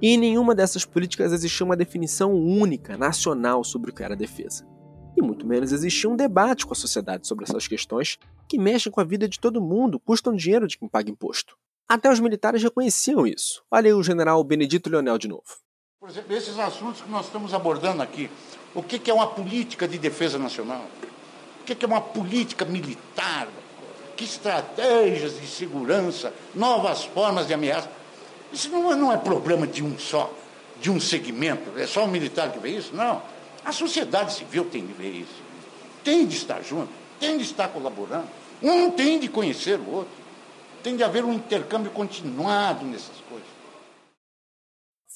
E 0.00 0.10
em 0.10 0.18
nenhuma 0.18 0.54
dessas 0.54 0.84
políticas 0.84 1.32
existia 1.32 1.66
uma 1.66 1.74
definição 1.74 2.32
única, 2.32 2.96
nacional, 2.96 3.64
sobre 3.64 3.90
o 3.90 3.92
que 3.92 4.04
era 4.04 4.14
defesa. 4.14 4.64
E 5.16 5.20
muito 5.20 5.44
menos 5.44 5.72
existia 5.72 6.08
um 6.08 6.14
debate 6.14 6.64
com 6.64 6.74
a 6.74 6.76
sociedade 6.76 7.26
sobre 7.26 7.44
essas 7.44 7.66
questões 7.66 8.20
que 8.48 8.56
mexem 8.56 8.92
com 8.92 9.00
a 9.00 9.04
vida 9.04 9.28
de 9.28 9.40
todo 9.40 9.60
mundo, 9.60 9.98
custam 9.98 10.32
dinheiro 10.32 10.68
de 10.68 10.78
quem 10.78 10.88
paga 10.88 11.10
imposto. 11.10 11.56
Até 11.88 12.08
os 12.08 12.20
militares 12.20 12.62
reconheciam 12.62 13.26
isso. 13.26 13.64
Olha 13.68 13.88
aí 13.88 13.94
o 13.94 14.02
general 14.04 14.44
Benedito 14.44 14.88
Leonel 14.88 15.18
de 15.18 15.26
novo. 15.26 15.65
Por 16.06 16.12
exemplo, 16.12 16.36
esses 16.36 16.56
assuntos 16.56 17.00
que 17.00 17.10
nós 17.10 17.26
estamos 17.26 17.52
abordando 17.52 18.00
aqui. 18.00 18.30
O 18.72 18.80
que 18.80 19.10
é 19.10 19.12
uma 19.12 19.26
política 19.26 19.88
de 19.88 19.98
defesa 19.98 20.38
nacional? 20.38 20.84
O 21.60 21.64
que 21.64 21.84
é 21.84 21.88
uma 21.88 22.00
política 22.00 22.64
militar? 22.64 23.48
Que 24.16 24.22
estratégias 24.22 25.40
de 25.40 25.48
segurança? 25.48 26.32
Novas 26.54 27.04
formas 27.04 27.48
de 27.48 27.54
ameaça? 27.54 27.90
Isso 28.52 28.68
não 28.68 28.92
é, 28.92 28.94
não 28.94 29.12
é 29.12 29.16
problema 29.16 29.66
de 29.66 29.82
um 29.82 29.98
só, 29.98 30.32
de 30.80 30.92
um 30.92 31.00
segmento. 31.00 31.76
É 31.76 31.88
só 31.88 32.04
o 32.04 32.08
militar 32.08 32.52
que 32.52 32.60
vê 32.60 32.70
isso? 32.70 32.94
Não. 32.94 33.20
A 33.64 33.72
sociedade 33.72 34.32
civil 34.32 34.64
tem 34.66 34.86
que 34.86 34.92
ver 34.92 35.10
isso. 35.10 35.42
tem 36.04 36.24
de 36.24 36.36
estar 36.36 36.62
junto, 36.62 36.88
tem 37.18 37.36
de 37.36 37.42
estar 37.42 37.66
colaborando. 37.66 38.28
Um 38.62 38.92
tem 38.92 39.18
de 39.18 39.26
conhecer 39.26 39.80
o 39.80 39.90
outro. 39.90 40.14
Tem 40.84 40.96
de 40.96 41.02
haver 41.02 41.24
um 41.24 41.32
intercâmbio 41.32 41.90
continuado 41.90 42.84
nessas 42.84 43.08
coisas. 43.08 43.25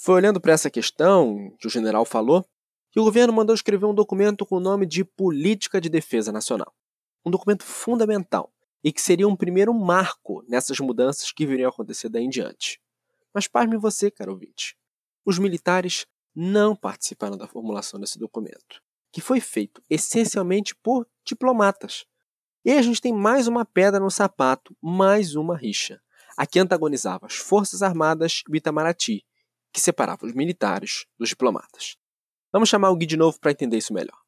Foi 0.02 0.14
olhando 0.14 0.40
para 0.40 0.54
essa 0.54 0.70
questão 0.70 1.54
que 1.58 1.66
o 1.66 1.70
general 1.70 2.06
falou 2.06 2.42
que 2.90 2.98
o 2.98 3.04
governo 3.04 3.34
mandou 3.34 3.54
escrever 3.54 3.84
um 3.84 3.94
documento 3.94 4.46
com 4.46 4.56
o 4.56 4.60
nome 4.60 4.86
de 4.86 5.04
Política 5.04 5.78
de 5.78 5.90
Defesa 5.90 6.32
Nacional. 6.32 6.74
Um 7.22 7.30
documento 7.30 7.64
fundamental 7.64 8.50
e 8.82 8.94
que 8.94 9.02
seria 9.02 9.28
um 9.28 9.36
primeiro 9.36 9.74
marco 9.74 10.42
nessas 10.48 10.80
mudanças 10.80 11.30
que 11.30 11.44
viriam 11.46 11.68
a 11.68 11.70
acontecer 11.70 12.08
daí 12.08 12.24
em 12.24 12.30
diante. 12.30 12.80
Mas 13.34 13.46
pasme 13.46 13.76
você, 13.76 14.10
caro 14.10 14.32
ouvinte. 14.32 14.74
Os 15.22 15.38
militares 15.38 16.06
não 16.34 16.74
participaram 16.74 17.36
da 17.36 17.46
formulação 17.46 18.00
desse 18.00 18.18
documento, 18.18 18.80
que 19.12 19.20
foi 19.20 19.38
feito 19.38 19.82
essencialmente 19.90 20.74
por 20.74 21.06
diplomatas. 21.26 22.06
E 22.64 22.70
aí 22.70 22.78
a 22.78 22.82
gente 22.82 23.02
tem 23.02 23.12
mais 23.12 23.46
uma 23.46 23.66
pedra 23.66 24.00
no 24.00 24.10
sapato, 24.10 24.74
mais 24.80 25.34
uma 25.34 25.58
rixa. 25.58 26.00
A 26.38 26.46
que 26.46 26.58
antagonizava 26.58 27.26
as 27.26 27.34
Forças 27.34 27.82
Armadas 27.82 28.42
e 28.48 28.52
o 28.52 28.56
Itamaraty, 28.56 29.26
que 29.72 29.80
separava 29.80 30.26
os 30.26 30.34
militares 30.34 31.06
dos 31.18 31.30
diplomatas. 31.30 31.96
Vamos 32.52 32.68
chamar 32.68 32.90
o 32.90 32.96
Gui 32.96 33.06
de 33.06 33.16
novo 33.16 33.38
para 33.40 33.52
entender 33.52 33.76
isso 33.76 33.94
melhor. 33.94 34.18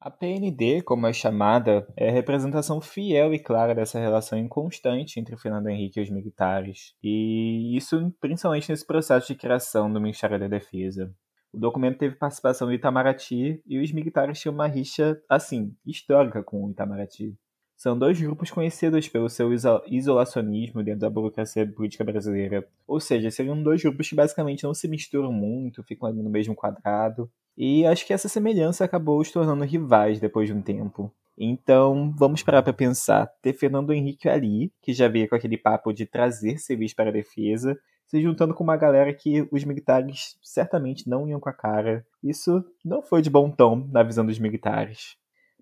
A 0.00 0.10
PND, 0.10 0.82
como 0.82 1.06
é 1.06 1.12
chamada, 1.12 1.86
é 1.96 2.08
a 2.08 2.12
representação 2.12 2.80
fiel 2.80 3.34
e 3.34 3.38
clara 3.38 3.74
dessa 3.74 3.98
relação 3.98 4.38
inconstante 4.38 5.18
entre 5.18 5.36
Fernando 5.36 5.68
Henrique 5.68 5.98
e 5.98 6.02
os 6.02 6.10
militares, 6.10 6.94
e 7.02 7.76
isso 7.76 8.14
principalmente 8.20 8.70
nesse 8.70 8.86
processo 8.86 9.26
de 9.26 9.34
criação 9.34 9.92
do 9.92 10.00
Ministério 10.00 10.38
da 10.38 10.46
Defesa. 10.46 11.12
O 11.52 11.58
documento 11.58 11.98
teve 11.98 12.14
participação 12.14 12.68
do 12.68 12.74
Itamaraty 12.74 13.62
e 13.66 13.78
os 13.78 13.90
militares 13.90 14.38
tinham 14.38 14.54
uma 14.54 14.66
rixa, 14.66 15.20
assim, 15.28 15.74
histórica 15.86 16.42
com 16.42 16.64
o 16.64 16.70
Itamaraty. 16.70 17.34
São 17.76 17.98
dois 17.98 18.18
grupos 18.18 18.50
conhecidos 18.50 19.06
pelo 19.06 19.28
seu 19.28 19.50
isolacionismo 19.86 20.82
dentro 20.82 21.00
da 21.00 21.10
burocracia 21.10 21.70
política 21.70 22.02
brasileira. 22.02 22.66
Ou 22.86 22.98
seja, 22.98 23.30
seriam 23.30 23.62
dois 23.62 23.82
grupos 23.82 24.08
que 24.08 24.14
basicamente 24.14 24.64
não 24.64 24.72
se 24.72 24.88
misturam 24.88 25.30
muito, 25.30 25.82
ficam 25.82 26.08
ali 26.08 26.22
no 26.22 26.30
mesmo 26.30 26.54
quadrado. 26.54 27.30
E 27.56 27.84
acho 27.84 28.06
que 28.06 28.14
essa 28.14 28.28
semelhança 28.30 28.84
acabou 28.84 29.20
os 29.20 29.30
tornando 29.30 29.64
rivais 29.64 30.18
depois 30.18 30.48
de 30.48 30.54
um 30.54 30.62
tempo. 30.62 31.12
Então, 31.38 32.14
vamos 32.16 32.42
parar 32.42 32.62
para 32.62 32.72
pensar. 32.72 33.26
Ter 33.42 33.52
Fernando 33.52 33.92
Henrique 33.92 34.26
ali, 34.26 34.72
que 34.80 34.94
já 34.94 35.06
veio 35.06 35.28
com 35.28 35.34
aquele 35.34 35.58
papo 35.58 35.92
de 35.92 36.06
trazer 36.06 36.58
civis 36.58 36.94
para 36.94 37.10
a 37.10 37.12
defesa, 37.12 37.78
se 38.06 38.22
juntando 38.22 38.54
com 38.54 38.64
uma 38.64 38.76
galera 38.76 39.12
que 39.12 39.46
os 39.50 39.64
militares 39.64 40.38
certamente 40.42 41.08
não 41.08 41.28
iam 41.28 41.40
com 41.40 41.50
a 41.50 41.52
cara. 41.52 42.06
Isso 42.22 42.64
não 42.82 43.02
foi 43.02 43.20
de 43.20 43.28
bom 43.28 43.50
tom 43.50 43.86
na 43.92 44.02
visão 44.02 44.24
dos 44.24 44.38
militares. 44.38 45.16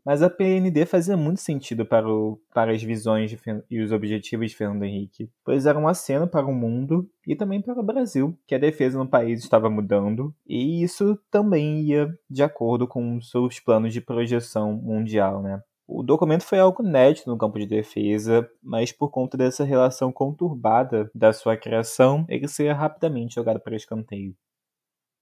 Mas 0.05 0.21
a 0.21 0.29
PND 0.29 0.85
fazia 0.85 1.17
muito 1.17 1.41
sentido 1.41 1.87
para, 1.87 2.07
o, 2.07 2.39
para 2.53 2.73
as 2.73 2.83
visões 2.83 3.31
de, 3.31 3.39
e 3.71 3.81
os 3.81 3.91
objetivos 3.91 4.51
de 4.51 4.57
Fernando 4.57 4.85
Henrique, 4.85 5.31
pois 5.43 5.65
era 5.65 5.79
um 5.79 5.89
aceno 5.89 6.29
para 6.29 6.47
o 6.47 6.53
mundo 6.53 7.09
e 7.27 7.35
também 7.35 7.63
para 7.63 7.81
o 7.81 7.83
Brasil, 7.83 8.39
que 8.47 8.55
a 8.55 8.59
defesa 8.59 8.99
no 8.99 9.09
país 9.09 9.43
estava 9.43 9.71
mudando, 9.71 10.35
e 10.47 10.83
isso 10.83 11.19
também 11.31 11.81
ia 11.81 12.07
de 12.29 12.43
acordo 12.43 12.87
com 12.87 13.19
seus 13.23 13.59
planos 13.59 13.95
de 13.95 14.01
projeção 14.01 14.75
mundial, 14.75 15.43
né? 15.43 15.63
O 15.87 16.03
documento 16.03 16.45
foi 16.45 16.59
algo 16.59 16.83
inédito 16.83 17.29
no 17.29 17.37
campo 17.37 17.59
de 17.59 17.67
defesa, 17.67 18.49
mas 18.63 18.91
por 18.91 19.11
conta 19.11 19.37
dessa 19.37 19.65
relação 19.65 20.11
conturbada 20.11 21.11
da 21.15 21.33
sua 21.33 21.57
criação, 21.57 22.25
ele 22.29 22.49
seria 22.49 22.75
rapidamente 22.75 23.35
jogado 23.35 23.61
para 23.61 23.77
escanteio. 23.77 24.35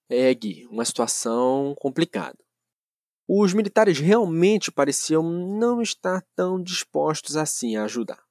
É, 0.09 0.33
Gui, 0.35 0.67
uma 0.71 0.85
situação 0.85 1.75
complicada 1.79 2.39
os 3.29 3.55
militares 3.55 3.99
realmente 3.99 4.71
pareciam 4.71 5.23
não 5.23 5.81
estar 5.81 6.23
tão 6.35 6.63
dispostos 6.63 7.37
assim 7.37 7.77
a 7.77 7.85
ajudar. 7.85 8.23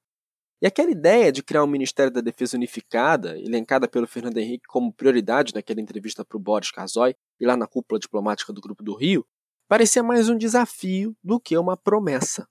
E 0.62 0.68
aquela 0.68 0.92
ideia 0.92 1.32
de 1.32 1.42
criar 1.42 1.64
um 1.64 1.68
Ministério 1.68 2.12
da 2.12 2.22
Defesa 2.22 2.56
unificada, 2.56 3.40
elencada 3.40 3.88
pelo 3.88 4.06
Fernando 4.06 4.38
Henrique 4.38 4.68
como 4.68 4.94
prioridade 4.94 5.56
naquela 5.56 5.82
entrevista 5.82 6.24
para 6.24 6.38
o 6.38 6.40
Boris 6.40 6.70
Kazoy 6.70 7.16
e 7.40 7.46
lá 7.46 7.58
na 7.58 7.66
cúpula 7.66 8.00
diplomática 8.00 8.54
do 8.54 8.62
Grupo 8.62 8.84
do 8.84 8.94
Rio, 8.94 9.26
parecia 9.68 10.04
mais 10.04 10.30
um 10.30 10.38
desafio 10.38 11.16
do 11.24 11.40
que 11.40 11.58
uma 11.58 11.76
promessa. 11.76 12.48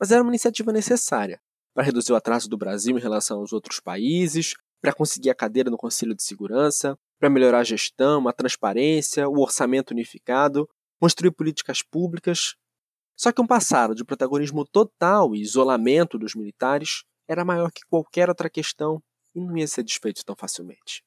Mas 0.00 0.10
era 0.10 0.22
uma 0.22 0.30
iniciativa 0.30 0.72
necessária 0.72 1.38
para 1.74 1.84
reduzir 1.84 2.12
o 2.12 2.16
atraso 2.16 2.48
do 2.48 2.56
Brasil 2.56 2.96
em 2.96 3.00
relação 3.00 3.40
aos 3.40 3.52
outros 3.52 3.80
países, 3.80 4.54
para 4.80 4.92
conseguir 4.92 5.30
a 5.30 5.34
cadeira 5.34 5.70
no 5.70 5.76
Conselho 5.76 6.14
de 6.14 6.22
Segurança, 6.22 6.96
para 7.18 7.28
melhorar 7.28 7.60
a 7.60 7.64
gestão, 7.64 8.28
a 8.28 8.32
transparência, 8.32 9.28
o 9.28 9.40
orçamento 9.40 9.90
unificado 9.90 10.68
construir 11.04 11.32
políticas 11.32 11.82
públicas. 11.82 12.54
Só 13.14 13.30
que 13.30 13.42
um 13.42 13.46
passado 13.46 13.94
de 13.94 14.02
protagonismo 14.02 14.64
total 14.64 15.34
e 15.34 15.42
isolamento 15.42 16.18
dos 16.18 16.34
militares 16.34 17.04
era 17.28 17.44
maior 17.44 17.70
que 17.70 17.82
qualquer 17.90 18.30
outra 18.30 18.48
questão 18.48 19.02
e 19.34 19.40
não 19.40 19.54
ia 19.54 19.68
ser 19.68 19.82
desfeito 19.82 20.24
tão 20.24 20.34
facilmente. 20.34 21.04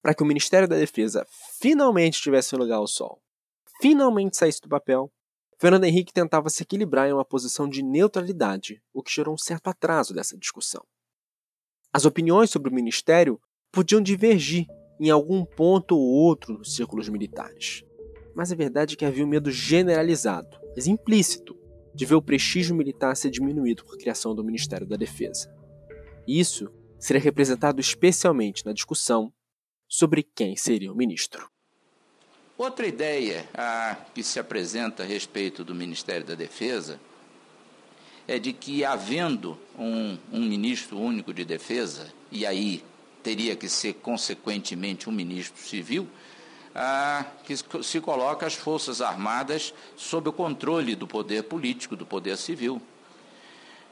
Para 0.00 0.14
que 0.14 0.22
o 0.22 0.26
Ministério 0.26 0.68
da 0.68 0.76
Defesa 0.76 1.26
finalmente 1.58 2.22
tivesse 2.22 2.54
um 2.54 2.58
lugar 2.58 2.76
ao 2.76 2.86
sol, 2.86 3.20
finalmente 3.80 4.36
saísse 4.36 4.60
do 4.60 4.68
papel, 4.68 5.10
Fernando 5.58 5.84
Henrique 5.84 6.12
tentava 6.12 6.48
se 6.48 6.62
equilibrar 6.62 7.08
em 7.08 7.12
uma 7.12 7.24
posição 7.24 7.68
de 7.68 7.82
neutralidade, 7.82 8.80
o 8.94 9.02
que 9.02 9.12
gerou 9.12 9.34
um 9.34 9.38
certo 9.38 9.66
atraso 9.66 10.14
dessa 10.14 10.38
discussão. 10.38 10.86
As 11.92 12.04
opiniões 12.04 12.48
sobre 12.48 12.70
o 12.70 12.74
ministério 12.74 13.40
podiam 13.72 14.00
divergir 14.00 14.68
em 15.00 15.10
algum 15.10 15.44
ponto 15.44 15.96
ou 15.96 16.06
outro 16.06 16.58
nos 16.58 16.76
círculos 16.76 17.08
militares 17.08 17.82
mas 18.36 18.52
a 18.52 18.54
verdade 18.54 18.94
é 18.94 18.96
que 18.98 19.04
havia 19.06 19.24
um 19.24 19.28
medo 19.28 19.50
generalizado, 19.50 20.60
mas 20.76 20.86
implícito, 20.86 21.56
de 21.94 22.04
ver 22.04 22.16
o 22.16 22.22
prestígio 22.22 22.76
militar 22.76 23.16
ser 23.16 23.30
diminuído 23.30 23.82
com 23.82 23.94
a 23.94 23.98
criação 23.98 24.34
do 24.34 24.44
Ministério 24.44 24.86
da 24.86 24.94
Defesa. 24.94 25.50
Isso 26.28 26.70
seria 26.98 27.22
representado 27.22 27.80
especialmente 27.80 28.66
na 28.66 28.74
discussão 28.74 29.32
sobre 29.88 30.22
quem 30.22 30.54
seria 30.54 30.92
o 30.92 30.96
ministro. 30.96 31.48
Outra 32.58 32.86
ideia 32.86 33.48
que 34.14 34.22
se 34.22 34.38
apresenta 34.38 35.02
a 35.02 35.06
respeito 35.06 35.64
do 35.64 35.74
Ministério 35.74 36.26
da 36.26 36.34
Defesa 36.34 37.00
é 38.28 38.38
de 38.38 38.52
que, 38.52 38.84
havendo 38.84 39.58
um, 39.78 40.18
um 40.30 40.42
ministro 40.42 40.98
único 40.98 41.32
de 41.32 41.44
defesa, 41.44 42.12
e 42.30 42.44
aí 42.44 42.84
teria 43.22 43.56
que 43.56 43.68
ser 43.68 43.94
consequentemente 43.94 45.08
um 45.08 45.12
ministro 45.12 45.62
civil, 45.62 46.06
ah, 46.78 47.24
que 47.42 47.56
se 47.82 48.00
coloca 48.02 48.46
as 48.46 48.54
Forças 48.54 49.00
Armadas 49.00 49.72
sob 49.96 50.28
o 50.28 50.32
controle 50.32 50.94
do 50.94 51.06
poder 51.06 51.44
político, 51.44 51.96
do 51.96 52.04
poder 52.04 52.36
civil. 52.36 52.82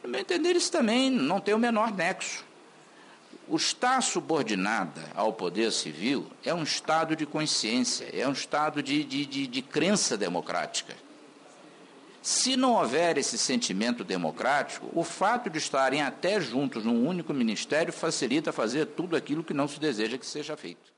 No 0.02 0.10
meu 0.10 0.20
entender, 0.20 0.54
isso 0.54 0.70
também 0.70 1.08
não 1.08 1.40
tem 1.40 1.54
o 1.54 1.58
menor 1.58 1.90
nexo. 1.90 2.44
O 3.48 3.56
estar 3.56 4.02
subordinada 4.02 5.02
ao 5.14 5.32
poder 5.32 5.72
civil 5.72 6.30
é 6.44 6.52
um 6.52 6.62
estado 6.62 7.16
de 7.16 7.24
consciência, 7.24 8.08
é 8.12 8.28
um 8.28 8.32
estado 8.32 8.82
de, 8.82 9.02
de, 9.02 9.24
de, 9.24 9.46
de 9.46 9.62
crença 9.62 10.14
democrática. 10.14 10.94
Se 12.20 12.54
não 12.56 12.74
houver 12.74 13.16
esse 13.16 13.38
sentimento 13.38 14.04
democrático, 14.04 14.90
o 14.92 15.02
fato 15.02 15.48
de 15.48 15.58
estarem 15.58 16.02
até 16.02 16.38
juntos 16.38 16.84
num 16.84 17.06
único 17.06 17.32
ministério 17.32 17.92
facilita 17.92 18.52
fazer 18.52 18.86
tudo 18.86 19.16
aquilo 19.16 19.44
que 19.44 19.54
não 19.54 19.68
se 19.68 19.80
deseja 19.80 20.18
que 20.18 20.26
seja 20.26 20.54
feito. 20.56 20.93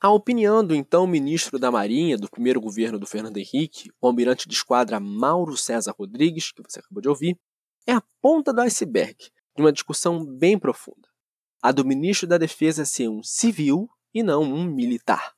A 0.00 0.12
opinião 0.12 0.64
do 0.64 0.76
então 0.76 1.08
ministro 1.08 1.58
da 1.58 1.72
Marinha 1.72 2.16
do 2.16 2.30
primeiro 2.30 2.60
governo 2.60 3.00
do 3.00 3.06
Fernando 3.06 3.36
Henrique, 3.36 3.90
o 4.00 4.06
almirante 4.06 4.48
de 4.48 4.54
esquadra 4.54 5.00
Mauro 5.00 5.56
César 5.56 5.92
Rodrigues, 5.98 6.52
que 6.52 6.62
você 6.62 6.78
acabou 6.78 7.02
de 7.02 7.08
ouvir, 7.08 7.36
é 7.84 7.94
a 7.94 8.02
ponta 8.22 8.52
do 8.52 8.60
iceberg 8.60 9.16
de 9.56 9.60
uma 9.60 9.72
discussão 9.72 10.24
bem 10.24 10.56
profunda. 10.56 11.08
A 11.60 11.72
do 11.72 11.84
ministro 11.84 12.28
da 12.28 12.38
Defesa 12.38 12.84
ser 12.84 13.08
um 13.08 13.24
civil 13.24 13.90
e 14.14 14.22
não 14.22 14.42
um 14.44 14.66
militar. 14.66 15.34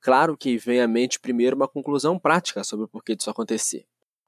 Claro 0.00 0.36
que 0.36 0.58
vem 0.58 0.80
à 0.80 0.88
mente 0.88 1.20
primeiro 1.20 1.54
uma 1.54 1.68
conclusão 1.68 2.18
prática 2.18 2.64
sobre 2.64 2.86
o 2.86 2.88
porquê 2.88 3.14
disso 3.14 3.30
acontecer. 3.30 3.86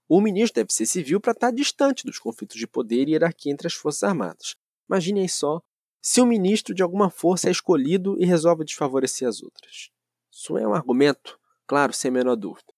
O 0.09 0.20
ministro 0.20 0.62
deve 0.62 0.72
ser 0.72 0.86
civil 0.86 1.20
para 1.20 1.32
estar 1.32 1.50
distante 1.50 2.06
dos 2.06 2.20
conflitos 2.20 2.56
de 2.56 2.66
poder 2.68 3.09
e 3.09 3.11
hierarquia 3.11 3.52
entre 3.52 3.66
as 3.66 3.74
Forças 3.74 4.04
Armadas. 4.04 4.54
Imaginem 4.88 5.26
só 5.26 5.61
se 6.09 6.22
um 6.22 6.26
ministro 6.26 6.74
de 6.74 6.82
alguma 6.82 7.11
força 7.11 7.48
é 7.48 7.52
escolhido 7.52 8.16
e 8.18 8.24
resolve 8.24 8.64
desfavorecer 8.64 9.28
as 9.28 9.42
outras. 9.42 9.90
Isso 10.32 10.56
é 10.56 10.66
um 10.66 10.72
argumento, 10.72 11.38
claro, 11.66 11.92
sem 11.92 12.09
a 12.09 12.12
menor 12.12 12.34
dúvida. 12.34 12.72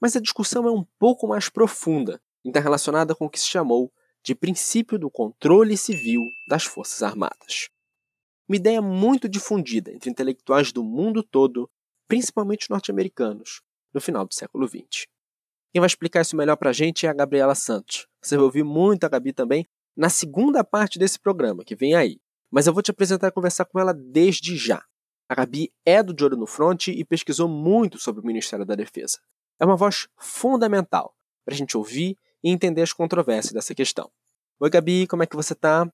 Mas 0.00 0.16
a 0.16 0.20
discussão 0.20 0.66
é 0.66 0.70
um 0.72 0.82
pouco 0.98 1.28
mais 1.28 1.48
profunda 1.48 2.20
e 2.44 2.48
está 2.48 2.58
relacionada 2.58 3.14
com 3.14 3.26
o 3.26 3.30
que 3.30 3.38
se 3.38 3.46
chamou 3.46 3.92
de 4.20 4.34
princípio 4.34 4.98
do 4.98 5.08
controle 5.08 5.76
civil 5.76 6.22
das 6.48 6.64
Forças 6.64 7.04
Armadas. 7.04 7.68
Uma 8.48 8.56
ideia 8.56 8.82
muito 8.82 9.28
difundida 9.28 9.92
entre 9.92 10.10
intelectuais 10.10 10.72
do 10.72 10.82
mundo 10.82 11.22
todo, 11.22 11.70
principalmente 12.08 12.68
norte-americanos, 12.68 13.62
no 13.94 14.00
final 14.00 14.26
do 14.26 14.34
século 14.34 14.66
XX. 14.66 15.06
Quem 15.72 15.80
vai 15.80 15.86
explicar 15.86 16.22
isso 16.22 16.36
melhor 16.36 16.56
para 16.56 16.70
a 16.70 16.72
gente 16.72 17.06
é 17.06 17.08
a 17.08 17.14
Gabriela 17.14 17.54
Santos. 17.54 18.08
Você 18.20 18.36
vai 18.36 18.44
ouvir 18.44 18.64
muito 18.64 19.04
a 19.04 19.08
Gabi 19.08 19.32
também 19.32 19.68
na 19.96 20.08
segunda 20.08 20.64
parte 20.64 20.98
desse 20.98 21.20
programa, 21.20 21.64
que 21.64 21.76
vem 21.76 21.94
aí. 21.94 22.18
Mas 22.50 22.66
eu 22.66 22.72
vou 22.72 22.82
te 22.82 22.90
apresentar 22.90 23.28
e 23.28 23.32
conversar 23.32 23.64
com 23.64 23.78
ela 23.78 23.92
desde 23.92 24.56
já. 24.56 24.82
A 25.28 25.34
Gabi 25.34 25.72
é 25.84 26.02
do 26.02 26.14
De 26.14 26.24
Olho 26.24 26.36
no 26.36 26.46
Front 26.46 26.88
e 26.88 27.04
pesquisou 27.04 27.48
muito 27.48 27.98
sobre 27.98 28.20
o 28.20 28.26
Ministério 28.26 28.64
da 28.64 28.74
Defesa. 28.74 29.18
É 29.58 29.64
uma 29.64 29.76
voz 29.76 30.06
fundamental 30.16 31.14
para 31.44 31.54
a 31.54 31.56
gente 31.56 31.76
ouvir 31.76 32.16
e 32.44 32.50
entender 32.50 32.82
as 32.82 32.92
controvérsias 32.92 33.52
dessa 33.52 33.74
questão. 33.74 34.10
Oi, 34.60 34.70
Gabi, 34.70 35.06
como 35.06 35.22
é 35.22 35.26
que 35.26 35.36
você 35.36 35.54
tá? 35.54 35.86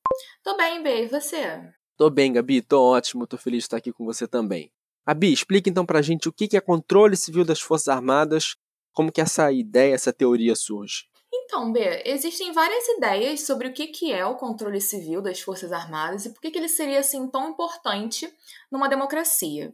Tô 0.42 0.56
bem, 0.56 0.82
Bê, 0.82 1.04
e 1.04 1.08
você? 1.08 1.62
Tô 1.96 2.10
bem, 2.10 2.32
Gabi, 2.32 2.60
tô 2.60 2.82
ótimo, 2.82 3.26
tô 3.26 3.38
feliz 3.38 3.58
de 3.58 3.64
estar 3.64 3.76
aqui 3.78 3.92
com 3.92 4.04
você 4.04 4.26
também. 4.28 4.70
Gabi, 5.06 5.32
explica 5.32 5.70
então 5.70 5.86
pra 5.86 6.02
gente 6.02 6.28
o 6.28 6.32
que 6.32 6.56
é 6.56 6.60
controle 6.60 7.16
civil 7.16 7.44
das 7.44 7.60
Forças 7.60 7.88
Armadas, 7.88 8.56
como 8.92 9.10
que 9.10 9.20
essa 9.20 9.50
ideia, 9.50 9.94
essa 9.94 10.12
teoria 10.12 10.54
surge. 10.54 11.08
Então, 11.54 11.70
B, 11.70 12.02
existem 12.06 12.50
várias 12.50 12.88
ideias 12.88 13.42
sobre 13.42 13.68
o 13.68 13.74
que 13.74 14.10
é 14.10 14.24
o 14.24 14.36
controle 14.36 14.80
civil 14.80 15.20
das 15.20 15.38
Forças 15.38 15.70
Armadas 15.70 16.24
e 16.24 16.30
por 16.30 16.40
que 16.40 16.56
ele 16.56 16.66
seria 16.66 17.00
assim 17.00 17.28
tão 17.28 17.50
importante 17.50 18.26
numa 18.70 18.88
democracia. 18.88 19.70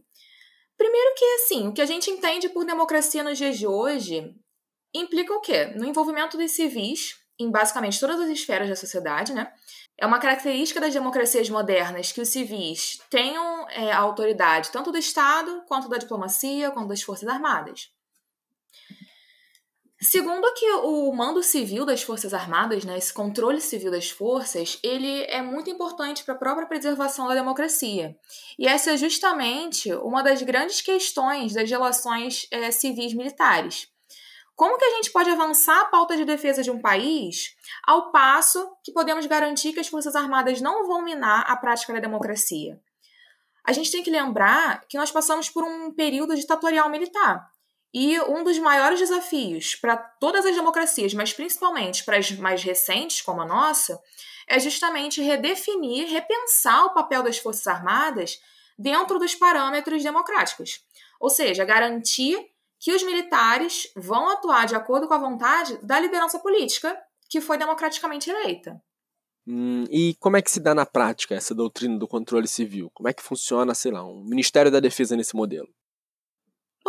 Primeiro 0.77 1.15
que, 1.15 1.25
assim, 1.37 1.69
o 1.69 1.73
que 1.73 1.81
a 1.81 1.87
gente 1.87 2.11
entende 2.11 2.49
por 2.49 2.65
democracia 2.65 3.23
nos 3.23 3.39
dias 3.39 3.57
de 3.57 3.65
hoje 3.65 4.35
implica 4.93 5.33
o 5.33 5.41
quê? 5.41 5.67
No 5.67 5.87
envolvimento 5.87 6.37
dos 6.37 6.51
civis 6.51 7.17
em 7.39 7.49
basicamente 7.49 8.01
todas 8.01 8.19
as 8.19 8.29
esferas 8.29 8.69
da 8.69 8.75
sociedade, 8.75 9.33
né? 9.33 9.49
É 9.97 10.05
uma 10.05 10.19
característica 10.19 10.81
das 10.81 10.93
democracias 10.93 11.49
modernas 11.49 12.11
que 12.11 12.21
os 12.21 12.29
civis 12.29 12.99
tenham 13.09 13.69
é, 13.69 13.93
a 13.93 13.99
autoridade 14.01 14.73
tanto 14.73 14.91
do 14.91 14.99
Estado, 14.99 15.63
quanto 15.69 15.89
da 15.89 15.97
diplomacia, 15.97 16.73
quanto 16.73 16.89
das 16.89 17.03
Forças 17.03 17.29
Armadas. 17.29 17.89
Segundo 20.01 20.55
que 20.55 20.71
o 20.75 21.13
mando 21.13 21.43
civil 21.43 21.85
das 21.85 22.05
Forças 22.05 22.33
Armadas, 22.33 22.85
né, 22.85 22.97
esse 22.97 23.13
controle 23.13 23.61
civil 23.61 23.91
das 23.91 24.09
forças, 24.09 24.79
ele 24.81 25.25
é 25.25 25.43
muito 25.43 25.69
importante 25.71 26.23
para 26.23 26.35
a 26.35 26.39
própria 26.39 26.69
preservação 26.69 27.27
da 27.27 27.35
democracia. 27.35 28.17
E 28.57 28.69
essa 28.69 28.93
é 28.93 28.97
justamente 28.97 29.93
uma 29.93 30.23
das 30.23 30.41
grandes 30.41 30.81
questões 30.81 31.53
das 31.53 31.69
relações 31.69 32.47
é, 32.53 32.71
civis 32.71 33.13
militares. 33.13 33.89
Como 34.55 34.79
que 34.79 34.85
a 34.85 34.91
gente 34.91 35.11
pode 35.11 35.31
avançar 35.31 35.81
a 35.81 35.87
pauta 35.87 36.17
de 36.17 36.25
defesa 36.25 36.63
de 36.63 36.71
um 36.71 36.81
país 36.81 37.57
ao 37.85 38.13
passo 38.13 38.71
que 38.85 38.93
podemos 38.93 39.27
garantir 39.27 39.73
que 39.73 39.81
as 39.81 39.89
Forças 39.89 40.15
Armadas 40.15 40.61
não 40.61 40.87
vão 40.87 41.03
minar 41.03 41.45
a 41.49 41.57
prática 41.57 41.93
da 41.93 41.99
democracia? 41.99 42.81
A 43.65 43.73
gente 43.73 43.91
tem 43.91 44.03
que 44.03 44.11
lembrar 44.11 44.81
que 44.89 44.97
nós 44.97 45.11
passamos 45.11 45.51
por 45.51 45.65
um 45.65 45.93
período 45.93 46.37
ditatorial 46.37 46.89
militar. 46.89 47.51
E 47.93 48.21
um 48.21 48.45
dos 48.45 48.59
maiores 48.59 48.99
desafios 48.99 49.75
para 49.75 49.97
todas 49.97 50.45
as 50.45 50.55
democracias, 50.55 51.15
mas 51.15 51.33
principalmente 51.33 52.05
para 52.05 52.19
as 52.19 52.31
mais 52.33 52.63
recentes, 52.63 53.23
como 53.23 53.41
a 53.41 53.47
nossa, 53.47 53.99
é 54.47 54.59
justamente 54.59 55.23
redefinir, 55.23 56.09
repensar 56.09 56.87
o 56.87 56.95
papel 56.95 57.23
das 57.23 57.39
Forças 57.39 57.67
Armadas 57.67 58.39
dentro 58.79 59.19
dos 59.19 59.35
parâmetros 59.35 60.03
democráticos. 60.03 60.85
Ou 61.19 61.31
seja, 61.31 61.65
garantir 61.65 62.39
que 62.79 62.93
os 62.93 63.03
militares 63.03 63.91
vão 63.97 64.29
atuar 64.31 64.67
de 64.67 64.75
acordo 64.75 65.09
com 65.09 65.15
a 65.15 65.19
vontade 65.19 65.79
da 65.83 65.99
liderança 65.99 66.39
política 66.39 66.97
que 67.29 67.41
foi 67.41 67.59
democraticamente 67.59 68.31
eleita. 68.31 68.81
Hum, 69.47 69.85
e 69.91 70.15
como 70.21 70.37
é 70.37 70.43
que 70.43 70.51
se 70.51 70.61
dá 70.61 70.75
na 70.75 70.87
prática 70.87 71.35
essa 71.35 71.55
doutrina 71.55 71.99
do 71.99 72.07
controle 72.07 72.47
civil? 72.47 72.91
Como 72.95 73.09
é 73.09 73.13
que 73.13 73.23
funciona, 73.23 73.75
sei 73.75 73.91
lá, 73.91 74.05
um 74.05 74.23
Ministério 74.23 74.71
da 74.71 74.79
Defesa 74.79 75.17
nesse 75.17 75.35
modelo? 75.35 75.69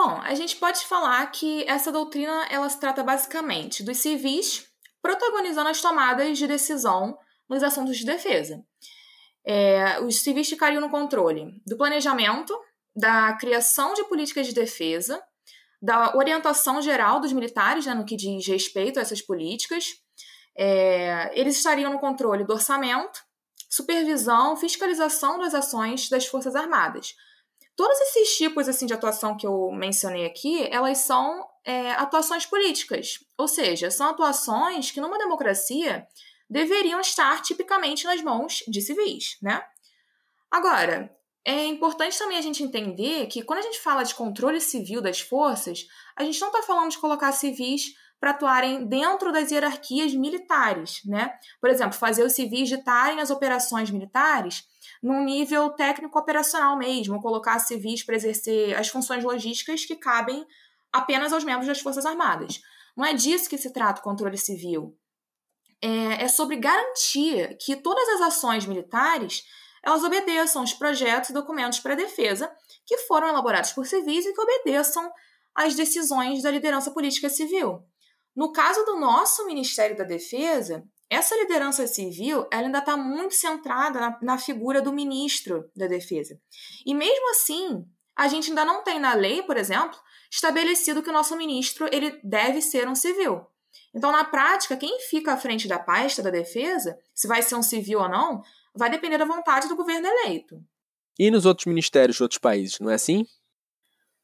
Bom, 0.02 0.22
a 0.24 0.34
gente 0.34 0.56
pode 0.56 0.86
falar 0.86 1.30
que 1.30 1.66
essa 1.68 1.92
doutrina 1.92 2.48
ela 2.50 2.70
se 2.70 2.80
trata 2.80 3.04
basicamente 3.04 3.84
dos 3.84 3.98
civis 3.98 4.66
protagonizando 5.02 5.68
as 5.68 5.82
tomadas 5.82 6.38
de 6.38 6.48
decisão 6.48 7.18
nos 7.50 7.62
assuntos 7.62 7.98
de 7.98 8.06
defesa. 8.06 8.64
É, 9.46 10.00
os 10.00 10.22
civis 10.22 10.48
ficariam 10.48 10.80
no 10.80 10.90
controle 10.90 11.62
do 11.68 11.76
planejamento, 11.76 12.58
da 12.96 13.34
criação 13.34 13.94
de 13.94 14.06
políticas 14.06 14.48
de 14.48 14.54
defesa, 14.54 15.22
da 15.82 16.16
orientação 16.16 16.82
geral 16.82 17.20
dos 17.20 17.34
militares 17.34 17.86
né, 17.86 17.94
no 17.94 18.06
que 18.06 18.16
diz 18.16 18.48
respeito 18.48 19.00
a 19.00 19.02
essas 19.02 19.22
políticas. 19.22 19.84
É, 20.58 21.30
eles 21.38 21.58
estariam 21.58 21.92
no 21.92 22.00
controle 22.00 22.46
do 22.46 22.54
orçamento, 22.54 23.20
supervisão, 23.70 24.56
fiscalização 24.56 25.38
das 25.40 25.54
ações 25.54 26.08
das 26.08 26.26
Forças 26.26 26.56
Armadas. 26.56 27.16
Todos 27.80 27.98
esses 28.02 28.36
tipos 28.36 28.68
assim 28.68 28.86
de 28.86 28.94
atuação 28.94 29.38
que 29.38 29.48
eu 29.48 29.72
mencionei 29.72 30.26
aqui, 30.26 30.68
elas 30.70 30.98
são 30.98 31.48
é, 31.64 31.92
atuações 31.92 32.46
políticas, 32.46 33.24
ou 33.38 33.48
seja, 33.48 33.90
são 33.90 34.10
atuações 34.10 34.92
que 34.92 35.00
numa 35.00 35.18
democracia 35.18 36.06
deveriam 36.50 37.00
estar 37.00 37.42
tipicamente 37.42 38.04
nas 38.04 38.22
mãos 38.22 38.66
de 38.68 38.82
civis, 38.82 39.38
né? 39.42 39.64
Agora, 40.52 41.10
é 41.46 41.68
importante 41.68 42.20
também 42.20 42.38
a 42.38 42.42
gente 42.42 42.62
entender 42.62 43.28
que 43.28 43.44
quando 43.44 43.60
a 43.60 43.62
gente 43.62 43.80
fala 43.80 44.04
de 44.04 44.14
controle 44.14 44.60
civil 44.60 45.02
das 45.02 45.22
forças, 45.22 45.88
a 46.18 46.26
gente 46.26 46.42
não 46.42 46.50
está 46.50 46.62
falando 46.62 46.92
de 46.92 46.98
colocar 46.98 47.32
civis 47.32 47.94
para 48.20 48.32
atuarem 48.32 48.88
dentro 48.88 49.32
das 49.32 49.52
hierarquias 49.52 50.14
militares, 50.14 51.00
né? 51.06 51.34
Por 51.62 51.70
exemplo, 51.70 51.98
fazer 51.98 52.26
os 52.26 52.34
civis 52.34 52.68
ditarem 52.68 53.22
as 53.22 53.30
operações 53.30 53.90
militares 53.90 54.68
num 55.02 55.24
nível 55.24 55.70
técnico-operacional 55.72 56.78
mesmo, 56.78 57.22
colocar 57.22 57.60
civis 57.60 58.04
para 58.04 58.16
exercer 58.16 58.78
as 58.78 58.90
funções 58.90 59.24
logísticas 59.24 59.86
que 59.86 59.96
cabem 59.96 60.46
apenas 60.92 61.32
aos 61.32 61.44
membros 61.44 61.68
das 61.68 61.80
Forças 61.80 62.06
Armadas. 62.06 62.62
Não 62.96 63.06
é 63.06 63.14
disso 63.14 63.50
que 63.50 63.58
se 63.58 63.72
trata 63.72 64.02
o 64.02 64.04
controle 64.04 64.38
civil. 64.38 64.98
É, 65.82 66.24
é 66.24 66.28
sobre 66.28 66.58
garantir 66.58 67.58
que 67.62 67.78
todas 67.78 68.08
as 68.10 68.22
ações 68.22 68.66
militares 68.66 69.44
elas 69.82 70.04
obedeçam 70.04 70.64
os 70.64 70.74
projetos 70.74 71.30
e 71.30 71.34
documentos 71.34 71.80
para 71.80 71.94
a 71.94 71.98
defesa 71.98 72.52
que 72.86 72.98
foram 73.00 73.30
elaborados 73.30 73.72
por 73.72 73.86
civis 73.86 74.26
e 74.26 74.34
que 74.34 74.42
obedeçam 74.42 75.10
às 75.56 75.76
decisões 75.76 76.44
da 76.44 76.52
liderança 76.52 76.92
política 76.92 77.30
civil. 77.30 77.82
No 78.36 78.52
caso 78.52 78.84
do 78.84 79.00
nosso 79.00 79.46
Ministério 79.46 79.96
da 79.96 80.04
Defesa, 80.04 80.84
essa 81.10 81.36
liderança 81.36 81.88
civil 81.88 82.48
ela 82.52 82.68
ainda 82.68 82.80
está 82.80 82.96
muito 82.96 83.34
centrada 83.34 84.00
na, 84.00 84.20
na 84.22 84.38
figura 84.38 84.82
do 84.82 84.94
ministro 84.94 85.70
da 85.76 85.88
Defesa. 85.88 86.40
E 86.86 86.94
mesmo 86.94 87.32
assim, 87.32 87.86
a 88.16 88.28
gente 88.28 88.50
ainda 88.50 88.64
não 88.64 88.84
tem 88.84 89.00
na 89.00 89.14
lei, 89.14 89.42
por 89.42 89.58
exemplo, 89.58 89.98
estabelecido 90.32 91.02
que 91.02 91.10
o 91.10 91.14
nosso 91.14 91.36
ministro 91.36 91.90
ele 91.92 92.20
deve 92.24 92.62
ser 92.62 92.88
um 92.88 92.96
civil. 92.96 93.46
Então, 93.94 94.12
na 94.12 94.24
prática, 94.24 94.78
quem 94.78 95.00
fica 95.02 95.34
à 95.34 95.38
frente 95.38 95.68
da 95.68 95.80
pasta 95.80 96.22
da 96.22 96.30
defesa, 96.30 96.98
se 97.14 97.28
vai 97.28 97.42
ser 97.42 97.56
um 97.56 97.64
civil 97.64 98.00
ou 98.00 98.10
não, 98.10 98.44
vai 98.76 98.90
depender 98.90 99.18
da 99.18 99.26
vontade 99.26 99.68
do 99.68 99.76
governo 99.76 100.08
eleito. 100.08 100.64
E 101.18 101.30
nos 101.32 101.46
outros 101.46 101.66
ministérios 101.66 102.18
de 102.18 102.24
outros 102.24 102.40
países, 102.40 102.80
não 102.80 102.90
é 102.90 102.94
assim? 102.94 103.26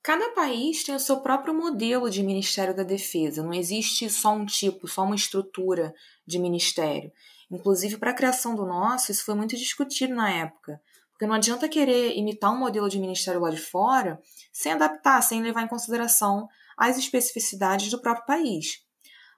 Cada 0.05 0.29
país 0.29 0.83
tem 0.83 0.93
o 0.93 0.99
seu 0.99 1.19
próprio 1.21 1.51
modelo 1.51 2.11
de 2.11 2.21
Ministério 2.21 2.75
da 2.75 2.83
Defesa. 2.83 3.41
Não 3.41 3.51
existe 3.51 4.07
só 4.07 4.33
um 4.33 4.45
tipo, 4.45 4.87
só 4.87 5.01
uma 5.01 5.15
estrutura 5.15 5.95
de 6.27 6.37
ministério. 6.37 7.11
Inclusive, 7.49 7.97
para 7.97 8.11
a 8.11 8.13
criação 8.13 8.53
do 8.53 8.67
nosso, 8.67 9.11
isso 9.11 9.25
foi 9.25 9.33
muito 9.33 9.57
discutido 9.57 10.13
na 10.13 10.29
época. 10.29 10.79
Porque 11.09 11.25
não 11.25 11.33
adianta 11.33 11.67
querer 11.67 12.15
imitar 12.15 12.53
um 12.53 12.59
modelo 12.59 12.87
de 12.87 12.99
ministério 12.99 13.41
lá 13.41 13.49
de 13.49 13.57
fora 13.57 14.21
sem 14.53 14.73
adaptar, 14.73 15.23
sem 15.23 15.41
levar 15.41 15.63
em 15.63 15.67
consideração 15.67 16.47
as 16.77 16.99
especificidades 16.99 17.89
do 17.89 17.99
próprio 17.99 18.27
país. 18.27 18.83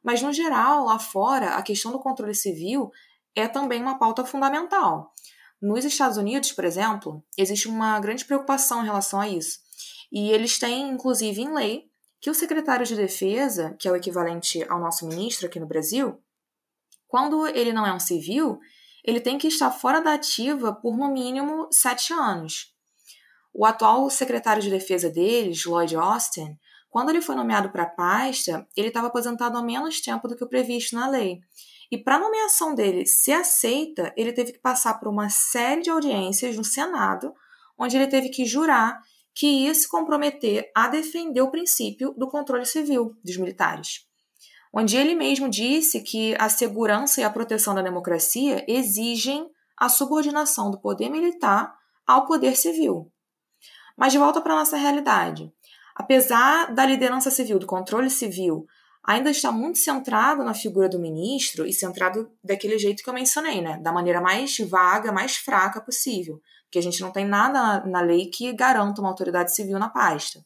Mas, 0.03 0.21
no 0.21 0.33
geral, 0.33 0.83
lá 0.83 0.99
fora, 0.99 1.51
a 1.51 1.61
questão 1.61 1.93
do 1.93 1.99
controle 2.01 2.35
civil 2.35 2.91
é 3.33 3.47
também 3.47 3.81
uma 3.81 3.97
pauta 3.97 4.25
fundamental. 4.25 5.13
Nos 5.61 5.85
Estados 5.85 6.17
Unidos, 6.17 6.51
por 6.51 6.65
exemplo, 6.65 7.23
existe 7.37 7.69
uma 7.69 7.97
grande 8.01 8.25
preocupação 8.25 8.81
em 8.81 8.85
relação 8.85 9.21
a 9.21 9.29
isso. 9.29 9.65
E 10.11 10.31
eles 10.31 10.57
têm, 10.57 10.89
inclusive, 10.89 11.41
em 11.41 11.53
lei, 11.53 11.89
que 12.19 12.29
o 12.29 12.33
secretário 12.33 12.85
de 12.85 12.95
Defesa, 12.95 13.75
que 13.79 13.87
é 13.87 13.91
o 13.91 13.95
equivalente 13.95 14.63
ao 14.69 14.79
nosso 14.79 15.07
ministro 15.07 15.47
aqui 15.47 15.59
no 15.59 15.67
Brasil, 15.67 16.21
quando 17.07 17.47
ele 17.47 17.71
não 17.71 17.85
é 17.85 17.93
um 17.93 17.99
civil, 17.99 18.59
ele 19.03 19.21
tem 19.21 19.37
que 19.37 19.47
estar 19.47 19.71
fora 19.71 20.01
da 20.01 20.13
ativa 20.13 20.73
por 20.73 20.97
no 20.97 21.11
mínimo 21.11 21.67
sete 21.71 22.11
anos. 22.11 22.73
O 23.53 23.65
atual 23.65 24.09
secretário 24.09 24.61
de 24.61 24.69
defesa 24.69 25.09
deles, 25.09 25.65
Lloyd 25.65 25.95
Austin, 25.95 26.57
quando 26.89 27.09
ele 27.09 27.21
foi 27.21 27.35
nomeado 27.35 27.69
para 27.69 27.83
a 27.83 27.89
pasta, 27.89 28.67
ele 28.75 28.89
estava 28.89 29.07
aposentado 29.07 29.57
há 29.57 29.61
menos 29.61 30.01
tempo 30.01 30.27
do 30.27 30.35
que 30.35 30.43
o 30.43 30.49
previsto 30.49 30.95
na 30.95 31.07
lei. 31.07 31.39
E 31.89 31.97
para 31.97 32.15
a 32.15 32.19
nomeação 32.19 32.75
dele 32.75 33.05
ser 33.05 33.33
aceita, 33.33 34.13
ele 34.17 34.33
teve 34.33 34.51
que 34.51 34.59
passar 34.59 34.95
por 34.95 35.07
uma 35.07 35.29
série 35.29 35.81
de 35.81 35.89
audiências 35.89 36.57
no 36.57 36.63
Senado, 36.63 37.33
onde 37.77 37.95
ele 37.95 38.07
teve 38.07 38.29
que 38.29 38.45
jurar 38.45 39.01
que 39.37 39.45
ia 39.45 39.75
se 39.75 39.87
comprometer 39.87 40.71
a 40.73 40.87
defender 40.87 41.41
o 41.41 41.51
princípio 41.51 42.11
do 42.17 42.27
controle 42.27 42.65
civil 42.65 43.15
dos 43.23 43.37
militares. 43.37 44.07
Onde 44.73 44.97
ele 44.97 45.13
mesmo 45.13 45.47
disse 45.47 46.01
que 46.01 46.35
a 46.39 46.49
segurança 46.49 47.21
e 47.21 47.23
a 47.23 47.29
proteção 47.29 47.75
da 47.75 47.83
democracia 47.83 48.65
exigem 48.67 49.47
a 49.77 49.89
subordinação 49.89 50.71
do 50.71 50.81
poder 50.81 51.09
militar 51.09 51.71
ao 52.05 52.25
poder 52.25 52.57
civil. 52.57 53.11
Mas 53.95 54.11
de 54.11 54.17
volta 54.17 54.41
para 54.41 54.53
a 54.53 54.57
nossa 54.57 54.75
realidade. 54.75 55.53
Apesar 55.95 56.73
da 56.73 56.83
liderança 56.83 57.29
civil, 57.29 57.59
do 57.59 57.67
controle 57.67 58.09
civil, 58.09 58.65
ainda 59.07 59.31
está 59.31 59.53
muito 59.53 59.79
centrado 59.79 60.43
na 60.43 60.53
figura 60.53 60.89
do 60.89 60.99
ministro 60.99 61.65
e 61.65 61.71
centrado 61.71 62.29
daquele 62.43 62.77
jeito 62.77 63.01
que 63.01 63.09
eu 63.09 63.13
mencionei, 63.13 63.61
né? 63.61 63.79
Da 63.81 63.93
maneira 63.93 64.19
mais 64.19 64.57
vaga, 64.69 65.13
mais 65.13 65.37
fraca 65.37 65.79
possível, 65.79 66.41
porque 66.65 66.77
a 66.77 66.81
gente 66.81 66.99
não 66.99 67.09
tem 67.09 67.25
nada 67.25 67.85
na 67.85 68.01
lei 68.01 68.29
que 68.29 68.51
garanta 68.51 68.99
uma 68.99 69.09
autoridade 69.09 69.55
civil 69.55 69.79
na 69.79 69.87
pasta. 69.87 70.45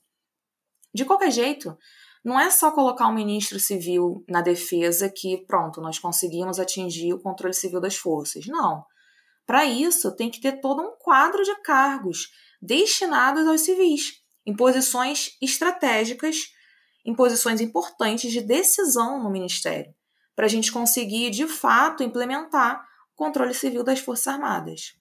De 0.94 1.04
qualquer 1.04 1.32
jeito, 1.32 1.76
não 2.24 2.40
é 2.40 2.52
só 2.52 2.70
colocar 2.70 3.08
um 3.08 3.16
ministro 3.16 3.60
civil 3.60 4.24
na 4.30 4.42
defesa 4.42 5.10
que, 5.10 5.44
pronto, 5.48 5.82
nós 5.82 5.98
conseguimos 5.98 6.60
atingir 6.60 7.14
o 7.14 7.20
controle 7.20 7.56
civil 7.56 7.82
das 7.82 7.96
forças. 7.96 8.46
Não. 8.46 8.86
Para 9.48 9.66
isso, 9.66 10.16
tem 10.16 10.30
que 10.30 10.40
ter 10.40 10.62
todo 10.62 10.84
um 10.84 10.96
quadro 11.00 11.44
de 11.44 11.56
cargos 11.64 12.30
destinados 12.62 13.48
aos 13.48 13.62
civis, 13.62 14.22
em 14.46 14.56
posições 14.56 15.36
estratégicas, 15.42 16.52
em 17.06 17.14
posições 17.14 17.62
importantes 17.62 18.32
de 18.32 18.42
decisão 18.42 19.22
no 19.22 19.30
ministério, 19.30 19.94
para 20.36 20.46
a 20.46 20.50
gente 20.50 20.72
conseguir, 20.72 21.30
de 21.30 21.48
fato, 21.48 22.04
implementar 22.04 22.86
o 23.14 23.16
controle 23.16 23.54
civil 23.54 23.84
das 23.84 24.00
Forças 24.00 24.28
Armadas. 24.28 24.96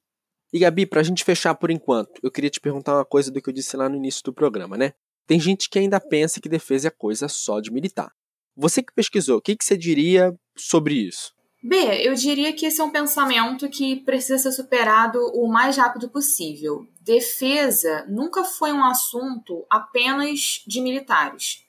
E 0.52 0.58
Gabi, 0.58 0.84
para 0.84 1.00
a 1.00 1.04
gente 1.04 1.24
fechar 1.24 1.54
por 1.54 1.70
enquanto, 1.70 2.20
eu 2.22 2.30
queria 2.30 2.50
te 2.50 2.60
perguntar 2.60 2.96
uma 2.96 3.04
coisa 3.04 3.30
do 3.30 3.40
que 3.40 3.48
eu 3.48 3.54
disse 3.54 3.76
lá 3.76 3.88
no 3.88 3.96
início 3.96 4.22
do 4.24 4.32
programa, 4.32 4.76
né? 4.76 4.92
Tem 5.26 5.38
gente 5.38 5.70
que 5.70 5.78
ainda 5.78 6.00
pensa 6.00 6.40
que 6.40 6.48
defesa 6.48 6.88
é 6.88 6.90
coisa 6.90 7.28
só 7.28 7.60
de 7.60 7.70
militar. 7.70 8.10
Você 8.56 8.82
que 8.82 8.92
pesquisou, 8.92 9.38
o 9.38 9.40
que, 9.40 9.56
que 9.56 9.64
você 9.64 9.76
diria 9.76 10.34
sobre 10.56 10.94
isso? 10.94 11.32
B, 11.62 11.76
eu 12.02 12.14
diria 12.14 12.52
que 12.52 12.66
esse 12.66 12.80
é 12.80 12.84
um 12.84 12.90
pensamento 12.90 13.68
que 13.68 13.96
precisa 13.96 14.38
ser 14.38 14.52
superado 14.52 15.18
o 15.34 15.46
mais 15.46 15.76
rápido 15.76 16.08
possível. 16.08 16.86
Defesa 17.00 18.06
nunca 18.08 18.44
foi 18.44 18.72
um 18.72 18.82
assunto 18.82 19.64
apenas 19.70 20.64
de 20.66 20.80
militares. 20.80 21.64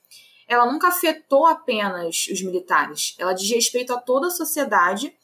Ela 0.51 0.69
nunca 0.69 0.89
afetou 0.89 1.45
apenas 1.45 2.27
os 2.29 2.41
militares. 2.41 3.15
Ela 3.17 3.31
diz 3.31 3.49
respeito 3.49 3.93
a 3.93 3.97
toda 3.97 4.27
a 4.27 4.31
sociedade 4.31 5.15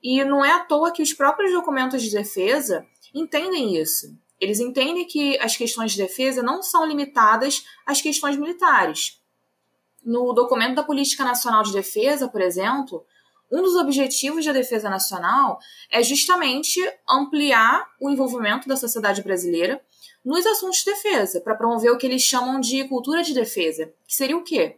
e 0.00 0.22
não 0.22 0.44
é 0.44 0.52
à 0.52 0.60
toa 0.60 0.92
que 0.92 1.02
os 1.02 1.12
próprios 1.12 1.50
documentos 1.52 2.00
de 2.00 2.08
defesa 2.12 2.86
entendem 3.12 3.76
isso. 3.76 4.16
Eles 4.40 4.60
entendem 4.60 5.04
que 5.04 5.36
as 5.40 5.56
questões 5.56 5.90
de 5.90 5.98
defesa 5.98 6.40
não 6.40 6.62
são 6.62 6.86
limitadas 6.86 7.64
às 7.84 8.00
questões 8.00 8.36
militares. 8.36 9.20
No 10.04 10.32
documento 10.32 10.76
da 10.76 10.84
Política 10.84 11.24
Nacional 11.24 11.64
de 11.64 11.72
Defesa, 11.72 12.28
por 12.28 12.40
exemplo, 12.40 13.04
um 13.50 13.62
dos 13.62 13.76
objetivos 13.76 14.44
da 14.44 14.52
defesa 14.52 14.90
nacional 14.90 15.58
é 15.90 16.02
justamente 16.02 16.80
ampliar 17.08 17.86
o 18.00 18.10
envolvimento 18.10 18.68
da 18.68 18.76
sociedade 18.76 19.22
brasileira 19.22 19.80
nos 20.24 20.44
assuntos 20.44 20.78
de 20.78 20.86
defesa, 20.86 21.40
para 21.40 21.54
promover 21.54 21.92
o 21.92 21.96
que 21.96 22.06
eles 22.06 22.22
chamam 22.22 22.58
de 22.58 22.82
cultura 22.88 23.22
de 23.22 23.32
defesa, 23.32 23.92
que 24.06 24.14
seria 24.14 24.36
o 24.36 24.42
quê? 24.42 24.76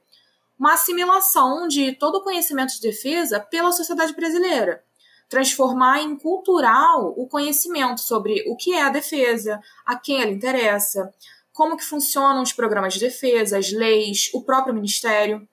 Uma 0.59 0.75
assimilação 0.75 1.67
de 1.67 1.93
todo 1.93 2.17
o 2.17 2.23
conhecimento 2.23 2.75
de 2.75 2.83
defesa 2.83 3.41
pela 3.41 3.73
sociedade 3.73 4.13
brasileira, 4.15 4.85
transformar 5.29 6.03
em 6.03 6.17
cultural 6.17 7.15
o 7.17 7.27
conhecimento 7.27 8.01
sobre 8.01 8.45
o 8.47 8.57
que 8.57 8.75
é 8.75 8.83
a 8.83 8.91
defesa, 8.91 9.59
a 9.87 9.97
quem 9.97 10.21
ela 10.21 10.31
interessa, 10.31 11.13
como 11.53 11.77
que 11.77 11.85
funcionam 11.85 12.43
os 12.43 12.53
programas 12.53 12.95
de 12.95 13.01
defesa, 13.01 13.59
as 13.59 13.73
leis, 13.73 14.31
o 14.35 14.45
próprio 14.45 14.75
ministério. 14.75 15.49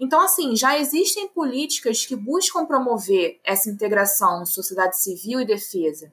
Então, 0.00 0.18
assim, 0.22 0.56
já 0.56 0.78
existem 0.78 1.28
políticas 1.28 2.06
que 2.06 2.16
buscam 2.16 2.64
promover 2.64 3.38
essa 3.44 3.68
integração 3.68 4.46
sociedade 4.46 4.98
civil 4.98 5.42
e 5.42 5.44
defesa. 5.44 6.10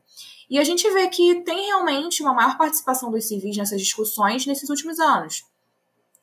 E 0.50 0.60
a 0.60 0.64
gente 0.64 0.90
vê 0.92 1.08
que 1.08 1.42
tem 1.42 1.68
realmente 1.68 2.22
uma 2.22 2.34
maior 2.34 2.58
participação 2.58 3.10
dos 3.10 3.26
civis 3.26 3.56
nessas 3.56 3.82
discussões 3.82 4.46
nesses 4.46 4.70
últimos 4.70 5.00
anos. 5.00 5.46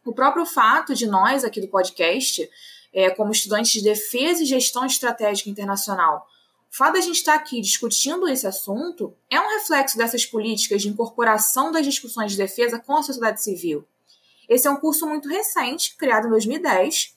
O 0.04 0.12
próprio 0.12 0.44
fato 0.44 0.94
de 0.94 1.06
nós, 1.06 1.42
aqui 1.42 1.58
do 1.58 1.68
podcast, 1.68 2.48
é, 2.92 3.08
como 3.08 3.32
estudantes 3.32 3.72
de 3.72 3.82
defesa 3.82 4.42
e 4.42 4.46
gestão 4.46 4.84
estratégica 4.84 5.48
internacional, 5.48 6.26
o 6.70 6.76
fato 6.76 6.94
de 6.94 6.98
a 6.98 7.02
gente 7.02 7.16
estar 7.16 7.34
aqui 7.34 7.62
discutindo 7.62 8.28
esse 8.28 8.46
assunto 8.46 9.14
é 9.30 9.40
um 9.40 9.48
reflexo 9.48 9.96
dessas 9.96 10.26
políticas 10.26 10.82
de 10.82 10.88
incorporação 10.88 11.72
das 11.72 11.86
discussões 11.86 12.32
de 12.32 12.36
defesa 12.36 12.78
com 12.78 12.96
a 12.96 13.02
sociedade 13.02 13.42
civil. 13.42 13.86
Esse 14.46 14.66
é 14.66 14.70
um 14.70 14.76
curso 14.76 15.06
muito 15.06 15.28
recente, 15.28 15.96
criado 15.96 16.26
em 16.26 16.30
2010, 16.30 17.13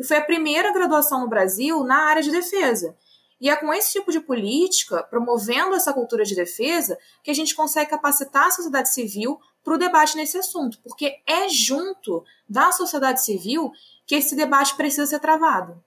e 0.00 0.04
foi 0.04 0.16
a 0.16 0.24
primeira 0.24 0.72
graduação 0.72 1.20
no 1.20 1.28
Brasil 1.28 1.84
na 1.84 2.06
área 2.06 2.22
de 2.22 2.30
defesa. 2.30 2.96
E 3.38 3.50
é 3.50 3.56
com 3.56 3.72
esse 3.72 3.92
tipo 3.92 4.10
de 4.10 4.18
política, 4.18 5.02
promovendo 5.02 5.74
essa 5.74 5.92
cultura 5.92 6.24
de 6.24 6.34
defesa, 6.34 6.98
que 7.22 7.30
a 7.30 7.34
gente 7.34 7.54
consegue 7.54 7.90
capacitar 7.90 8.46
a 8.46 8.50
sociedade 8.50 8.88
civil 8.88 9.38
para 9.62 9.74
o 9.74 9.78
debate 9.78 10.16
nesse 10.16 10.38
assunto, 10.38 10.78
porque 10.82 11.18
é 11.26 11.50
junto 11.50 12.24
da 12.48 12.72
sociedade 12.72 13.22
civil 13.22 13.70
que 14.06 14.14
esse 14.14 14.34
debate 14.34 14.74
precisa 14.74 15.04
ser 15.04 15.20
travado. 15.20 15.84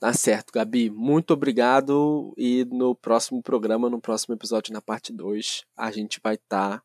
Tá 0.00 0.12
certo, 0.12 0.52
Gabi. 0.52 0.90
Muito 0.90 1.32
obrigado. 1.32 2.34
E 2.36 2.64
no 2.64 2.96
próximo 2.96 3.40
programa, 3.40 3.88
no 3.88 4.00
próximo 4.00 4.34
episódio, 4.34 4.72
na 4.72 4.82
parte 4.82 5.12
2, 5.12 5.62
a 5.76 5.92
gente 5.92 6.18
vai 6.20 6.34
estar 6.34 6.78
tá, 6.78 6.82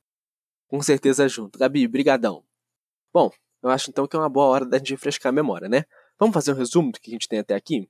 com 0.68 0.80
certeza 0.84 1.28
junto. 1.28 1.58
Gabi, 1.58 1.88
brigadão. 1.88 2.44
Bom, 3.12 3.32
eu 3.64 3.72
acho 3.72 3.90
então 3.90 4.08
que 4.08 4.16
é 4.16 4.20
uma 4.20 4.30
boa 4.30 4.46
hora 4.46 4.66
da 4.66 4.78
gente 4.78 4.92
refrescar 4.92 5.32
a 5.32 5.34
memória, 5.34 5.68
né? 5.68 5.84
Vamos 6.20 6.34
fazer 6.34 6.52
um 6.52 6.56
resumo 6.56 6.92
do 6.92 7.00
que 7.00 7.12
a 7.12 7.14
gente 7.14 7.28
tem 7.28 7.40
até 7.40 7.54
aqui? 7.54 7.88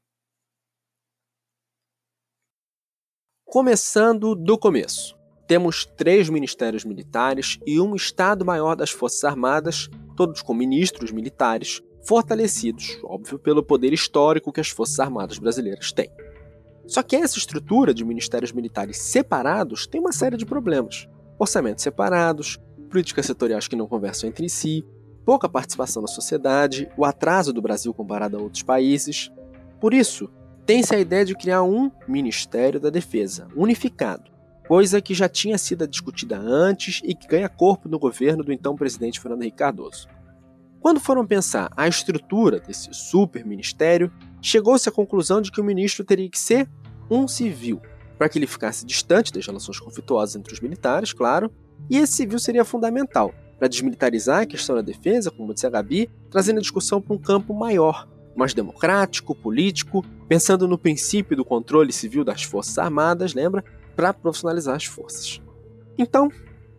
Começando 3.46 4.36
do 4.36 4.58
começo. 4.58 5.18
Temos 5.48 5.86
três 5.86 6.28
ministérios 6.28 6.84
militares 6.84 7.58
e 7.66 7.80
um 7.80 7.96
Estado-Maior 7.96 8.76
das 8.76 8.90
Forças 8.90 9.24
Armadas, 9.24 9.88
todos 10.18 10.42
com 10.42 10.54
ministros 10.54 11.12
militares, 11.12 11.82
fortalecidos, 12.06 13.00
óbvio, 13.06 13.40
pelo 13.40 13.64
poder 13.64 13.94
histórico 13.94 14.52
que 14.52 14.60
as 14.60 14.68
Forças 14.68 15.00
Armadas 15.00 15.40
brasileiras 15.40 15.94
têm. 15.94 16.12
Só 16.86 17.02
que 17.02 17.16
essa 17.16 17.38
estrutura 17.38 17.94
de 17.94 18.04
ministérios 18.04 18.52
militares 18.52 18.98
separados 18.98 19.88
tem 19.88 20.02
uma 20.02 20.12
série 20.12 20.36
de 20.36 20.46
problemas. 20.46 21.08
Orçamentos 21.40 21.84
separados, 21.84 22.58
políticas 22.90 23.26
setoriais 23.26 23.70
que 23.70 23.76
não 23.76 23.88
conversam 23.88 24.30
entre 24.30 24.50
si, 24.50 24.86
pouca 25.28 25.50
participação 25.50 26.02
da 26.02 26.08
sociedade, 26.08 26.90
o 26.96 27.04
atraso 27.04 27.52
do 27.52 27.62
Brasil 27.62 27.94
comparado 27.94 28.38
a 28.38 28.42
outros 28.42 28.64
países. 28.64 29.30
Por 29.78 29.94
isso, 29.94 30.32
tem-se 30.66 30.96
a 30.96 31.00
ideia 31.00 31.26
de 31.26 31.36
criar 31.36 31.64
um 31.64 31.92
Ministério 32.08 32.80
da 32.80 32.90
Defesa, 32.90 33.50
unificado, 33.54 34.32
coisa 34.70 35.02
que 35.02 35.14
já 35.14 35.28
tinha 35.28 35.58
sido 35.58 35.86
discutida 35.86 36.38
antes 36.40 37.02
e 37.04 37.14
que 37.14 37.28
ganha 37.28 37.50
corpo 37.50 37.90
no 37.90 38.00
governo 38.00 38.42
do 38.42 38.54
então 38.54 38.74
presidente 38.74 39.20
Fernando 39.20 39.42
Henrique 39.42 39.58
Cardoso. 39.58 40.08
Quando 40.80 41.02
foram 41.02 41.28
pensar 41.28 41.70
a 41.76 41.90
estrutura 41.90 42.62
desse 42.62 42.94
super 42.94 43.46
ministério, 43.46 44.10
chegou-se 44.42 44.88
à 44.88 44.94
conclusão 44.94 45.42
de 45.42 45.52
que 45.52 45.60
o 45.60 45.66
ministro 45.66 46.06
teria 46.06 46.30
que 46.30 46.40
ser 46.40 46.70
um 47.12 47.28
civil, 47.28 47.82
para 48.18 48.30
que 48.30 48.40
ele 48.40 48.48
ficasse 48.48 48.86
distante 48.86 49.34
das 49.34 49.46
relações 49.46 49.78
conflituosas 49.78 50.38
entre 50.38 50.54
os 50.54 50.62
militares, 50.62 51.12
claro, 51.12 51.52
e 51.90 51.98
esse 51.98 52.14
civil 52.14 52.40
seria 52.40 52.64
fundamental 52.64 53.34
para 53.58 53.68
desmilitarizar 53.68 54.41
a 54.41 54.45
questão 54.45 54.76
da 54.76 54.82
defesa, 54.82 55.32
como 55.32 55.53
disse 55.53 55.66
a 55.66 55.70
Gabi, 55.70 56.10
trazendo 56.30 56.58
a 56.58 56.62
discussão 56.62 57.01
para 57.01 57.16
um 57.16 57.18
campo 57.18 57.53
maior, 57.53 58.08
mais 58.36 58.53
democrático, 58.53 59.36
político, 59.36 60.05
pensando 60.28 60.68
no 60.68 60.78
princípio 60.78 61.36
do 61.36 61.43
controle 61.43 61.91
civil 61.91 62.24
das 62.24 62.43
Forças 62.43 62.78
Armadas, 62.78 63.34
lembra? 63.34 63.64
Para 63.95 64.14
profissionalizar 64.14 64.76
as 64.76 64.86
forças. 64.86 65.41
Então, 65.97 66.30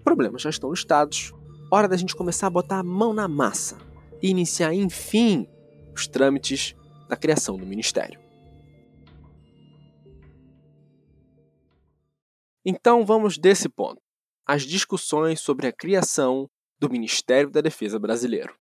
problemas 0.05 0.43
já 0.43 0.51
estão 0.51 0.71
listados. 0.71 1.33
Hora 1.71 1.89
da 1.89 1.97
gente 1.97 2.15
começar 2.15 2.47
a 2.47 2.51
botar 2.51 2.79
a 2.79 2.85
mão 2.85 3.13
na 3.13 3.27
massa 3.27 3.77
e 4.23 4.31
iniciar, 4.31 4.73
enfim, 4.73 5.47
os 5.95 6.07
trâmites 6.07 6.75
da 7.09 7.17
criação 7.17 7.57
do 7.57 7.67
Ministério. 7.67 8.21
Então 12.65 13.05
vamos 13.05 13.39
desse 13.39 13.69
ponto, 13.69 14.01
as 14.47 14.63
discussões 14.63 15.41
sobre 15.41 15.67
a 15.67 15.73
criação 15.73 16.49
do 16.79 16.89
Ministério 16.89 17.51
da 17.51 17.61
Defesa 17.61 17.99
brasileiro. 17.99 18.55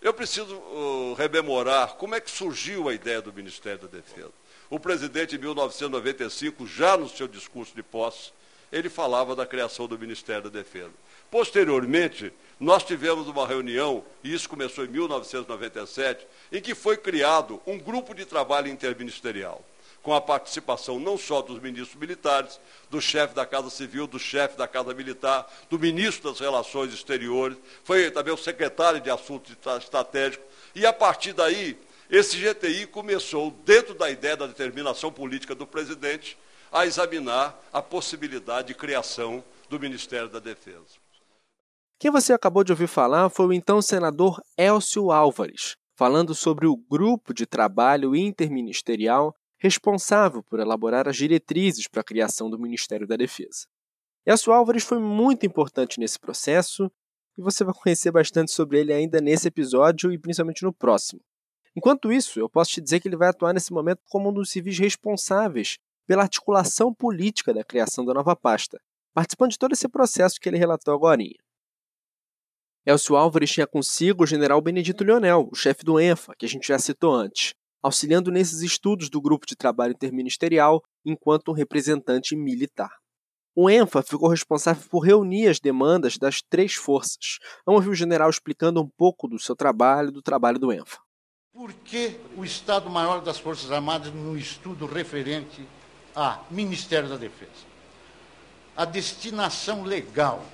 Eu 0.00 0.12
preciso 0.14 0.56
uh, 0.56 1.14
rememorar 1.14 1.94
como 1.94 2.14
é 2.14 2.20
que 2.20 2.30
surgiu 2.30 2.88
a 2.88 2.94
ideia 2.94 3.20
do 3.20 3.32
Ministério 3.32 3.88
da 3.88 3.98
Defesa. 3.98 4.30
O 4.68 4.78
presidente, 4.78 5.36
em 5.36 5.38
1995, 5.38 6.66
já 6.66 6.96
no 6.96 7.08
seu 7.08 7.26
discurso 7.26 7.74
de 7.74 7.82
posse, 7.82 8.30
ele 8.70 8.88
falava 8.88 9.34
da 9.34 9.46
criação 9.46 9.86
do 9.86 9.98
Ministério 9.98 10.44
da 10.44 10.50
Defesa. 10.50 10.92
Posteriormente, 11.30 12.32
nós 12.58 12.84
tivemos 12.84 13.28
uma 13.28 13.46
reunião, 13.46 14.04
e 14.22 14.32
isso 14.32 14.48
começou 14.48 14.84
em 14.84 14.88
1997, 14.88 16.26
em 16.52 16.60
que 16.60 16.74
foi 16.74 16.96
criado 16.96 17.60
um 17.66 17.78
grupo 17.78 18.14
de 18.14 18.24
trabalho 18.24 18.68
interministerial, 18.68 19.64
com 20.06 20.14
a 20.14 20.20
participação 20.20 21.00
não 21.00 21.18
só 21.18 21.42
dos 21.42 21.60
ministros 21.60 21.98
militares, 22.00 22.60
do 22.88 23.00
chefe 23.00 23.34
da 23.34 23.44
Casa 23.44 23.68
Civil, 23.68 24.06
do 24.06 24.20
chefe 24.20 24.56
da 24.56 24.68
Casa 24.68 24.94
Militar, 24.94 25.52
do 25.68 25.80
ministro 25.80 26.30
das 26.30 26.38
Relações 26.38 26.94
Exteriores, 26.94 27.58
foi 27.82 28.08
também 28.12 28.32
o 28.32 28.36
secretário 28.36 29.00
de 29.00 29.10
Assuntos 29.10 29.56
Estratégicos, 29.80 30.46
e 30.76 30.86
a 30.86 30.92
partir 30.92 31.32
daí, 31.32 31.76
esse 32.08 32.38
GTI 32.38 32.86
começou, 32.86 33.50
dentro 33.64 33.94
da 33.94 34.08
ideia 34.08 34.36
da 34.36 34.46
determinação 34.46 35.10
política 35.10 35.56
do 35.56 35.66
presidente, 35.66 36.38
a 36.70 36.86
examinar 36.86 37.60
a 37.72 37.82
possibilidade 37.82 38.68
de 38.68 38.74
criação 38.74 39.42
do 39.68 39.80
Ministério 39.80 40.28
da 40.28 40.38
Defesa. 40.38 41.00
Quem 41.98 42.12
você 42.12 42.32
acabou 42.32 42.62
de 42.62 42.70
ouvir 42.70 42.86
falar 42.86 43.28
foi 43.28 43.46
o 43.46 43.52
então 43.52 43.82
senador 43.82 44.40
Elcio 44.56 45.10
Álvares, 45.10 45.74
falando 45.96 46.32
sobre 46.32 46.68
o 46.68 46.76
grupo 46.76 47.34
de 47.34 47.44
trabalho 47.44 48.14
interministerial 48.14 49.34
responsável 49.58 50.42
por 50.42 50.60
elaborar 50.60 51.08
as 51.08 51.16
diretrizes 51.16 51.88
para 51.88 52.00
a 52.00 52.04
criação 52.04 52.50
do 52.50 52.58
Ministério 52.58 53.06
da 53.06 53.16
Defesa. 53.16 53.66
Elcio 54.24 54.52
Álvares 54.52 54.82
foi 54.82 54.98
muito 54.98 55.46
importante 55.46 56.00
nesse 56.00 56.18
processo, 56.18 56.90
e 57.38 57.42
você 57.42 57.64
vai 57.64 57.74
conhecer 57.78 58.10
bastante 58.10 58.52
sobre 58.52 58.80
ele 58.80 58.92
ainda 58.92 59.20
nesse 59.20 59.48
episódio 59.48 60.12
e 60.12 60.18
principalmente 60.18 60.62
no 60.62 60.72
próximo. 60.72 61.20
Enquanto 61.76 62.10
isso, 62.10 62.40
eu 62.40 62.48
posso 62.48 62.72
te 62.72 62.80
dizer 62.80 63.00
que 63.00 63.08
ele 63.08 63.16
vai 63.16 63.28
atuar 63.28 63.52
nesse 63.52 63.72
momento 63.72 64.00
como 64.08 64.30
um 64.30 64.32
dos 64.32 64.50
civis 64.50 64.78
responsáveis 64.78 65.78
pela 66.06 66.22
articulação 66.22 66.94
política 66.94 67.52
da 67.52 67.64
criação 67.64 68.04
da 68.04 68.14
nova 68.14 68.34
pasta, 68.34 68.80
participando 69.12 69.50
de 69.50 69.58
todo 69.58 69.72
esse 69.72 69.88
processo 69.88 70.40
que 70.40 70.48
ele 70.48 70.56
relatou 70.56 70.94
agora. 70.94 71.22
Elcio 72.86 73.16
Álvares 73.16 73.50
tinha 73.50 73.66
consigo 73.66 74.24
o 74.24 74.26
general 74.26 74.60
Benedito 74.60 75.02
Leonel, 75.02 75.48
o 75.50 75.54
chefe 75.54 75.84
do 75.84 75.98
ENFA, 75.98 76.34
que 76.38 76.46
a 76.46 76.48
gente 76.48 76.68
já 76.68 76.78
citou 76.78 77.12
antes, 77.12 77.52
auxiliando 77.86 78.32
nesses 78.32 78.62
estudos 78.62 79.08
do 79.08 79.20
grupo 79.20 79.46
de 79.46 79.54
trabalho 79.54 79.92
interministerial 79.92 80.82
enquanto 81.04 81.52
um 81.52 81.54
representante 81.54 82.34
militar. 82.34 82.90
O 83.54 83.70
ENFA 83.70 84.02
ficou 84.02 84.28
responsável 84.28 84.82
por 84.90 85.00
reunir 85.00 85.46
as 85.46 85.60
demandas 85.60 86.18
das 86.18 86.42
três 86.42 86.74
forças. 86.74 87.38
Vamos 87.64 87.78
ouvir 87.78 87.90
o 87.90 87.94
general 87.94 88.28
explicando 88.28 88.82
um 88.82 88.88
pouco 88.98 89.28
do 89.28 89.38
seu 89.38 89.54
trabalho 89.54 90.10
do 90.10 90.20
trabalho 90.20 90.58
do 90.58 90.72
ENFA. 90.72 90.98
Por 91.52 91.72
que 91.72 92.18
o 92.36 92.44
Estado-Maior 92.44 93.22
das 93.22 93.38
Forças 93.38 93.70
Armadas 93.70 94.12
no 94.12 94.36
estudo 94.36 94.84
referente 94.84 95.64
a 96.14 96.40
Ministério 96.50 97.08
da 97.08 97.16
Defesa? 97.16 97.66
A 98.76 98.84
destinação 98.84 99.84
legal, 99.84 100.44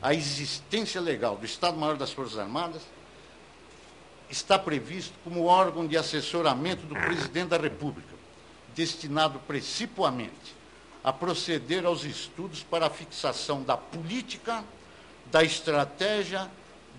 a 0.00 0.14
existência 0.14 1.00
legal 1.00 1.36
do 1.36 1.44
Estado-Maior 1.44 1.96
das 1.96 2.12
Forças 2.12 2.38
Armadas 2.38 2.82
está 4.30 4.58
previsto 4.58 5.14
como 5.24 5.44
órgão 5.44 5.86
de 5.86 5.96
assessoramento 5.96 6.86
do 6.86 6.94
Presidente 6.94 7.48
da 7.48 7.56
República, 7.56 8.14
destinado 8.74 9.38
principalmente 9.46 10.56
a 11.02 11.12
proceder 11.12 11.86
aos 11.86 12.04
estudos 12.04 12.62
para 12.62 12.86
a 12.86 12.90
fixação 12.90 13.62
da 13.62 13.76
política, 13.76 14.64
da 15.30 15.42
estratégia, 15.42 16.50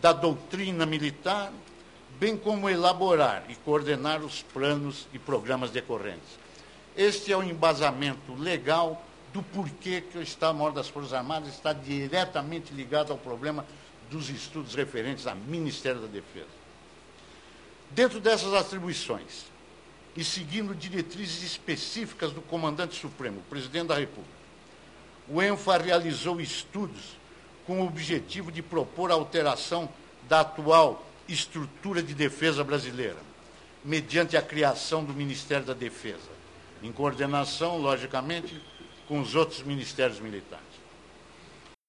da 0.01 0.13
doutrina 0.13 0.85
militar, 0.85 1.51
bem 2.19 2.35
como 2.35 2.69
elaborar 2.69 3.43
e 3.49 3.55
coordenar 3.55 4.21
os 4.21 4.41
planos 4.41 5.07
e 5.13 5.19
programas 5.19 5.71
decorrentes. 5.71 6.39
Este 6.95 7.31
é 7.31 7.37
o 7.37 7.43
embasamento 7.43 8.33
legal 8.33 9.03
do 9.31 9.43
porquê 9.43 10.01
que 10.01 10.17
o 10.17 10.21
Estado-Maior 10.21 10.71
das 10.71 10.89
Forças 10.89 11.13
Armadas 11.13 11.49
está 11.49 11.71
diretamente 11.71 12.73
ligado 12.73 13.11
ao 13.11 13.17
problema 13.17 13.65
dos 14.09 14.29
estudos 14.29 14.73
referentes 14.73 15.27
ao 15.27 15.35
Ministério 15.35 16.01
da 16.01 16.07
Defesa. 16.07 16.58
Dentro 17.91 18.19
dessas 18.19 18.53
atribuições, 18.53 19.45
e 20.15 20.23
seguindo 20.23 20.75
diretrizes 20.75 21.43
específicas 21.43 22.31
do 22.31 22.41
Comandante 22.41 22.99
Supremo, 22.99 23.41
Presidente 23.49 23.87
da 23.87 23.95
República, 23.95 24.37
o 25.27 25.41
ENFA 25.41 25.77
realizou 25.77 26.41
estudos 26.41 27.17
com 27.65 27.81
o 27.81 27.87
objetivo 27.87 28.51
de 28.51 28.61
propor 28.61 29.11
a 29.11 29.13
alteração 29.13 29.87
da 30.27 30.41
atual 30.41 31.05
estrutura 31.27 32.01
de 32.01 32.13
defesa 32.13 32.63
brasileira, 32.63 33.17
mediante 33.83 34.35
a 34.35 34.41
criação 34.41 35.03
do 35.03 35.13
Ministério 35.13 35.65
da 35.65 35.73
Defesa, 35.73 36.29
em 36.81 36.91
coordenação, 36.91 37.77
logicamente, 37.77 38.59
com 39.07 39.19
os 39.21 39.35
outros 39.35 39.61
ministérios 39.63 40.19
militares. 40.19 40.65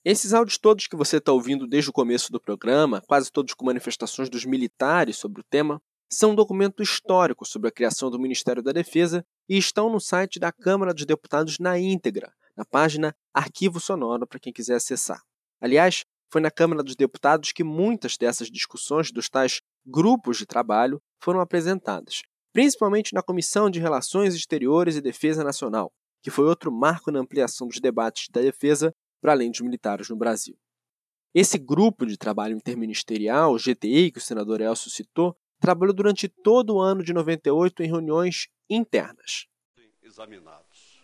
Esses 0.05 0.33
áudios 0.33 0.57
todos 0.57 0.87
que 0.87 0.97
você 0.97 1.19
está 1.19 1.33
ouvindo 1.33 1.67
desde 1.67 1.91
o 1.91 1.93
começo 1.93 2.33
do 2.33 2.41
programa, 2.41 3.03
quase 3.07 3.31
todos 3.31 3.53
com 3.53 3.67
manifestações 3.67 4.31
dos 4.31 4.47
militares 4.47 5.17
sobre 5.17 5.41
o 5.41 5.45
tema, 5.45 5.81
são 6.13 6.33
um 6.33 6.35
documento 6.35 6.83
histórico 6.83 7.47
sobre 7.47 7.69
a 7.69 7.73
criação 7.73 8.11
do 8.11 8.19
Ministério 8.19 8.63
da 8.63 8.73
Defesa 8.73 9.25
e 9.49 9.57
estão 9.57 9.89
no 9.89 10.01
site 10.01 10.41
da 10.41 10.51
Câmara 10.51 10.93
dos 10.93 11.07
Deputados 11.07 11.59
na 11.59 11.79
íntegra, 11.79 12.33
na 12.57 12.65
página 12.65 13.15
Arquivo 13.33 13.79
Sonoro, 13.79 14.27
para 14.27 14.41
quem 14.41 14.53
quiser 14.53 14.75
acessar. 14.75 15.23
Aliás, 15.61 16.05
foi 16.33 16.41
na 16.41 16.51
Câmara 16.51 16.83
dos 16.83 16.97
Deputados 16.97 17.53
que 17.53 17.63
muitas 17.63 18.17
dessas 18.17 18.49
discussões 18.49 19.13
dos 19.13 19.29
tais 19.29 19.61
grupos 19.87 20.39
de 20.39 20.47
trabalho 20.47 21.01
foram 21.23 21.41
apresentadas, 21.41 22.23
principalmente 22.53 23.15
na 23.15 23.23
Comissão 23.23 23.71
de 23.71 23.81
Relações 23.81 24.35
Exteriores 24.35 24.97
e 24.97 25.01
Defesa 25.01 25.45
Nacional, 25.45 25.93
que 26.23 26.31
foi 26.31 26.45
outro 26.45 26.73
marco 26.73 27.11
na 27.11 27.21
ampliação 27.21 27.69
dos 27.69 27.81
debates 27.81 28.29
da 28.31 28.41
defesa 28.41 28.93
para 29.21 29.33
além 29.33 29.51
dos 29.51 29.61
militares 29.61 30.09
no 30.09 30.17
Brasil. 30.17 30.57
Esse 31.33 31.59
grupo 31.59 32.05
de 32.05 32.17
trabalho 32.17 32.57
interministerial, 32.57 33.57
GTI, 33.57 34.11
que 34.11 34.19
o 34.19 34.23
senador 34.23 34.61
Elcio 34.61 34.91
citou, 34.91 35.37
trabalhou 35.61 35.95
durante 35.95 36.27
todo 36.27 36.75
o 36.75 36.81
ano 36.81 37.05
de 37.05 37.13
98 37.13 37.83
em 37.83 37.87
reuniões 37.87 38.49
internas. 38.69 39.47
Examinados. 40.03 41.01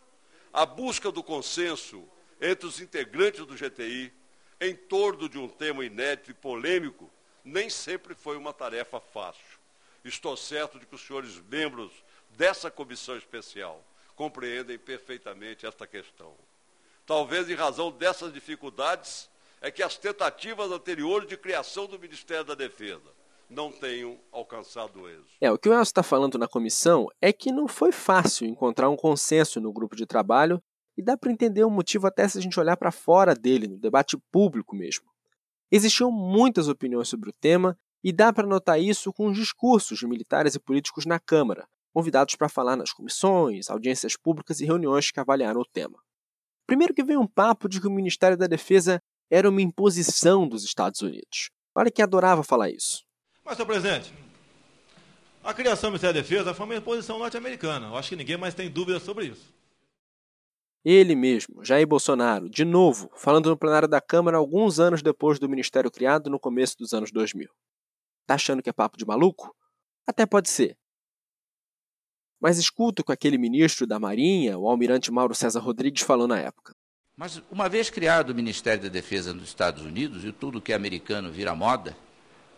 A 0.52 0.64
busca 0.64 1.12
do 1.12 1.22
consenso 1.22 2.08
entre 2.40 2.66
os 2.66 2.80
integrantes 2.80 3.44
do 3.44 3.54
GTI 3.54 4.12
em 4.60 4.74
torno 4.74 5.28
de 5.28 5.38
um 5.38 5.48
tema 5.48 5.84
inédito 5.84 6.30
e 6.30 6.34
polêmico 6.34 7.10
nem 7.44 7.68
sempre 7.68 8.14
foi 8.14 8.36
uma 8.36 8.52
tarefa 8.52 8.98
fácil. 8.98 9.58
Estou 10.02 10.36
certo 10.36 10.78
de 10.78 10.86
que 10.86 10.94
os 10.94 11.02
senhores 11.02 11.40
membros 11.48 11.92
dessa 12.30 12.70
comissão 12.70 13.16
especial 13.16 13.84
compreendem 14.14 14.78
perfeitamente 14.78 15.66
esta 15.66 15.86
questão. 15.86 16.34
Talvez 17.04 17.48
em 17.48 17.54
razão 17.54 17.90
dessas 17.90 18.32
dificuldades 18.32 19.28
é 19.60 19.70
que 19.70 19.82
as 19.82 19.96
tentativas 19.96 20.70
anteriores 20.70 21.28
de 21.28 21.36
criação 21.36 21.86
do 21.86 21.98
Ministério 21.98 22.44
da 22.44 22.54
Defesa 22.54 23.15
não 23.48 23.70
tenham 23.70 24.18
alcançado 24.32 25.08
êxito. 25.08 25.36
É, 25.40 25.50
o 25.50 25.58
que 25.58 25.68
o 25.68 25.72
Elcio 25.72 25.90
está 25.90 26.02
falando 26.02 26.38
na 26.38 26.48
comissão 26.48 27.06
é 27.20 27.32
que 27.32 27.52
não 27.52 27.68
foi 27.68 27.92
fácil 27.92 28.46
encontrar 28.46 28.88
um 28.90 28.96
consenso 28.96 29.60
no 29.60 29.72
grupo 29.72 29.94
de 29.94 30.06
trabalho 30.06 30.62
e 30.96 31.02
dá 31.02 31.16
para 31.16 31.30
entender 31.30 31.64
o 31.64 31.70
motivo 31.70 32.06
até 32.06 32.26
se 32.26 32.38
a 32.38 32.40
gente 32.40 32.58
olhar 32.58 32.76
para 32.76 32.90
fora 32.90 33.34
dele, 33.34 33.68
no 33.68 33.78
debate 33.78 34.16
público 34.32 34.74
mesmo. 34.74 35.04
Existiam 35.70 36.10
muitas 36.10 36.68
opiniões 36.68 37.08
sobre 37.08 37.30
o 37.30 37.32
tema 37.32 37.78
e 38.02 38.12
dá 38.12 38.32
para 38.32 38.46
notar 38.46 38.80
isso 38.80 39.12
com 39.12 39.26
os 39.26 39.36
discursos 39.36 39.98
de 39.98 40.06
militares 40.06 40.54
e 40.54 40.60
políticos 40.60 41.04
na 41.06 41.18
Câmara, 41.18 41.68
convidados 41.92 42.34
para 42.34 42.48
falar 42.48 42.76
nas 42.76 42.92
comissões, 42.92 43.68
audiências 43.68 44.16
públicas 44.16 44.60
e 44.60 44.64
reuniões 44.64 45.10
que 45.10 45.20
avaliaram 45.20 45.60
o 45.60 45.66
tema. 45.66 45.98
Primeiro 46.66 46.94
que 46.94 47.04
veio 47.04 47.20
um 47.20 47.26
papo 47.26 47.68
de 47.68 47.80
que 47.80 47.86
o 47.86 47.90
Ministério 47.90 48.36
da 48.36 48.46
Defesa 48.46 49.02
era 49.30 49.48
uma 49.48 49.62
imposição 49.62 50.48
dos 50.48 50.64
Estados 50.64 51.00
Unidos. 51.02 51.50
Olha 51.74 51.90
que 51.90 52.02
adorava 52.02 52.42
falar 52.42 52.70
isso. 52.70 53.05
Mas, 53.46 53.56
senhor 53.56 53.66
presidente, 53.66 54.12
a 55.44 55.54
criação 55.54 55.88
do 55.88 55.92
Ministério 55.92 56.16
da 56.16 56.20
Defesa 56.20 56.52
foi 56.52 56.66
uma 56.66 56.74
imposição 56.74 57.20
norte-americana. 57.20 57.86
Eu 57.86 57.96
acho 57.96 58.08
que 58.08 58.16
ninguém 58.16 58.36
mais 58.36 58.54
tem 58.54 58.68
dúvida 58.68 58.98
sobre 58.98 59.26
isso. 59.26 59.54
Ele 60.84 61.14
mesmo, 61.14 61.64
Jair 61.64 61.86
Bolsonaro, 61.86 62.50
de 62.50 62.64
novo, 62.64 63.08
falando 63.14 63.48
no 63.48 63.56
plenário 63.56 63.86
da 63.86 64.00
Câmara 64.00 64.36
alguns 64.36 64.80
anos 64.80 65.00
depois 65.00 65.38
do 65.38 65.48
ministério 65.48 65.90
criado 65.92 66.28
no 66.28 66.40
começo 66.40 66.76
dos 66.76 66.92
anos 66.92 67.12
2000. 67.12 67.48
Tá 68.26 68.34
achando 68.34 68.60
que 68.60 68.68
é 68.68 68.72
papo 68.72 68.98
de 68.98 69.06
maluco? 69.06 69.54
Até 70.04 70.26
pode 70.26 70.48
ser. 70.48 70.76
Mas 72.40 72.58
escuta 72.58 73.02
o 73.02 73.04
que 73.04 73.12
aquele 73.12 73.38
ministro 73.38 73.86
da 73.86 74.00
Marinha, 74.00 74.58
o 74.58 74.68
almirante 74.68 75.12
Mauro 75.12 75.36
César 75.36 75.60
Rodrigues, 75.60 76.02
falou 76.02 76.26
na 76.26 76.40
época. 76.40 76.74
Mas 77.16 77.40
uma 77.48 77.68
vez 77.68 77.90
criado 77.90 78.30
o 78.30 78.34
Ministério 78.34 78.82
da 78.82 78.88
Defesa 78.88 79.32
nos 79.32 79.44
Estados 79.44 79.84
Unidos 79.84 80.24
e 80.24 80.32
tudo 80.32 80.60
que 80.60 80.72
é 80.72 80.74
americano 80.74 81.30
vira 81.30 81.54
moda, 81.54 81.96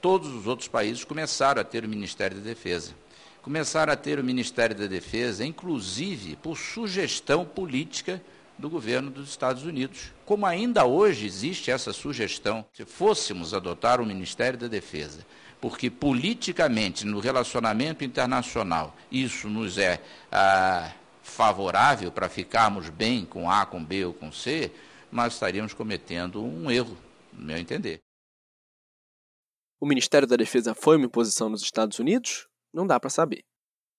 todos 0.00 0.28
os 0.28 0.46
outros 0.46 0.68
países 0.68 1.04
começaram 1.04 1.60
a 1.60 1.64
ter 1.64 1.84
o 1.84 1.88
Ministério 1.88 2.36
da 2.36 2.42
Defesa. 2.42 2.94
Começaram 3.42 3.92
a 3.92 3.96
ter 3.96 4.18
o 4.18 4.24
Ministério 4.24 4.76
da 4.76 4.86
Defesa, 4.86 5.44
inclusive 5.44 6.36
por 6.36 6.56
sugestão 6.56 7.44
política 7.44 8.20
do 8.58 8.68
governo 8.68 9.10
dos 9.10 9.28
Estados 9.28 9.64
Unidos. 9.64 10.12
Como 10.26 10.44
ainda 10.44 10.84
hoje 10.84 11.26
existe 11.26 11.70
essa 11.70 11.92
sugestão, 11.92 12.66
se 12.72 12.84
fôssemos 12.84 13.54
adotar 13.54 14.00
o 14.00 14.06
Ministério 14.06 14.58
da 14.58 14.66
Defesa, 14.66 15.24
porque 15.60 15.88
politicamente, 15.88 17.06
no 17.06 17.20
relacionamento 17.20 18.04
internacional, 18.04 18.94
isso 19.10 19.48
nos 19.48 19.78
é 19.78 20.00
ah, 20.30 20.92
favorável 21.22 22.10
para 22.10 22.28
ficarmos 22.28 22.88
bem 22.88 23.24
com 23.24 23.50
A, 23.50 23.64
com 23.64 23.82
B 23.82 24.04
ou 24.04 24.12
com 24.12 24.32
C, 24.32 24.70
nós 25.10 25.34
estaríamos 25.34 25.72
cometendo 25.72 26.42
um 26.44 26.70
erro, 26.70 26.96
no 27.32 27.46
meu 27.46 27.56
entender. 27.56 28.07
O 29.80 29.86
Ministério 29.86 30.26
da 30.26 30.36
Defesa 30.36 30.74
foi 30.74 30.96
uma 30.96 31.06
imposição 31.06 31.48
nos 31.48 31.62
Estados 31.62 31.98
Unidos? 31.98 32.48
Não 32.72 32.86
dá 32.86 32.98
para 32.98 33.10
saber. 33.10 33.44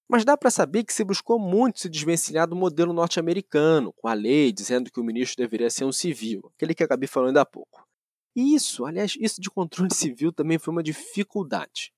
Mas 0.09 0.25
dá 0.25 0.35
para 0.35 0.51
saber 0.51 0.83
que 0.83 0.93
se 0.93 1.03
buscou 1.03 1.39
muito 1.39 1.79
se 1.79 1.87
desvencilhar 1.87 2.47
do 2.47 2.55
modelo 2.55 2.91
norte-americano, 2.91 3.93
com 3.93 4.07
a 4.07 4.13
lei 4.13 4.51
dizendo 4.51 4.91
que 4.91 4.99
o 4.99 5.03
ministro 5.03 5.37
deveria 5.37 5.69
ser 5.69 5.85
um 5.85 5.91
civil, 5.91 6.51
aquele 6.55 6.73
que 6.73 6.83
acabei 6.83 7.07
falando 7.07 7.37
há 7.37 7.45
pouco. 7.45 7.87
E 8.35 8.55
isso, 8.55 8.85
aliás, 8.85 9.15
isso 9.19 9.39
de 9.39 9.49
controle 9.49 9.91
civil 9.95 10.33
também 10.33 10.57
foi 10.57 10.71
uma 10.71 10.83
dificuldade. 10.83 11.93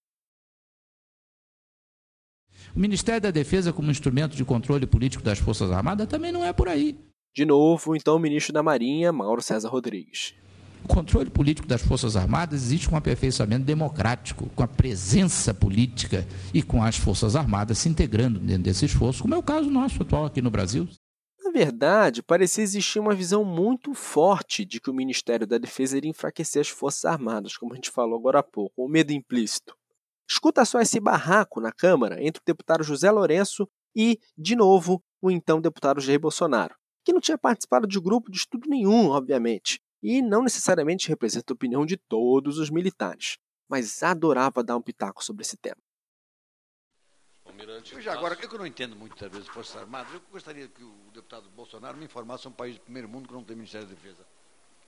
O 2.76 2.80
Ministério 2.80 3.22
da 3.22 3.32
Defesa, 3.32 3.74
como 3.74 3.90
instrumento 3.90 4.36
de 4.36 4.46
controle 4.46 4.86
político 4.86 5.24
das 5.24 5.40
Forças 5.40 5.72
Armadas, 5.72 6.08
também 6.08 6.32
não 6.32 6.46
é 6.46 6.54
por 6.54 6.70
aí. 6.70 7.00
De 7.34 7.46
novo, 7.46 7.96
então, 7.96 8.16
o 8.18 8.20
ministro 8.20 8.54
da 8.54 8.62
Marinha, 8.62 9.12
Mauro 9.12 9.42
César 9.42 9.70
Rodrigues. 9.70 10.36
O 10.84 10.88
controle 10.88 11.30
político 11.30 11.68
das 11.68 11.82
Forças 11.82 12.16
Armadas 12.16 12.64
existe 12.64 12.90
com 12.90 12.96
um 12.96 12.98
aperfeiçoamento 12.98 13.64
democrático, 13.64 14.50
com 14.56 14.64
a 14.64 14.68
presença 14.68 15.54
política 15.54 16.28
e 16.54 16.62
com 16.62 16.84
as 16.84 16.98
Forças 16.98 17.36
Armadas 17.36 17.78
se 17.78 17.88
integrando 17.88 18.40
dentro 18.40 18.64
desse 18.64 18.86
esforço, 18.86 19.22
como 19.22 19.36
é 19.36 19.38
o 19.38 19.44
caso 19.44 19.70
nosso 19.70 20.02
atual 20.02 20.26
aqui 20.26 20.42
no 20.42 20.50
Brasil. 20.50 20.88
Na 21.44 21.52
verdade, 21.52 22.24
parecia 22.24 22.64
existir 22.64 23.00
uma 23.00 23.16
visão 23.16 23.44
muito 23.44 23.94
forte 23.94 24.64
de 24.64 24.80
que 24.80 24.90
o 24.90 24.94
Ministério 24.94 25.46
da 25.46 25.58
Defesa 25.58 25.98
iria 25.98 26.10
enfraquecer 26.10 26.62
as 26.62 26.70
Forças 26.70 27.06
Armadas, 27.06 27.58
como 27.58 27.74
a 27.74 27.76
gente 27.76 27.92
falou 27.92 28.18
agora 28.18 28.40
há 28.40 28.44
pouco, 28.44 28.86
o 28.86 28.90
medo 28.90 29.12
implícito. 29.12 29.76
Escuta 30.30 30.64
só 30.64 30.80
esse 30.80 31.00
barraco 31.00 31.60
na 31.60 31.72
Câmara 31.72 32.24
entre 32.24 32.40
o 32.42 32.46
deputado 32.46 32.84
José 32.84 33.12
Lourenço 33.12 33.68
e, 33.96 34.18
de 34.38 34.56
novo, 34.56 35.04
o 35.22 35.30
então 35.30 35.60
deputado 35.60 36.00
Jair 36.00 36.20
Bolsonaro, 36.20 36.74
que 37.04 37.12
não 37.12 37.20
tinha 37.20 37.38
participado 37.38 37.86
de 37.86 38.00
grupo 38.00 38.32
de 38.32 38.38
estudo 38.38 38.70
nenhum, 38.70 39.10
obviamente, 39.10 39.82
e 40.02 40.22
não 40.22 40.44
necessariamente 40.44 41.10
representa 41.10 41.54
a 41.54 41.56
opinião 41.56 41.86
de 41.86 41.98
todos 41.98 42.58
os 42.58 42.70
militares, 42.70 43.38
mas 43.70 44.02
adorava 44.04 44.64
dar 44.64 44.78
um 44.78 44.82
pitaco 44.82 45.24
sobre 45.24 45.44
esse 45.44 45.58
tema. 45.58 45.78
Almirante. 47.46 48.00
Já 48.02 48.14
agora, 48.14 48.38
eu 48.42 48.50
que 48.50 48.58
não 48.58 48.66
entendo 48.66 48.96
muitas 48.96 49.32
vezes 49.32 49.48
Forças 49.48 49.76
Armadas, 49.76 50.14
eu 50.14 50.22
gostaria 50.32 50.68
que 50.68 50.84
o 50.84 51.12
deputado 51.14 51.50
Bolsonaro 51.50 51.98
me 51.98 52.06
informasse 52.06 52.48
um 52.48 52.52
país 52.52 52.76
de 52.76 52.80
primeiro 52.80 53.10
mundo 53.10 53.28
que 53.28 53.34
não 53.34 53.44
tem 53.44 53.56
Ministério 53.56 53.88
da 53.88 53.94
Defesa. 53.94 54.26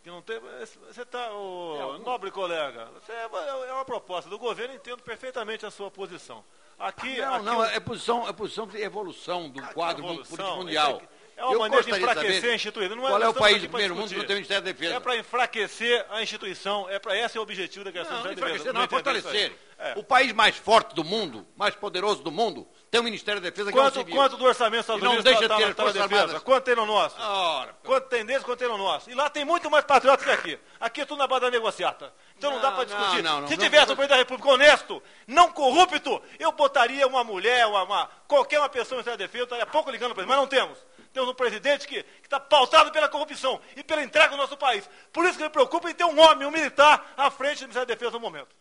Que 0.03 0.09
não 0.09 0.21
tem. 0.21 0.39
Você 0.39 1.01
está. 1.01 1.29
É, 1.29 2.03
nobre 2.03 2.29
colega, 2.29 2.91
é, 3.07 3.69
é 3.69 3.73
uma 3.73 3.85
proposta 3.85 4.29
do 4.29 4.37
governo, 4.37 4.75
entendo 4.75 5.01
perfeitamente 5.01 5.65
a 5.65 5.71
sua 5.71 5.89
posição. 5.89 6.43
Aqui, 6.77 7.17
não, 7.17 7.35
aqui, 7.35 7.45
não, 7.45 7.63
é 7.63 7.79
posição, 7.79 8.27
é 8.27 8.33
posição 8.33 8.67
de 8.67 8.81
evolução 8.81 9.49
do 9.49 9.61
quadro 9.73 10.03
evolução, 10.03 10.35
político 10.35 10.57
mundial. 10.57 11.01
É 11.43 11.45
uma 11.45 11.55
eu 11.55 11.59
maneira 11.59 11.83
de 11.83 11.91
enfraquecer 11.91 12.51
a 12.51 12.55
instituição. 12.55 12.95
Não 12.95 13.05
é, 13.05 13.09
qual 13.09 13.21
é 13.21 13.27
o 13.27 13.33
país 13.33 13.61
do 13.61 13.67
primeiro 13.67 13.95
mundo 13.95 14.07
que 14.07 14.15
não 14.15 14.25
tem 14.25 14.35
Ministério 14.37 14.63
da 14.63 14.71
Defesa? 14.71 14.95
É 14.95 14.99
para 14.99 15.17
enfraquecer 15.17 16.05
a 16.09 16.23
instituição. 16.23 16.89
É 16.89 16.99
para 16.99 17.17
esse 17.17 17.37
é 17.37 17.39
o 17.39 17.43
objetivo 17.43 17.83
da 17.83 17.91
criação 17.91 18.15
não, 18.15 18.23
da 18.23 18.29
Defesa. 18.29 18.71
Não, 18.71 18.81
é 18.81 18.87
fortalecer. 18.87 19.51
É. 19.77 19.93
O 19.97 20.03
país 20.03 20.31
mais 20.31 20.55
forte 20.55 20.95
do 20.95 21.03
mundo, 21.03 21.45
mais 21.57 21.75
poderoso 21.75 22.23
do 22.23 22.31
mundo, 22.31 22.65
tem 22.89 23.01
o 23.01 23.03
Ministério 23.03 23.41
da 23.41 23.49
Defesa 23.49 23.69
que 23.69 23.77
quanto, 23.77 23.97
é 23.97 24.01
um 24.01 24.03
civil. 24.03 24.15
Quanto 24.15 24.37
do 24.37 24.45
orçamento 24.45 24.77
dos 24.77 24.83
Estados 24.83 25.01
Unidos 25.01 25.25
não 25.25 25.31
deixa 25.31 25.49
tá, 25.49 25.83
defesa? 25.83 26.03
Armadas. 26.03 26.43
Quanto 26.43 26.63
tem 26.63 26.75
no 26.75 26.85
nosso? 26.85 27.15
Ora, 27.19 27.75
quanto 27.83 28.07
tem 28.07 28.25
deles, 28.25 28.43
quanto 28.43 28.59
tem 28.59 28.67
no 28.69 28.77
nosso? 28.77 29.09
E 29.09 29.13
lá 29.13 29.29
tem 29.29 29.43
muito 29.43 29.69
mais 29.69 29.83
patriotas 29.83 30.23
que 30.23 30.31
aqui. 30.31 30.59
Aqui 30.79 31.01
é 31.01 31.05
tudo 31.05 31.17
na 31.17 31.27
base 31.27 31.41
da 31.41 31.51
negociata. 31.51 32.13
Então 32.37 32.51
não, 32.51 32.57
não 32.57 32.63
dá 32.63 32.71
para 32.71 32.85
discutir. 32.85 33.23
Não, 33.23 33.41
não, 33.41 33.47
Se 33.47 33.57
tivesse 33.57 33.91
um 33.91 33.95
presidente 33.95 34.09
da 34.09 34.15
República 34.15 34.49
honesto, 34.49 35.03
não 35.27 35.51
corrupto, 35.51 36.21
eu 36.39 36.51
botaria 36.53 37.05
uma 37.05 37.23
mulher, 37.23 37.65
uma, 37.65 37.83
uma 37.83 38.09
qualquer 38.25 38.59
uma 38.59 38.69
pessoa 38.69 38.91
no 38.91 39.03
Ministério 39.03 39.17
da 39.17 39.25
Defesa, 39.25 39.41
eu 39.41 39.45
estaria 39.45 39.65
pouco 39.65 39.91
ligando 39.91 40.13
para 40.13 40.23
ele. 40.23 40.29
Mas 40.29 40.37
não 40.37 40.47
temos. 40.47 40.77
Temos 41.13 41.29
um 41.29 41.35
presidente 41.35 41.87
que 41.87 42.03
está 42.23 42.39
pautado 42.39 42.91
pela 42.91 43.07
corrupção 43.07 43.61
e 43.77 43.83
pela 43.83 44.03
entrega 44.03 44.31
do 44.31 44.37
nosso 44.37 44.57
país. 44.57 44.89
Por 45.11 45.23
isso 45.25 45.37
que 45.37 45.43
me 45.43 45.49
preocupa 45.49 45.89
em 45.89 45.93
ter 45.93 46.03
um 46.03 46.19
homem, 46.19 46.47
um 46.47 46.51
militar, 46.51 47.13
à 47.15 47.29
frente 47.29 47.59
do 47.59 47.67
Ministério 47.67 47.87
da 47.87 47.93
Defesa 47.93 48.11
no 48.13 48.19
momento. 48.19 48.55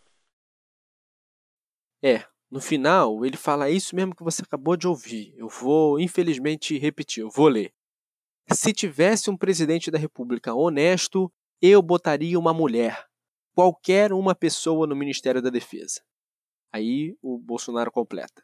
É, 2.01 2.23
no 2.51 2.61
final, 2.61 3.25
ele 3.25 3.35
fala 3.35 3.71
isso 3.71 3.95
mesmo 3.95 4.15
que 4.15 4.23
você 4.23 4.43
acabou 4.43 4.77
de 4.77 4.87
ouvir. 4.87 5.33
Eu 5.35 5.49
vou, 5.49 5.99
infelizmente, 5.99 6.77
repetir, 6.77 7.23
eu 7.23 7.29
vou 7.29 7.47
ler. 7.47 7.73
Se 8.51 8.71
tivesse 8.71 9.31
um 9.31 9.37
presidente 9.37 9.89
da 9.89 9.97
República 9.97 10.53
honesto, 10.53 11.33
eu 11.61 11.81
botaria 11.81 12.37
uma 12.37 12.53
mulher, 12.53 13.07
qualquer 13.55 14.13
uma 14.13 14.35
pessoa 14.35 14.85
no 14.85 14.95
Ministério 14.95 15.41
da 15.41 15.49
Defesa. 15.49 16.03
Aí 16.71 17.17
o 17.21 17.39
Bolsonaro 17.39 17.91
completa. 17.91 18.43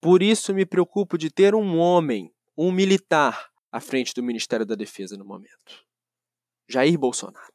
Por 0.00 0.22
isso 0.22 0.52
me 0.52 0.66
preocupo 0.66 1.16
de 1.16 1.30
ter 1.30 1.54
um 1.54 1.78
homem, 1.78 2.32
um 2.56 2.70
militar, 2.70 3.50
à 3.70 3.80
frente 3.80 4.14
do 4.14 4.22
Ministério 4.22 4.66
da 4.66 4.74
Defesa 4.74 5.16
no 5.16 5.24
momento. 5.24 5.84
Jair 6.68 6.98
Bolsonaro. 6.98 7.52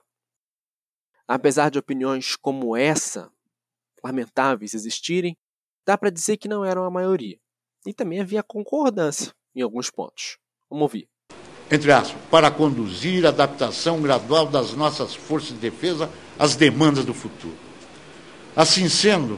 Apesar 1.27 1.69
de 1.69 1.77
opiniões 1.77 2.35
como 2.35 2.75
essa, 2.75 3.31
lamentáveis 4.03 4.73
existirem, 4.73 5.37
dá 5.85 5.97
para 5.97 6.09
dizer 6.09 6.37
que 6.37 6.47
não 6.47 6.63
eram 6.63 6.83
a 6.83 6.91
maioria. 6.91 7.39
E 7.85 7.93
também 7.93 8.19
havia 8.19 8.41
concordância 8.41 9.33
em 9.55 9.61
alguns 9.61 9.89
pontos. 9.89 10.37
Vamos 10.69 10.83
ouvir. 10.83 11.09
Entre 11.69 11.91
aspas, 11.91 12.21
para 12.31 12.49
conduzir 12.49 13.25
a 13.25 13.29
adaptação 13.29 14.01
gradual 14.01 14.47
das 14.47 14.73
nossas 14.73 15.13
forças 15.13 15.49
de 15.49 15.55
defesa 15.55 16.09
às 16.39 16.55
demandas 16.55 17.03
do 17.03 17.13
futuro. 17.13 17.57
Assim 18.55 18.87
sendo, 18.87 19.37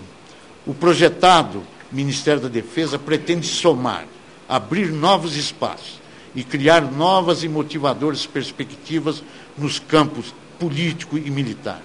o 0.66 0.74
projetado 0.74 1.66
Ministério 1.91 2.41
da 2.41 2.47
Defesa 2.47 2.99
pretende 2.99 3.47
somar, 3.47 4.07
abrir 4.50 4.91
novos 4.91 5.38
espaços 5.38 6.02
e 6.36 6.43
criar 6.43 6.82
novas 6.82 7.43
e 7.43 7.47
motivadoras 7.47 8.26
perspectivas 8.26 9.24
nos 9.58 9.80
campos 9.80 10.34
político 10.60 11.18
e 11.18 11.30
militar 11.30 11.82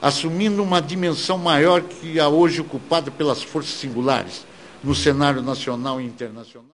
assumindo 0.00 0.62
uma 0.62 0.80
dimensão 0.80 1.36
maior 1.36 1.82
que 1.82 2.18
a 2.18 2.28
hoje 2.28 2.60
ocupada 2.60 3.10
pelas 3.10 3.42
forças 3.42 3.74
singulares 3.74 4.46
no 4.82 4.94
cenário 4.94 5.42
nacional 5.42 6.00
e 6.00 6.04
internacional? 6.04 6.70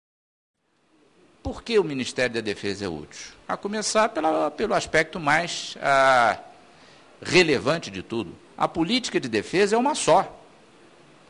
Por 1.42 1.62
que 1.62 1.78
o 1.78 1.84
Ministério 1.84 2.36
da 2.36 2.42
Defesa 2.42 2.86
é 2.86 2.88
útil? 2.88 3.34
A 3.48 3.58
começar 3.58 4.10
pela, 4.10 4.50
pelo 4.52 4.74
aspecto 4.74 5.20
mais 5.20 5.78
ah, 5.82 6.40
relevante 7.22 7.92
de 7.92 8.02
tudo. 8.02 8.34
A 8.58 8.68
política 8.68 9.20
de 9.20 9.28
defesa 9.28 9.76
é 9.76 9.80
uma 9.80 9.96
só. 9.96 10.43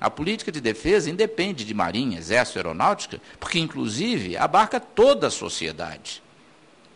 A 0.03 0.09
política 0.09 0.51
de 0.51 0.59
defesa 0.59 1.09
independe 1.09 1.63
de 1.63 1.73
Marinha, 1.73 2.19
Exército 2.19 2.59
Aeronáutica, 2.59 3.21
porque, 3.39 3.57
inclusive, 3.57 4.35
abarca 4.35 4.77
toda 4.77 5.27
a 5.27 5.31
sociedade. 5.31 6.21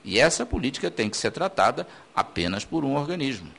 E 0.04 0.20
essa 0.20 0.46
política 0.46 0.92
tem 0.92 1.10
que 1.10 1.16
ser 1.16 1.32
tratada 1.32 1.88
apenas 2.14 2.66
por 2.66 2.84
um 2.84 2.98
organismo 2.98 3.50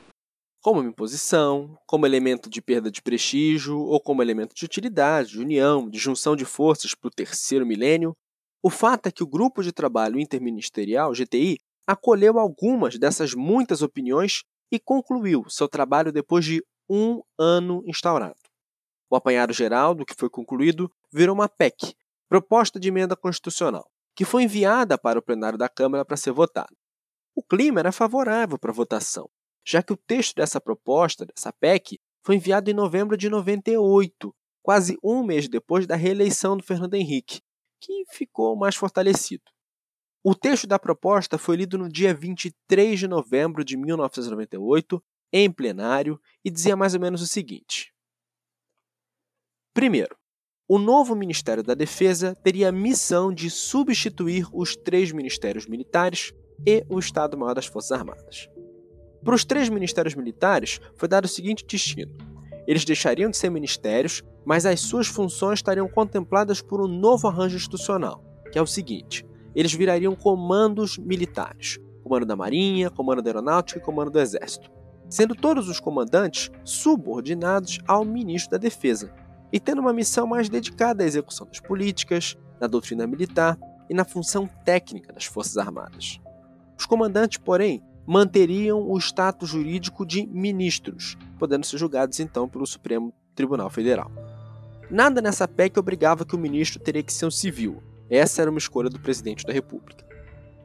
como 0.61 0.81
uma 0.81 0.89
imposição, 0.89 1.77
como 1.87 2.05
elemento 2.05 2.49
de 2.49 2.61
perda 2.61 2.91
de 2.91 3.01
prestígio 3.01 3.79
ou 3.79 3.99
como 3.99 4.21
elemento 4.21 4.53
de 4.53 4.65
utilidade, 4.65 5.29
de 5.29 5.39
união, 5.39 5.89
de 5.89 5.97
junção 5.97 6.35
de 6.35 6.43
forças 6.43 6.93
para 6.93 7.07
o 7.07 7.11
terceiro 7.11 7.65
milênio, 7.65 8.13
o 8.61 8.69
fato 8.69 9.07
é 9.07 9.11
que 9.11 9.23
o 9.23 9.27
Grupo 9.27 9.63
de 9.63 9.71
Trabalho 9.71 10.19
Interministerial, 10.19 11.13
GTI, 11.13 11.57
acolheu 11.87 12.37
algumas 12.37 12.99
dessas 12.99 13.33
muitas 13.33 13.81
opiniões 13.81 14.43
e 14.69 14.77
concluiu 14.77 15.45
seu 15.47 15.69
trabalho 15.69 16.11
depois 16.11 16.43
de 16.43 16.61
um 16.89 17.21
ano 17.39 17.81
instaurado. 17.85 18.38
O 19.09 19.15
apanhado 19.15 19.53
geral 19.53 19.95
do 19.95 20.05
que 20.05 20.13
foi 20.13 20.29
concluído 20.29 20.91
virou 21.11 21.33
uma 21.33 21.49
PEC, 21.49 21.95
Proposta 22.29 22.79
de 22.79 22.89
Emenda 22.89 23.15
Constitucional, 23.15 23.89
que 24.15 24.23
foi 24.23 24.43
enviada 24.43 24.97
para 24.97 25.17
o 25.17 25.21
plenário 25.21 25.57
da 25.57 25.67
Câmara 25.67 26.05
para 26.05 26.15
ser 26.15 26.31
votada. 26.31 26.75
O 27.35 27.41
clima 27.41 27.79
era 27.79 27.91
favorável 27.91 28.59
para 28.59 28.69
a 28.69 28.73
votação, 28.73 29.27
já 29.65 29.81
que 29.81 29.93
o 29.93 29.97
texto 29.97 30.35
dessa 30.35 30.61
proposta, 30.61 31.25
dessa 31.25 31.51
PEC, 31.51 31.99
foi 32.23 32.35
enviado 32.35 32.69
em 32.69 32.73
novembro 32.73 33.17
de 33.17 33.29
98, 33.29 34.35
quase 34.61 34.97
um 35.03 35.23
mês 35.23 35.47
depois 35.47 35.87
da 35.87 35.95
reeleição 35.95 36.55
do 36.55 36.63
Fernando 36.63 36.93
Henrique, 36.93 37.41
que 37.81 38.03
ficou 38.11 38.55
mais 38.55 38.75
fortalecido. 38.75 39.43
O 40.23 40.35
texto 40.35 40.67
da 40.67 40.77
proposta 40.77 41.37
foi 41.37 41.55
lido 41.55 41.77
no 41.77 41.89
dia 41.89 42.13
23 42.13 42.99
de 42.99 43.07
novembro 43.07 43.63
de 43.63 43.77
1998, 43.77 45.01
em 45.31 45.49
plenário, 45.51 46.19
e 46.43 46.51
dizia 46.51 46.75
mais 46.75 46.93
ou 46.93 46.99
menos 46.99 47.21
o 47.21 47.27
seguinte: 47.27 47.93
Primeiro, 49.73 50.15
o 50.67 50.79
novo 50.79 51.15
Ministério 51.15 51.63
da 51.63 51.75
Defesa 51.75 52.35
teria 52.43 52.69
a 52.69 52.71
missão 52.71 53.31
de 53.31 53.49
substituir 53.51 54.47
os 54.51 54.75
três 54.75 55.11
ministérios 55.11 55.67
militares 55.67 56.33
e 56.65 56.83
o 56.89 56.97
Estado-Maior 56.97 57.53
das 57.53 57.67
Forças 57.67 57.91
Armadas. 57.91 58.49
Para 59.23 59.35
os 59.35 59.45
três 59.45 59.69
ministérios 59.69 60.15
militares, 60.15 60.79
foi 60.95 61.07
dado 61.07 61.25
o 61.25 61.29
seguinte 61.29 61.65
destino: 61.67 62.11
eles 62.67 62.83
deixariam 62.83 63.29
de 63.29 63.37
ser 63.37 63.51
ministérios, 63.51 64.23
mas 64.43 64.65
as 64.65 64.79
suas 64.79 65.07
funções 65.07 65.59
estariam 65.59 65.87
contempladas 65.87 66.61
por 66.61 66.81
um 66.81 66.87
novo 66.87 67.27
arranjo 67.27 67.55
institucional, 67.55 68.23
que 68.51 68.57
é 68.57 68.61
o 68.61 68.67
seguinte: 68.67 69.23
eles 69.55 69.73
virariam 69.73 70.15
comandos 70.15 70.97
militares, 70.97 71.77
comando 72.03 72.25
da 72.25 72.35
Marinha, 72.35 72.89
comando 72.89 73.21
da 73.21 73.29
Aeronáutica 73.29 73.79
e 73.79 73.83
comando 73.83 74.09
do 74.09 74.19
Exército, 74.19 74.71
sendo 75.07 75.35
todos 75.35 75.69
os 75.69 75.79
comandantes 75.79 76.49
subordinados 76.63 77.77
ao 77.87 78.03
ministro 78.03 78.51
da 78.51 78.57
Defesa 78.57 79.13
e 79.51 79.59
tendo 79.59 79.81
uma 79.81 79.93
missão 79.93 80.27
mais 80.27 80.49
dedicada 80.49 81.03
à 81.03 81.07
execução 81.07 81.47
das 81.47 81.59
políticas, 81.59 82.37
na 82.59 82.67
doutrina 82.67 83.07
militar 83.07 83.57
e 83.89 83.93
na 83.93 84.05
função 84.05 84.47
técnica 84.63 85.11
das 85.13 85.25
Forças 85.25 85.57
Armadas. 85.57 86.19
Os 86.77 86.85
comandantes, 86.85 87.37
porém, 87.37 87.83
manteriam 88.05 88.89
o 88.89 88.97
status 88.97 89.49
jurídico 89.49 90.05
de 90.05 90.25
ministros, 90.27 91.17
podendo 91.37 91.65
ser 91.65 91.77
julgados 91.77 92.19
então 92.19 92.47
pelo 92.47 92.65
Supremo 92.65 93.13
Tribunal 93.35 93.69
Federal. 93.69 94.11
Nada 94.89 95.21
nessa 95.21 95.47
PEC 95.47 95.77
obrigava 95.77 96.25
que 96.25 96.35
o 96.35 96.39
ministro 96.39 96.79
teria 96.79 97.03
que 97.03 97.13
ser 97.13 97.25
um 97.25 97.31
civil. 97.31 97.83
Essa 98.09 98.41
era 98.41 98.49
uma 98.49 98.57
escolha 98.57 98.89
do 98.89 98.99
presidente 98.99 99.45
da 99.45 99.53
República. 99.53 100.03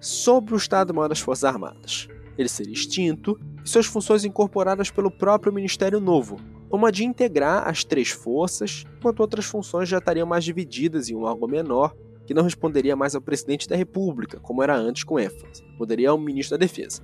Sobre 0.01 0.55
o 0.55 0.57
Estado-Maior 0.57 1.09
das 1.09 1.21
Forças 1.21 1.45
Armadas, 1.45 2.09
ele 2.39 2.49
seria 2.49 2.73
extinto 2.73 3.39
e 3.65 3.69
suas 3.69 3.87
funções 3.87 4.25
incorporadas 4.25 4.91
pelo 4.91 5.11
próprio 5.11 5.53
Ministério 5.53 6.01
Novo, 6.01 6.37
como 6.75 6.87
a 6.87 6.91
de 6.91 7.05
integrar 7.05 7.69
as 7.69 7.85
três 7.85 8.11
forças, 8.11 8.85
enquanto 8.99 9.21
outras 9.21 9.45
funções 9.45 9.89
já 9.89 9.99
estariam 9.99 10.27
mais 10.27 10.43
divididas 10.43 11.09
em 11.09 11.15
um 11.15 11.23
órgão 11.23 11.47
menor, 11.47 11.95
que 12.27 12.35
não 12.35 12.43
responderia 12.43 12.97
mais 12.97 13.15
ao 13.15 13.21
presidente 13.21 13.69
da 13.69 13.77
República, 13.77 14.41
como 14.41 14.61
era 14.61 14.75
antes 14.75 15.05
com 15.05 15.17
ênfase, 15.17 15.63
poderia 15.79 16.11
ao 16.11 16.19
ministro 16.19 16.59
da 16.59 16.67
Defesa. 16.67 17.01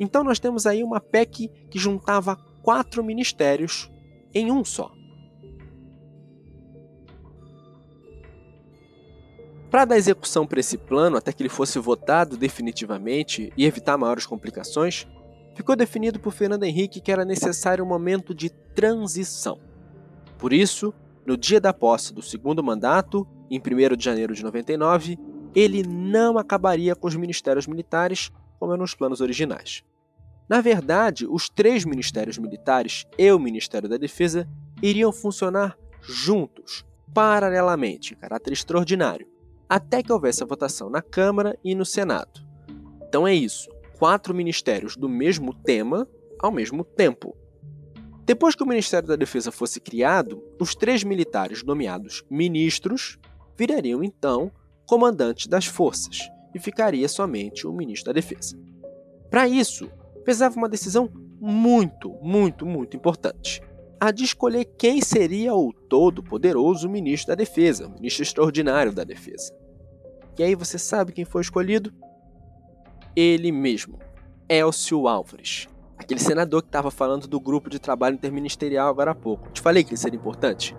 Então 0.00 0.24
nós 0.24 0.40
temos 0.40 0.66
aí 0.66 0.82
uma 0.82 0.98
PEC 0.98 1.48
que 1.70 1.78
juntava 1.78 2.34
quatro 2.60 3.04
ministérios 3.04 3.88
em 4.34 4.50
um 4.50 4.64
só. 4.64 4.90
Para 9.70 9.84
dar 9.84 9.96
execução 9.96 10.44
para 10.44 10.58
esse 10.58 10.76
plano 10.76 11.16
até 11.16 11.32
que 11.32 11.40
ele 11.40 11.48
fosse 11.48 11.78
votado 11.78 12.36
definitivamente 12.36 13.52
e 13.56 13.64
evitar 13.64 13.96
maiores 13.96 14.26
complicações, 14.26 15.06
ficou 15.58 15.74
definido 15.74 16.20
por 16.20 16.32
Fernando 16.32 16.62
Henrique 16.62 17.00
que 17.00 17.10
era 17.10 17.24
necessário 17.24 17.84
um 17.84 17.88
momento 17.88 18.32
de 18.32 18.48
transição. 18.48 19.58
Por 20.38 20.52
isso, 20.52 20.94
no 21.26 21.36
dia 21.36 21.60
da 21.60 21.72
posse 21.72 22.14
do 22.14 22.22
segundo 22.22 22.62
mandato, 22.62 23.26
em 23.50 23.58
1 23.58 23.96
de 23.96 24.04
janeiro 24.04 24.36
de 24.36 24.44
99, 24.44 25.18
ele 25.56 25.82
não 25.82 26.38
acabaria 26.38 26.94
com 26.94 27.08
os 27.08 27.16
ministérios 27.16 27.66
militares 27.66 28.30
como 28.60 28.72
eram 28.72 28.84
os 28.84 28.94
planos 28.94 29.20
originais. 29.20 29.82
Na 30.48 30.60
verdade, 30.60 31.26
os 31.28 31.48
três 31.48 31.84
ministérios 31.84 32.38
militares 32.38 33.04
e 33.18 33.30
o 33.32 33.38
Ministério 33.40 33.88
da 33.88 33.96
Defesa 33.96 34.48
iriam 34.80 35.10
funcionar 35.10 35.76
juntos, 36.00 36.86
paralelamente, 37.12 38.14
em 38.14 38.16
caráter 38.16 38.52
extraordinário, 38.52 39.26
até 39.68 40.04
que 40.04 40.12
houvesse 40.12 40.40
a 40.44 40.46
votação 40.46 40.88
na 40.88 41.02
Câmara 41.02 41.58
e 41.64 41.74
no 41.74 41.84
Senado. 41.84 42.46
Então 43.08 43.26
é 43.26 43.34
isso: 43.34 43.68
quatro 43.98 44.34
ministérios 44.34 44.96
do 44.96 45.08
mesmo 45.08 45.52
tema 45.52 46.08
ao 46.40 46.52
mesmo 46.52 46.84
tempo. 46.84 47.36
Depois 48.24 48.54
que 48.54 48.62
o 48.62 48.66
Ministério 48.66 49.08
da 49.08 49.16
Defesa 49.16 49.50
fosse 49.50 49.80
criado, 49.80 50.42
os 50.60 50.74
três 50.74 51.02
militares 51.02 51.64
nomeados 51.64 52.22
ministros 52.30 53.18
virariam 53.56 54.04
então 54.04 54.52
comandantes 54.86 55.46
das 55.46 55.66
forças 55.66 56.30
e 56.54 56.58
ficaria 56.58 57.08
somente 57.08 57.66
o 57.66 57.72
ministro 57.72 58.06
da 58.06 58.12
Defesa. 58.12 58.56
Para 59.30 59.48
isso, 59.48 59.90
pesava 60.24 60.56
uma 60.56 60.68
decisão 60.68 61.10
muito, 61.40 62.10
muito, 62.22 62.64
muito 62.64 62.96
importante: 62.96 63.62
a 63.98 64.10
de 64.10 64.24
escolher 64.24 64.64
quem 64.78 65.00
seria 65.00 65.54
o 65.54 65.72
todo-poderoso 65.72 66.88
ministro 66.88 67.28
da 67.28 67.34
Defesa, 67.34 67.86
o 67.86 67.94
ministro 67.94 68.22
extraordinário 68.22 68.92
da 68.92 69.04
Defesa. 69.04 69.52
E 70.38 70.42
aí 70.42 70.54
você 70.54 70.78
sabe 70.78 71.12
quem 71.12 71.24
foi 71.24 71.42
escolhido? 71.42 71.92
Ele 73.20 73.50
mesmo, 73.50 73.98
Elcio 74.48 75.08
Álvares, 75.08 75.66
aquele 75.96 76.20
senador 76.20 76.62
que 76.62 76.68
estava 76.68 76.88
falando 76.88 77.26
do 77.26 77.40
grupo 77.40 77.68
de 77.68 77.80
trabalho 77.80 78.14
interministerial 78.14 78.88
agora 78.88 79.10
há 79.10 79.14
pouco. 79.16 79.50
Te 79.50 79.60
falei 79.60 79.82
que 79.82 79.90
ele 79.90 79.96
seria 79.96 80.16
importante? 80.16 80.76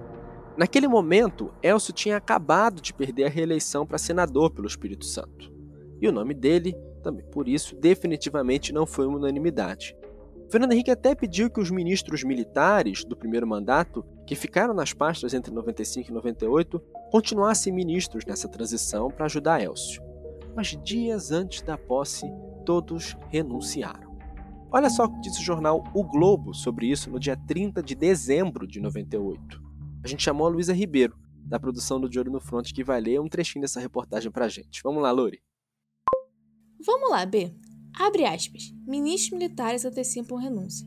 Naquele 0.56 0.88
momento, 0.88 1.54
Elcio 1.62 1.92
tinha 1.92 2.16
acabado 2.16 2.82
de 2.82 2.94
perder 2.94 3.26
a 3.26 3.30
reeleição 3.30 3.86
para 3.86 3.98
senador 3.98 4.52
pelo 4.52 4.68
Espírito 4.68 5.04
Santo. 5.04 5.52
E 6.00 6.08
o 6.08 6.14
nome 6.14 6.34
dele, 6.34 6.74
também 7.04 7.26
por 7.26 7.46
isso, 7.50 7.76
definitivamente 7.76 8.72
não 8.72 8.86
foi 8.86 9.06
uma 9.06 9.18
unanimidade. 9.18 9.94
Fernando 10.50 10.72
Henrique 10.72 10.92
até 10.92 11.14
pediu 11.14 11.50
que 11.50 11.60
os 11.60 11.70
ministros 11.70 12.24
militares 12.24 13.04
do 13.04 13.18
primeiro 13.18 13.46
mandato, 13.46 14.02
que 14.26 14.34
ficaram 14.34 14.74
nas 14.74 14.94
pastas 14.94 15.34
entre 15.34 15.54
95 15.54 16.10
e 16.10 16.14
98, 16.14 16.82
continuassem 17.12 17.74
ministros 17.74 18.24
nessa 18.24 18.48
transição 18.48 19.12
para 19.12 19.26
ajudar 19.26 19.62
Elcio. 19.62 20.08
Mas 20.60 20.78
dias 20.84 21.32
antes 21.32 21.62
da 21.62 21.78
posse, 21.78 22.26
todos 22.66 23.16
renunciaram. 23.30 24.20
Olha 24.70 24.89
só 24.89 25.05
o 25.05 25.10
que 25.10 25.22
disse 25.22 25.39
o 25.39 25.41
jornal 25.41 25.82
O 25.93 26.03
Globo 26.03 26.53
sobre 26.53 26.91
isso 26.91 27.10
no 27.10 27.18
dia 27.18 27.38
30 27.38 27.82
de 27.82 27.95
dezembro 27.95 28.68
de 28.68 28.82
98. 28.82 29.39
A 30.03 30.07
gente 30.10 30.22
chamou 30.22 30.45
a 30.45 30.49
Luísa 30.49 30.74
Ribeiro, 30.74 31.18
da 31.45 31.57
produção 31.57 31.97
do 31.97 32.10
De 32.10 32.20
Olho 32.20 32.30
no 32.30 32.41
Front, 32.41 32.74
que 32.74 32.84
vai 32.84 32.99
ler 32.99 33.22
um 33.22 33.30
trechinho 33.30 33.62
dessa 33.62 33.80
reportagem 33.80 34.30
pra 34.30 34.49
gente. 34.49 34.82
Vamos 34.84 35.01
lá, 35.01 35.12
Lori. 35.12 35.41
Vamos 36.86 37.10
lá, 37.10 37.26
B. 37.26 37.55
Abre 37.97 38.26
aspas. 38.26 38.64
Ministros 38.86 39.39
militares 39.39 39.86
antecipam 39.86 40.36
renúncia. 40.36 40.86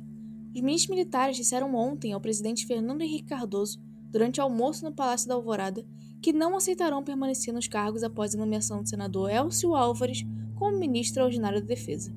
Os 0.55 0.61
ministros 0.61 0.95
militares 0.95 1.35
disseram 1.35 1.75
ontem 1.75 2.13
ao 2.13 2.21
presidente 2.21 2.67
Fernando 2.67 3.01
Henrique 3.01 3.29
Cardoso, 3.29 3.81
durante 4.11 4.39
almoço 4.39 4.85
no 4.85 4.95
Palácio 4.95 5.27
da 5.27 5.35
Alvorada, 5.35 5.83
que 6.23 6.33
não 6.33 6.57
aceitarão 6.57 7.03
permanecer 7.03 7.53
nos 7.53 7.67
cargos 7.67 8.05
após 8.05 8.33
a 8.33 8.39
nomeação 8.39 8.81
do 8.81 8.89
senador 8.89 9.29
Elcio 9.29 9.75
Álvares 9.75 10.25
como 10.55 10.79
ministro 10.79 11.11
extraordinário 11.11 11.61
da 11.61 11.67
Defesa. 11.67 12.15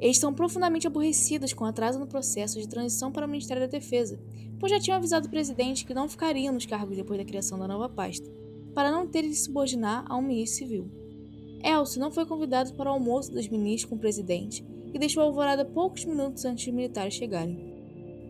Eles 0.00 0.16
estão 0.16 0.34
profundamente 0.34 0.88
aborrecidos 0.88 1.52
com 1.52 1.62
o 1.62 1.68
atraso 1.68 2.00
no 2.00 2.08
processo 2.08 2.60
de 2.60 2.66
transição 2.66 3.12
para 3.12 3.24
o 3.24 3.28
Ministério 3.28 3.62
da 3.62 3.68
Defesa, 3.68 4.18
pois 4.58 4.72
já 4.72 4.80
tinham 4.80 4.96
avisado 4.96 5.28
o 5.28 5.30
presidente 5.30 5.84
que 5.84 5.94
não 5.94 6.08
ficariam 6.08 6.52
nos 6.52 6.66
cargos 6.66 6.96
depois 6.96 7.20
da 7.20 7.24
criação 7.24 7.56
da 7.56 7.68
nova 7.68 7.88
pasta, 7.88 8.28
para 8.74 8.90
não 8.90 9.06
ter 9.06 9.22
de 9.22 9.36
subordinar 9.36 10.04
a 10.08 10.16
um 10.16 10.22
ministro 10.22 10.58
civil. 10.58 10.90
Elcio 11.62 12.00
não 12.00 12.10
foi 12.10 12.26
convidado 12.26 12.74
para 12.74 12.90
o 12.90 12.94
almoço 12.94 13.30
dos 13.30 13.46
ministros 13.46 13.88
com 13.88 13.94
o 13.94 14.00
presidente 14.00 14.66
e 14.92 14.98
deixou 14.98 15.22
a 15.22 15.26
alvorada 15.26 15.64
poucos 15.64 16.04
minutos 16.04 16.44
antes 16.44 16.64
dos 16.64 16.74
militares 16.74 17.14
chegarem. 17.14 17.72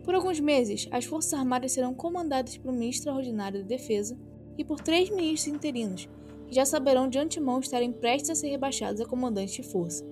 Por 0.03 0.13
alguns 0.13 0.39
meses, 0.39 0.87
as 0.91 1.05
Forças 1.05 1.33
Armadas 1.33 1.71
serão 1.71 1.95
comandadas 1.95 2.61
um 2.63 2.71
ministro 2.71 3.09
extraordinário 3.09 3.61
da 3.61 3.67
Defesa 3.67 4.15
e 4.57 4.63
por 4.63 4.79
três 4.79 5.09
ministros 5.09 5.53
interinos, 5.53 6.09
que 6.47 6.55
já 6.55 6.65
saberão 6.65 7.09
de 7.09 7.17
antemão 7.17 7.59
estarem 7.59 7.91
prestes 7.91 8.29
a 8.31 8.35
ser 8.35 8.49
rebaixados 8.49 9.01
a 9.01 9.05
comandantes 9.05 9.55
de 9.55 9.63
força. 9.63 10.05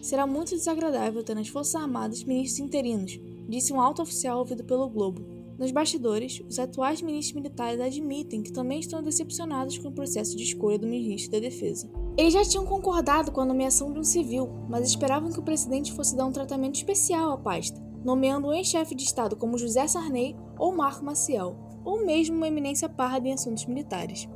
Será 0.00 0.26
muito 0.26 0.50
desagradável 0.50 1.22
ter 1.22 1.34
nas 1.34 1.48
Forças 1.48 1.74
Armadas 1.74 2.24
ministros 2.24 2.60
interinos, 2.60 3.18
disse 3.48 3.72
um 3.72 3.80
alto 3.80 4.02
oficial 4.02 4.38
ouvido 4.38 4.64
pelo 4.64 4.88
Globo. 4.88 5.38
Nos 5.58 5.72
bastidores, 5.72 6.40
os 6.48 6.58
atuais 6.58 7.02
ministros 7.02 7.34
militares 7.34 7.80
admitem 7.80 8.42
que 8.42 8.52
também 8.52 8.78
estão 8.78 9.02
decepcionados 9.02 9.76
com 9.76 9.88
o 9.88 9.92
processo 9.92 10.36
de 10.36 10.44
escolha 10.44 10.78
do 10.78 10.86
ministro 10.86 11.32
da 11.32 11.40
Defesa. 11.40 11.90
Eles 12.16 12.32
já 12.32 12.44
tinham 12.44 12.64
concordado 12.64 13.32
com 13.32 13.40
a 13.40 13.44
nomeação 13.44 13.92
de 13.92 13.98
um 13.98 14.04
civil, 14.04 14.48
mas 14.68 14.88
esperavam 14.88 15.32
que 15.32 15.40
o 15.40 15.42
presidente 15.42 15.92
fosse 15.92 16.16
dar 16.16 16.26
um 16.26 16.32
tratamento 16.32 16.76
especial 16.76 17.32
à 17.32 17.38
pasta, 17.38 17.80
nomeando 18.04 18.46
um 18.46 18.52
ex-chefe 18.52 18.94
de 18.94 19.02
Estado 19.02 19.34
como 19.34 19.58
José 19.58 19.88
Sarney 19.88 20.36
ou 20.56 20.76
Marco 20.76 21.04
Maciel, 21.04 21.56
ou 21.84 22.04
mesmo 22.04 22.36
uma 22.36 22.48
eminência 22.48 22.88
parda 22.88 23.28
em 23.28 23.32
assuntos 23.32 23.66
militares. 23.66 24.28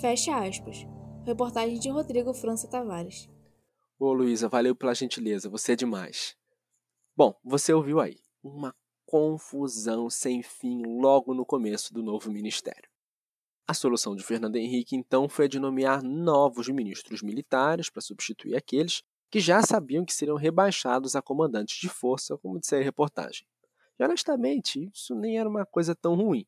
Fecha 0.00 0.36
aspas. 0.36 0.86
Reportagem 1.24 1.78
de 1.78 1.88
Rodrigo 1.90 2.32
França 2.32 2.68
Tavares. 2.68 3.28
Ô 3.98 4.12
Luísa, 4.12 4.48
valeu 4.48 4.74
pela 4.74 4.94
gentileza, 4.94 5.48
você 5.48 5.72
é 5.72 5.76
demais. 5.76 6.36
Bom, 7.16 7.34
você 7.44 7.72
ouviu 7.72 8.00
aí. 8.00 8.16
Uma 8.42 8.74
confusão 9.04 10.08
sem 10.08 10.42
fim 10.42 10.82
logo 11.00 11.34
no 11.34 11.44
começo 11.44 11.92
do 11.92 12.02
novo 12.02 12.30
ministério. 12.30 12.88
A 13.66 13.74
solução 13.74 14.16
de 14.16 14.24
Fernando 14.24 14.56
Henrique, 14.56 14.96
então, 14.96 15.28
foi 15.28 15.44
a 15.44 15.48
de 15.48 15.58
nomear 15.58 16.02
novos 16.02 16.68
ministros 16.68 17.22
militares 17.22 17.90
para 17.90 18.00
substituir 18.00 18.56
aqueles 18.56 19.02
que 19.30 19.38
já 19.38 19.62
sabiam 19.62 20.04
que 20.04 20.12
seriam 20.12 20.36
rebaixados 20.36 21.14
a 21.14 21.22
comandantes 21.22 21.78
de 21.78 21.88
força, 21.88 22.36
como 22.38 22.58
disse 22.58 22.74
a 22.74 22.82
reportagem. 22.82 23.46
E 23.98 24.04
honestamente, 24.04 24.90
isso 24.92 25.14
nem 25.14 25.38
era 25.38 25.48
uma 25.48 25.64
coisa 25.64 25.94
tão 25.94 26.14
ruim. 26.14 26.46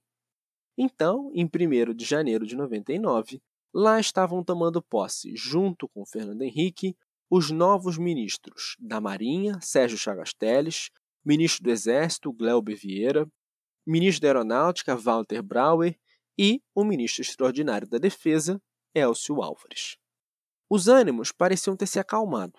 Então, 0.77 1.31
em 1.35 1.45
1 1.45 1.95
de 1.95 2.05
janeiro 2.05 2.47
de 2.47 2.57
99, 2.57 3.43
lá 3.75 4.01
estavam 4.01 4.43
tomando 4.43 4.83
posse, 4.83 5.35
junto 5.37 5.89
com 5.89 6.05
Fernando 6.07 6.43
Henrique, 6.43 6.97
os 7.31 7.51
novos 7.51 7.97
ministros 7.97 8.77
da 8.79 9.01
Marinha, 9.01 9.59
Sérgio 9.61 9.97
Chagas 9.97 10.33
Teles, 10.35 10.91
ministro 11.25 11.65
do 11.65 11.71
Exército, 11.71 12.33
Gleuber 12.33 12.77
Vieira, 12.77 13.27
ministro 13.87 14.23
da 14.23 14.29
Aeronáutica, 14.29 14.97
Walter 14.97 15.43
Brauer, 15.43 15.99
e 16.39 16.63
o 16.75 16.85
ministro 16.85 17.23
extraordinário 17.23 17.89
da 17.89 17.99
Defesa, 17.99 18.61
Elcio 18.95 19.43
Álvares. 19.43 19.97
Os 20.69 20.89
ânimos 20.89 21.33
pareciam 21.33 21.77
ter 21.77 21.87
se 21.87 21.99
acalmado, 21.99 22.59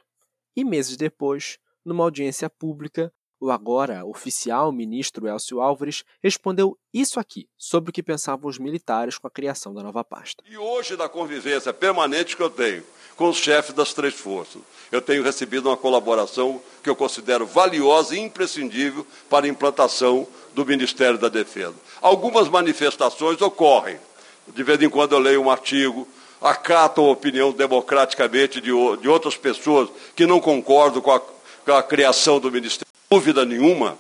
e 0.56 0.64
meses 0.64 0.96
depois, 0.96 1.58
numa 1.84 2.04
audiência 2.04 2.50
pública, 2.50 3.14
o 3.44 3.52
agora 3.52 4.06
oficial 4.06 4.72
ministro 4.72 5.28
Elcio 5.28 5.60
Álvares 5.60 6.06
respondeu 6.24 6.78
isso 6.94 7.20
aqui 7.20 7.46
sobre 7.58 7.90
o 7.90 7.94
que 7.94 8.02
pensavam 8.02 8.50
os 8.50 8.58
militares 8.58 9.18
com 9.18 9.28
a 9.28 9.30
criação 9.30 9.74
da 9.74 9.84
nova 9.84 10.02
pasta. 10.02 10.42
E 10.50 10.58
hoje, 10.58 10.96
na 10.96 11.10
convivência 11.10 11.74
permanente 11.74 12.38
que 12.38 12.42
eu 12.42 12.50
tenho 12.50 12.84
com 13.18 13.28
os 13.28 13.36
chefes 13.36 13.74
das 13.74 13.94
três 13.94 14.14
forças, 14.14 14.62
eu 14.90 15.02
tenho 15.02 15.24
recebido 15.24 15.68
uma 15.68 15.76
colaboração 15.76 16.62
que 16.82 16.90
eu 16.90 16.96
considero 16.96 17.46
valiosa 17.46 18.16
e 18.16 18.20
imprescindível 18.20 19.06
para 19.30 19.46
a 19.46 19.50
implantação 19.50 20.26
do 20.54 20.66
Ministério 20.66 21.18
da 21.18 21.28
Defesa. 21.28 21.76
Algumas 22.02 22.48
manifestações 22.48 23.42
ocorrem. 23.42 24.00
De 24.48 24.64
vez 24.64 24.82
em 24.82 24.90
quando 24.90 25.14
eu 25.14 25.20
leio 25.20 25.42
um 25.42 25.52
artigo, 25.52 26.08
acato 26.42 27.02
a 27.02 27.12
opinião 27.12 27.52
democraticamente 27.52 28.62
de, 28.62 28.72
de 29.02 29.10
outras 29.10 29.36
pessoas 29.36 29.90
que 30.16 30.26
não 30.26 30.40
concordam 30.40 31.02
com 31.02 31.12
a, 31.12 31.20
com 31.20 31.74
a 31.74 31.84
criação 31.84 32.40
do 32.40 32.50
Ministério. 32.50 32.93
Dúvida 33.14 33.46
nenhuma, 33.46 33.96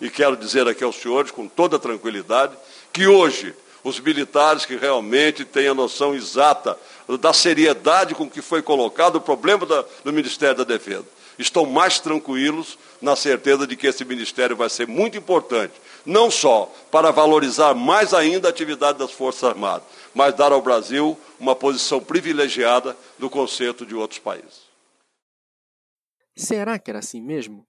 e 0.00 0.08
quero 0.08 0.34
dizer 0.34 0.66
aqui 0.66 0.82
aos 0.82 0.96
senhores 0.96 1.30
com 1.30 1.46
toda 1.46 1.78
tranquilidade, 1.78 2.56
que 2.90 3.06
hoje 3.06 3.54
os 3.84 4.00
militares 4.00 4.64
que 4.64 4.76
realmente 4.76 5.44
têm 5.44 5.68
a 5.68 5.74
noção 5.74 6.14
exata 6.14 6.74
da 7.20 7.34
seriedade 7.34 8.14
com 8.14 8.30
que 8.30 8.40
foi 8.40 8.62
colocado 8.62 9.16
o 9.16 9.20
problema 9.20 9.66
da, 9.66 9.84
do 10.02 10.10
Ministério 10.10 10.56
da 10.56 10.64
Defesa 10.64 11.04
estão 11.38 11.66
mais 11.66 12.00
tranquilos 12.00 12.78
na 12.98 13.14
certeza 13.14 13.66
de 13.66 13.76
que 13.76 13.88
esse 13.88 14.06
ministério 14.06 14.56
vai 14.56 14.70
ser 14.70 14.88
muito 14.88 15.18
importante, 15.18 15.74
não 16.06 16.30
só 16.30 16.72
para 16.90 17.10
valorizar 17.10 17.74
mais 17.74 18.14
ainda 18.14 18.48
a 18.48 18.50
atividade 18.50 18.98
das 18.98 19.12
Forças 19.12 19.44
Armadas, 19.44 19.86
mas 20.14 20.34
dar 20.34 20.50
ao 20.50 20.62
Brasil 20.62 21.14
uma 21.38 21.54
posição 21.54 22.00
privilegiada 22.00 22.96
no 23.18 23.28
conceito 23.28 23.84
de 23.84 23.94
outros 23.94 24.18
países. 24.18 24.64
Será 26.34 26.78
que 26.78 26.90
era 26.90 27.00
assim 27.00 27.20
mesmo? 27.20 27.66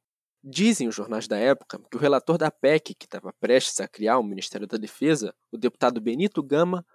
Dizem 0.50 0.88
os 0.88 0.96
jornais 0.96 1.28
da 1.28 1.38
época 1.38 1.78
que 1.92 1.98
o 1.98 2.00
relator 2.00 2.38
da 2.38 2.50
PEC, 2.50 2.96
que 2.96 3.06
estava 3.06 3.34
prestes 3.34 3.82
a 3.82 3.88
criar 3.88 4.18
o 4.18 4.24
Ministério 4.24 4.66
da 4.66 4.78
Defesa, 4.78 5.36
o 5.52 5.58
deputado 5.58 6.00
Benito 6.00 6.42
Gama, 6.42 6.86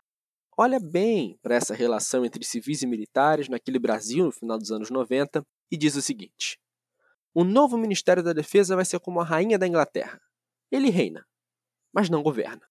olha 0.57 0.81
bem 0.81 1.39
para 1.43 1.57
essa 1.57 1.75
relação 1.75 2.25
entre 2.25 2.43
civis 2.47 2.81
e 2.81 2.87
militares 2.87 3.51
naquele 3.51 3.79
Brasil 3.79 4.25
no 4.25 4.33
final 4.33 4.57
dos 4.57 4.73
anos 4.73 4.89
90 4.89 5.47
e 5.71 5.77
diz 5.77 5.95
o 5.97 6.01
seguinte: 6.01 6.59
O 7.35 7.45
novo 7.45 7.77
Ministério 7.77 8.23
da 8.23 8.33
Defesa 8.33 8.75
vai 8.75 8.87
ser 8.87 8.99
como 9.01 9.21
a 9.21 9.25
rainha 9.25 9.59
da 9.59 9.69
Inglaterra. 9.69 10.19
Ele 10.71 10.89
reina, 10.89 11.23
mas 11.93 12.09
não 12.09 12.23
governa. 12.23 12.67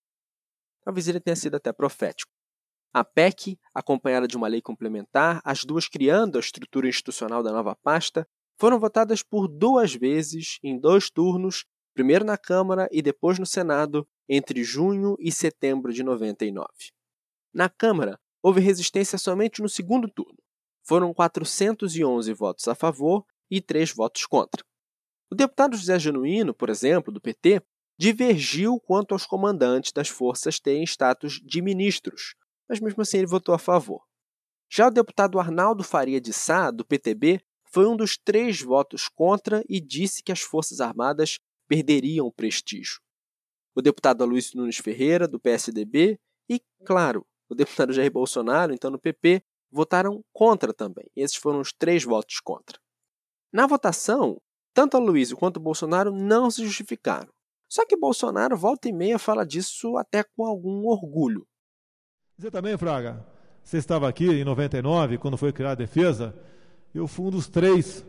Talvez 0.84 1.08
ele 1.08 1.20
tenha 1.20 1.36
sido 1.36 1.58
até 1.58 1.72
profético. 1.72 2.34
A 2.92 3.04
PEC, 3.04 3.56
acompanhada 3.72 4.28
de 4.28 4.36
uma 4.36 4.48
lei 4.48 4.64
complementar, 4.64 5.44
as 5.46 5.64
duas 5.64 5.88
criando 5.88 6.38
a 6.38 6.42
estrutura 6.42 6.90
institucional 6.90 7.44
da 7.44 7.52
nova 7.52 7.76
pasta, 7.76 8.28
foram 8.62 8.80
votadas 8.80 9.24
por 9.24 9.48
duas 9.48 9.96
vezes, 9.96 10.60
em 10.62 10.80
dois 10.80 11.10
turnos, 11.10 11.66
primeiro 11.96 12.24
na 12.24 12.38
Câmara 12.38 12.88
e 12.92 13.02
depois 13.02 13.40
no 13.40 13.46
Senado, 13.48 14.08
entre 14.30 14.64
junho 14.64 15.16
e 15.20 15.32
setembro 15.32 15.92
de 15.92 16.04
99. 16.04 16.68
Na 17.52 17.68
Câmara, 17.70 18.20
houve 18.40 18.62
resistência 18.62 19.18
somente 19.18 19.64
no 19.64 19.68
segundo 19.68 20.08
turno. 20.08 20.38
Foram 20.84 21.12
411 21.12 22.32
votos 22.34 22.68
a 22.68 22.76
favor 22.76 23.26
e 23.50 23.60
3 23.60 23.96
votos 23.96 24.28
contra. 24.28 24.64
O 25.32 25.34
deputado 25.34 25.76
José 25.76 25.98
Genuíno, 25.98 26.54
por 26.54 26.70
exemplo, 26.70 27.12
do 27.12 27.20
PT, 27.20 27.64
divergiu 27.98 28.80
quanto 28.80 29.14
aos 29.14 29.26
comandantes 29.26 29.92
das 29.92 30.08
forças 30.08 30.60
terem 30.60 30.84
status 30.84 31.42
de 31.44 31.64
ministros, 31.64 32.36
mas 32.70 32.80
mesmo 32.80 33.02
assim 33.02 33.18
ele 33.18 33.26
votou 33.26 33.56
a 33.56 33.60
favor. 33.60 34.06
Já 34.72 34.86
o 34.86 34.92
deputado 34.92 35.40
Arnaldo 35.40 35.84
Faria 35.84 36.22
de 36.22 36.32
Sá, 36.32 36.70
do 36.70 36.86
PTB, 36.86 37.42
foi 37.72 37.88
um 37.88 37.96
dos 37.96 38.18
três 38.18 38.62
votos 38.62 39.08
contra 39.08 39.64
e 39.68 39.80
disse 39.80 40.22
que 40.22 40.32
as 40.32 40.42
Forças 40.42 40.82
Armadas 40.82 41.40
perderiam 41.68 42.28
o 42.28 42.32
prestígio. 42.32 43.00
O 43.74 43.82
deputado 43.82 44.24
Aloysio 44.24 44.58
Nunes 44.58 44.78
Ferreira, 44.78 45.28
do 45.28 45.40
PSDB, 45.40 46.20
e, 46.50 46.62
claro, 46.86 47.26
o 47.50 47.56
deputado 47.56 47.94
Jair 47.94 48.12
Bolsonaro, 48.12 48.74
então 48.74 48.92
no 48.92 49.00
PP, 49.00 49.42
votaram 49.72 50.22
contra 50.34 50.74
também. 50.74 51.10
Esses 51.16 51.38
foram 51.38 51.62
os 51.62 51.72
três 51.72 52.04
votos 52.04 52.42
contra. 52.42 52.78
Na 53.54 53.66
votação, 53.66 54.42
tanto 54.74 54.98
Aloysio 54.98 55.38
quanto 55.38 55.60
Bolsonaro 55.60 56.12
não 56.12 56.52
se 56.52 56.66
justificaram. 56.66 57.32
Só 57.70 57.86
que 57.86 57.96
Bolsonaro 57.96 58.58
volta 58.58 58.90
e 58.90 58.92
meia 58.92 59.18
fala 59.18 59.46
disso 59.46 59.96
até 59.96 60.24
com 60.24 60.46
algum 60.46 60.86
orgulho. 60.88 61.48
Dizer 62.38 62.52
também, 62.52 62.78
Fraga, 62.78 63.26
você 63.64 63.78
estava 63.78 64.10
aqui 64.10 64.26
em 64.26 64.44
99, 64.44 65.18
quando 65.18 65.38
foi 65.38 65.54
criada 65.54 65.84
a 65.84 65.86
defesa, 65.86 66.36
eu 67.00 67.08
fui 67.08 67.26
um 67.28 67.32
dos 67.32 67.48
três 67.48 68.06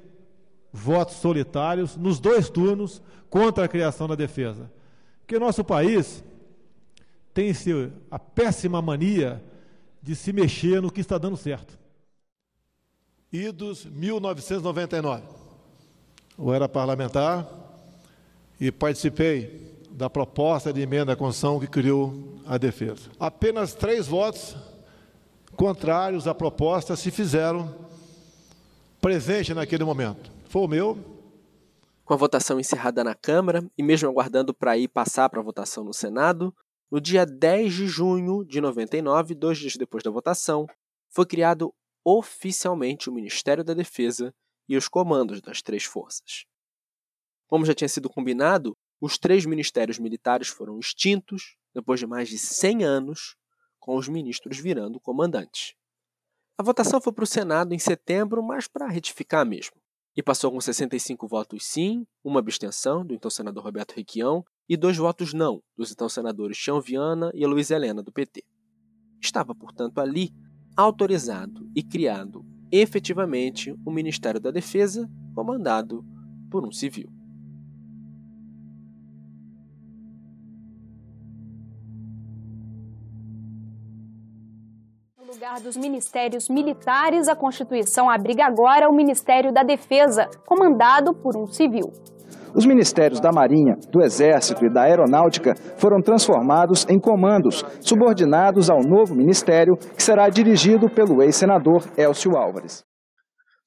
votos 0.73 1.17
solitários 1.17 1.97
nos 1.97 2.19
dois 2.19 2.49
turnos 2.49 3.03
contra 3.29 3.65
a 3.65 3.69
criação 3.69 4.09
da 4.09 4.15
defesa. 4.15 4.71
Porque 5.21 5.39
nosso 5.39 5.63
país 5.63 6.25
tem 7.33 7.53
a 8.11 8.19
péssima 8.19 8.83
mania 8.83 9.43
de 10.03 10.17
se 10.17 10.33
mexer 10.33 10.83
no 10.83 10.91
que 10.91 11.01
está 11.01 11.17
dando 11.17 11.37
certo. 11.37 11.79
Idos 13.33 13.87
1999. 13.87 15.23
Eu 16.39 16.53
era 16.53 16.69
parlamentar 16.69 17.49
e 18.61 18.71
participei 18.71 19.73
da 19.91 20.11
proposta 20.11 20.73
de 20.73 20.81
emenda 20.81 21.13
à 21.13 21.17
Constituição 21.17 21.61
que 21.61 21.67
criou 21.67 22.41
a 22.47 22.59
defesa. 22.59 23.11
Apenas 23.21 23.75
três 23.75 24.07
votos 24.07 24.57
contrários 25.57 26.27
à 26.27 26.35
proposta 26.35 26.97
se 26.97 27.11
fizeram 27.11 27.75
presente 29.03 29.53
naquele 29.53 29.83
momento. 29.83 30.31
Foi 30.45 30.63
o 30.63 30.69
meu. 30.69 30.97
Com 32.05 32.15
a 32.15 32.17
votação 32.17 32.61
encerrada 32.61 33.03
na 33.03 33.17
Câmara 33.17 33.69
e 33.77 33.83
mesmo 33.83 34.09
aguardando 34.09 34.55
para 34.55 34.79
ir 34.79 34.87
passar 34.87 35.29
para 35.29 35.41
a 35.41 35.43
votação 35.43 35.83
no 35.83 35.93
Senado, 35.93 36.55
no 36.89 37.01
dia 37.01 37.27
10 37.27 37.75
de 37.75 37.87
junho 37.89 38.45
de 38.45 38.61
99, 38.61 39.35
dois 39.35 39.59
dias 39.59 39.77
depois 39.77 40.05
da 40.05 40.11
votação, 40.11 40.69
foi 41.11 41.27
criado 41.27 41.75
oficialmente 42.05 43.11
o 43.11 43.13
Ministério 43.13 43.65
da 43.65 43.75
Defesa 43.75 44.33
e 44.69 44.77
os 44.77 44.87
comandos 44.87 45.41
das 45.41 45.61
três 45.63 45.83
forças. 45.83 46.45
Como 47.49 47.67
já 47.67 47.75
tinha 47.75 47.89
sido 47.89 48.09
combinado, 48.09 48.77
os 49.01 49.19
três 49.19 49.45
ministérios 49.45 49.99
militares 49.99 50.47
foram 50.47 50.79
extintos 50.79 51.57
depois 51.75 51.99
de 51.99 52.07
mais 52.07 52.29
de 52.29 52.39
100 52.39 52.85
anos, 52.85 53.35
com 53.81 53.97
os 53.97 54.07
ministros 54.07 54.59
virando 54.59 55.01
comandantes. 55.01 55.75
A 56.59 56.63
votação 56.63 57.01
foi 57.01 57.13
para 57.13 57.25
o 57.25 57.27
Senado 57.27 57.75
em 57.75 57.79
setembro, 57.79 58.43
mas 58.43 58.69
para 58.69 58.87
retificar 58.87 59.45
mesmo. 59.47 59.75
E 60.17 60.23
passou 60.23 60.53
com 60.53 60.61
65 60.61 61.27
votos 61.27 61.65
sim, 61.65 62.07
uma 62.23 62.41
abstenção 62.41 63.05
do 63.05 63.15
então 63.15 63.31
senador 63.31 63.65
Roberto 63.65 63.93
Requião 63.93 64.45
e 64.69 64.77
dois 64.77 64.97
votos 64.97 65.33
não 65.33 65.63
dos 65.77 65.91
então 65.91 66.09
senadores 66.09 66.59
Tião 66.59 66.81
Viana 66.81 67.31
e 67.35 67.47
Luiz 67.47 67.71
Helena 67.71 68.03
do 68.03 68.13
PT. 68.13 68.45
Estava, 69.21 69.55
portanto, 69.55 69.99
ali 69.99 70.31
autorizado 70.77 71.71
e 71.75 71.83
criado 71.83 72.45
efetivamente 72.71 73.75
o 73.85 73.91
Ministério 73.91 74.41
da 74.41 74.51
Defesa, 74.51 75.11
comandado 75.35 76.05
por 76.51 76.67
um 76.67 76.73
civil. 76.73 77.22
Lugar 85.53 85.61
dos 85.61 85.77
ministérios 85.77 86.49
militares, 86.49 87.29
a 87.29 87.37
Constituição 87.37 88.09
abriga 88.09 88.47
agora 88.47 88.89
o 88.89 88.95
Ministério 88.95 89.53
da 89.53 89.63
Defesa, 89.63 90.27
comandado 90.47 91.15
por 91.15 91.37
um 91.37 91.47
civil. 91.47 91.93
Os 92.55 92.65
ministérios 92.65 93.21
da 93.21 93.31
Marinha, 93.31 93.77
do 93.91 94.03
Exército 94.03 94.65
e 94.65 94.73
da 94.73 94.83
Aeronáutica 94.83 95.55
foram 95.77 96.01
transformados 96.01 96.87
em 96.89 96.99
comandos, 96.99 97.65
subordinados 97.81 98.71
ao 98.71 98.83
novo 98.83 99.15
ministério, 99.15 99.77
que 99.77 100.03
será 100.03 100.29
dirigido 100.29 100.89
pelo 100.89 101.23
ex-senador 101.23 101.87
Elcio 101.99 102.37
Álvares. 102.37 102.85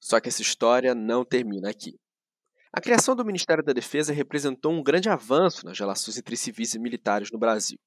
Só 0.00 0.20
que 0.20 0.28
essa 0.28 0.42
história 0.42 0.94
não 0.94 1.24
termina 1.24 1.70
aqui. 1.70 1.92
A 2.72 2.80
criação 2.80 3.14
do 3.14 3.24
Ministério 3.24 3.64
da 3.64 3.72
Defesa 3.72 4.12
representou 4.12 4.72
um 4.72 4.82
grande 4.82 5.08
avanço 5.08 5.64
nas 5.64 5.78
relações 5.78 6.18
entre 6.18 6.36
civis 6.36 6.74
e 6.74 6.80
militares 6.80 7.30
no 7.32 7.38
Brasil. 7.38 7.78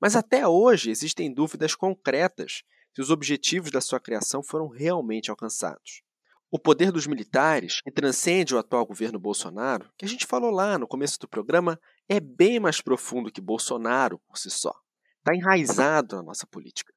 Mas 0.00 0.16
até 0.16 0.46
hoje 0.46 0.90
existem 0.90 1.32
dúvidas 1.32 1.74
concretas 1.74 2.62
se 2.94 3.00
os 3.00 3.10
objetivos 3.10 3.70
da 3.70 3.80
sua 3.80 4.00
criação 4.00 4.42
foram 4.42 4.68
realmente 4.68 5.30
alcançados. 5.30 6.02
O 6.50 6.58
poder 6.58 6.92
dos 6.92 7.06
militares, 7.06 7.80
que 7.80 7.90
transcende 7.90 8.54
o 8.54 8.58
atual 8.58 8.84
governo 8.84 9.18
Bolsonaro, 9.18 9.90
que 9.96 10.04
a 10.04 10.08
gente 10.08 10.26
falou 10.26 10.50
lá 10.50 10.76
no 10.76 10.86
começo 10.86 11.18
do 11.18 11.26
programa, 11.26 11.80
é 12.08 12.20
bem 12.20 12.60
mais 12.60 12.82
profundo 12.82 13.32
que 13.32 13.40
Bolsonaro 13.40 14.18
por 14.28 14.36
si 14.36 14.50
só. 14.50 14.74
Está 15.18 15.34
enraizado 15.34 16.16
na 16.16 16.22
nossa 16.22 16.46
política. 16.46 16.92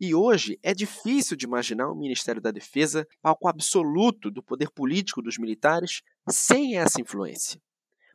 E 0.00 0.14
hoje 0.14 0.58
é 0.62 0.72
difícil 0.74 1.36
de 1.36 1.46
imaginar 1.46 1.90
um 1.90 1.98
Ministério 1.98 2.40
da 2.40 2.50
Defesa 2.50 3.06
palco 3.20 3.48
absoluto 3.48 4.30
do 4.30 4.42
poder 4.42 4.70
político 4.70 5.20
dos 5.20 5.36
militares 5.36 6.00
sem 6.30 6.78
essa 6.78 7.00
influência. 7.00 7.60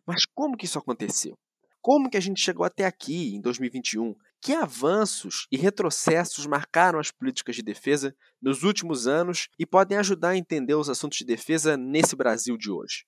Mas 0.06 0.26
como 0.26 0.58
que 0.58 0.66
isso 0.66 0.80
aconteceu? 0.80 1.38
Como 1.82 2.10
que 2.10 2.18
a 2.18 2.22
gente 2.22 2.40
chegou 2.40 2.64
até 2.64 2.86
aqui, 2.86 3.36
em 3.36 3.42
2021, 3.42 4.16
que 4.42 4.54
avanços 4.54 5.46
e 5.52 5.58
retrocessos 5.58 6.48
marcaram 6.48 7.00
as 7.00 7.12
políticas 7.12 7.56
de 7.56 7.62
defesa 7.62 8.16
nos 8.42 8.64
últimos 8.64 9.08
anos 9.08 9.48
e 9.60 9.66
podem 9.66 9.98
ajudar 9.98 10.30
a 10.30 10.38
entender 10.38 10.74
os 10.74 10.90
assuntos 10.90 11.20
de 11.20 11.26
defesa 11.26 11.78
nesse 11.78 12.16
Brasil 12.16 12.58
de 12.58 12.72
hoje? 12.72 13.06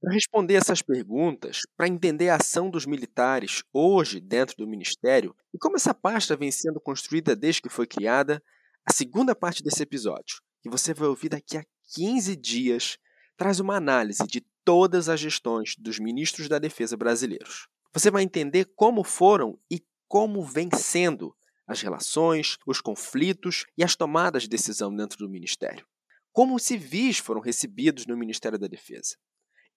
Para 0.00 0.12
responder 0.12 0.54
essas 0.54 0.82
perguntas, 0.82 1.62
para 1.76 1.88
entender 1.88 2.28
a 2.28 2.36
ação 2.36 2.68
dos 2.68 2.84
militares 2.84 3.62
hoje 3.72 4.20
dentro 4.20 4.56
do 4.56 4.66
Ministério 4.66 5.34
e 5.54 5.58
como 5.58 5.76
essa 5.76 5.94
pasta 5.94 6.36
vem 6.36 6.50
sendo 6.50 6.80
construída 6.80 7.34
desde 7.34 7.62
que 7.62 7.68
foi 7.68 7.86
criada, 7.86 8.42
a 8.84 8.92
segunda 8.92 9.34
parte 9.34 9.62
desse 9.62 9.82
episódio, 9.82 10.40
que 10.60 10.68
você 10.68 10.92
vai 10.92 11.08
ouvir 11.08 11.28
daqui 11.28 11.56
a 11.56 11.64
15 11.94 12.36
dias, 12.36 12.98
traz 13.36 13.60
uma 13.60 13.76
análise 13.76 14.26
de 14.26 14.44
todas 14.64 15.08
as 15.08 15.20
gestões 15.20 15.74
dos 15.78 15.98
ministros 15.98 16.48
da 16.48 16.58
Defesa 16.58 16.96
brasileiros. 16.96 17.68
Você 17.92 18.10
vai 18.10 18.22
entender 18.22 18.66
como 18.74 19.04
foram 19.04 19.58
e 19.70 19.80
como 20.12 20.44
vem 20.44 20.68
sendo 20.76 21.34
as 21.66 21.80
relações, 21.80 22.58
os 22.66 22.82
conflitos 22.82 23.64
e 23.78 23.82
as 23.82 23.96
tomadas 23.96 24.42
de 24.42 24.48
decisão 24.50 24.94
dentro 24.94 25.16
do 25.16 25.26
Ministério. 25.26 25.86
Como 26.30 26.54
os 26.54 26.64
civis 26.64 27.16
foram 27.16 27.40
recebidos 27.40 28.04
no 28.04 28.14
Ministério 28.14 28.58
da 28.58 28.66
Defesa. 28.66 29.16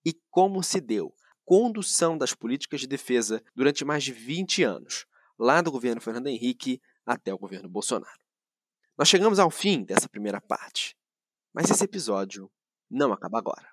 E 0.06 0.14
como 0.30 0.62
se 0.62 0.82
deu 0.82 1.08
a 1.08 1.36
condução 1.46 2.18
das 2.18 2.34
políticas 2.34 2.82
de 2.82 2.88
defesa 2.88 3.42
durante 3.56 3.86
mais 3.86 4.04
de 4.04 4.12
20 4.12 4.62
anos, 4.62 5.06
lá 5.40 5.62
do 5.62 5.72
governo 5.72 6.02
Fernando 6.02 6.28
Henrique 6.28 6.82
até 7.06 7.34
o 7.34 7.38
governo 7.38 7.70
Bolsonaro. 7.70 8.20
Nós 8.98 9.08
chegamos 9.08 9.40
ao 9.40 9.50
fim 9.50 9.86
dessa 9.86 10.10
primeira 10.10 10.42
parte, 10.42 10.98
mas 11.54 11.72
esse 11.72 11.86
episódio 11.86 12.52
não 12.92 13.14
acaba 13.14 13.38
agora. 13.38 13.70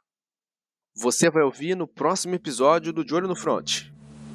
Você 0.95 1.29
vai 1.29 1.43
ouvir 1.43 1.75
no 1.75 1.89
próximo 1.89 2.37
episódio 2.37 2.93
do 2.93 3.05
De 3.05 3.13
Olho 3.17 3.27
no 3.27 3.35
Front. 3.35 3.91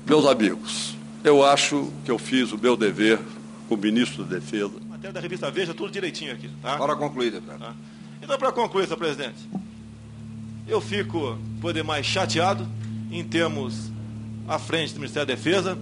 Meus 0.06 0.26
amigos, 0.26 0.98
eu 1.28 1.46
acho 1.46 1.92
que 2.06 2.12
eu 2.12 2.18
fiz 2.18 2.52
o 2.52 2.58
meu 2.58 2.78
dever 2.78 3.20
como 3.68 3.82
ministro 3.82 4.24
da 4.24 4.38
Defesa. 4.38 4.74
A 4.86 4.90
matéria 4.90 5.14
da 5.14 5.20
revista 5.20 5.52
Veja, 5.52 5.74
tudo 5.74 5.92
direitinho 5.92 6.34
aqui. 6.34 6.50
Tá? 6.62 6.82
Hora 6.82 6.96
concluída, 6.96 7.42
tá? 7.42 7.74
Então, 8.22 8.38
para 8.38 8.52
concluir, 8.52 8.86
senhor 8.86 8.98
presidente, 8.98 9.38
eu 10.68 10.82
fico, 10.82 11.38
poder 11.62 11.84
mais 11.84 12.06
chateado 12.06 12.68
em 13.12 13.24
termos 13.24 13.92
à 14.48 14.58
frente 14.58 14.94
do 14.94 15.00
Ministério 15.00 15.28
da 15.28 15.36
Defesa, 15.36 15.78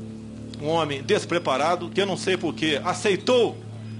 um 0.62 0.68
homem 0.68 1.04
despreparado, 1.04 1.90
que 1.90 2.02
eu 2.02 2.06
não 2.06 2.18
sei 2.18 2.38
porquê 2.38 2.82
aceitou 2.84 3.58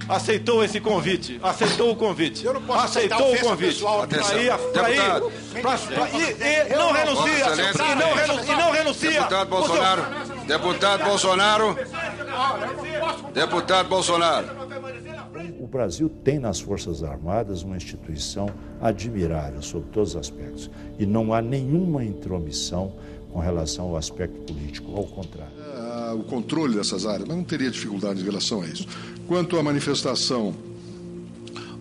aceitou 0.08 0.62
esse 0.62 0.80
convite. 0.80 1.40
Aceitou 1.42 1.90
o 1.90 1.96
convite. 1.96 2.44
Eu 2.44 2.54
não 2.54 2.62
posso 2.62 2.84
aceitou 2.84 3.32
o 3.32 3.40
convite. 3.40 3.80
Pra 3.82 4.42
ir, 4.42 4.58
pra 4.72 4.90
ir, 4.90 5.60
pra, 5.62 5.78
pra, 5.78 6.08
e, 6.10 6.72
e 6.72 6.76
não 6.76 6.92
renuncia. 6.92 7.44
E 7.44 7.94
não 7.94 8.14
renuncia. 8.14 8.52
E 8.52 8.56
não 8.56 8.70
renuncia. 8.70 9.10
Deputado 9.10 9.48
Bolsonaro. 9.48 10.35
Deputado 10.46 11.04
Bolsonaro. 11.04 11.76
Deputado 13.34 13.88
Bolsonaro. 13.88 14.46
O 15.60 15.66
Brasil 15.66 16.08
tem 16.08 16.38
nas 16.38 16.60
Forças 16.60 17.02
Armadas 17.02 17.62
uma 17.62 17.76
instituição 17.76 18.48
admirável 18.80 19.62
sobre 19.62 19.88
todos 19.90 20.10
os 20.10 20.16
aspectos. 20.16 20.70
E 20.98 21.04
não 21.04 21.34
há 21.34 21.42
nenhuma 21.42 22.04
intromissão 22.04 22.92
com 23.32 23.40
relação 23.40 23.86
ao 23.86 23.96
aspecto 23.96 24.52
político, 24.52 24.96
ao 24.96 25.04
contrário. 25.04 25.52
Ah, 25.74 26.14
o 26.14 26.24
controle 26.24 26.76
dessas 26.76 27.04
áreas, 27.04 27.28
mas 27.28 27.36
não 27.36 27.44
teria 27.44 27.70
dificuldade 27.70 28.20
em 28.20 28.24
relação 28.24 28.62
a 28.62 28.66
isso. 28.66 28.86
Quanto 29.26 29.58
à 29.58 29.62
manifestação 29.62 30.54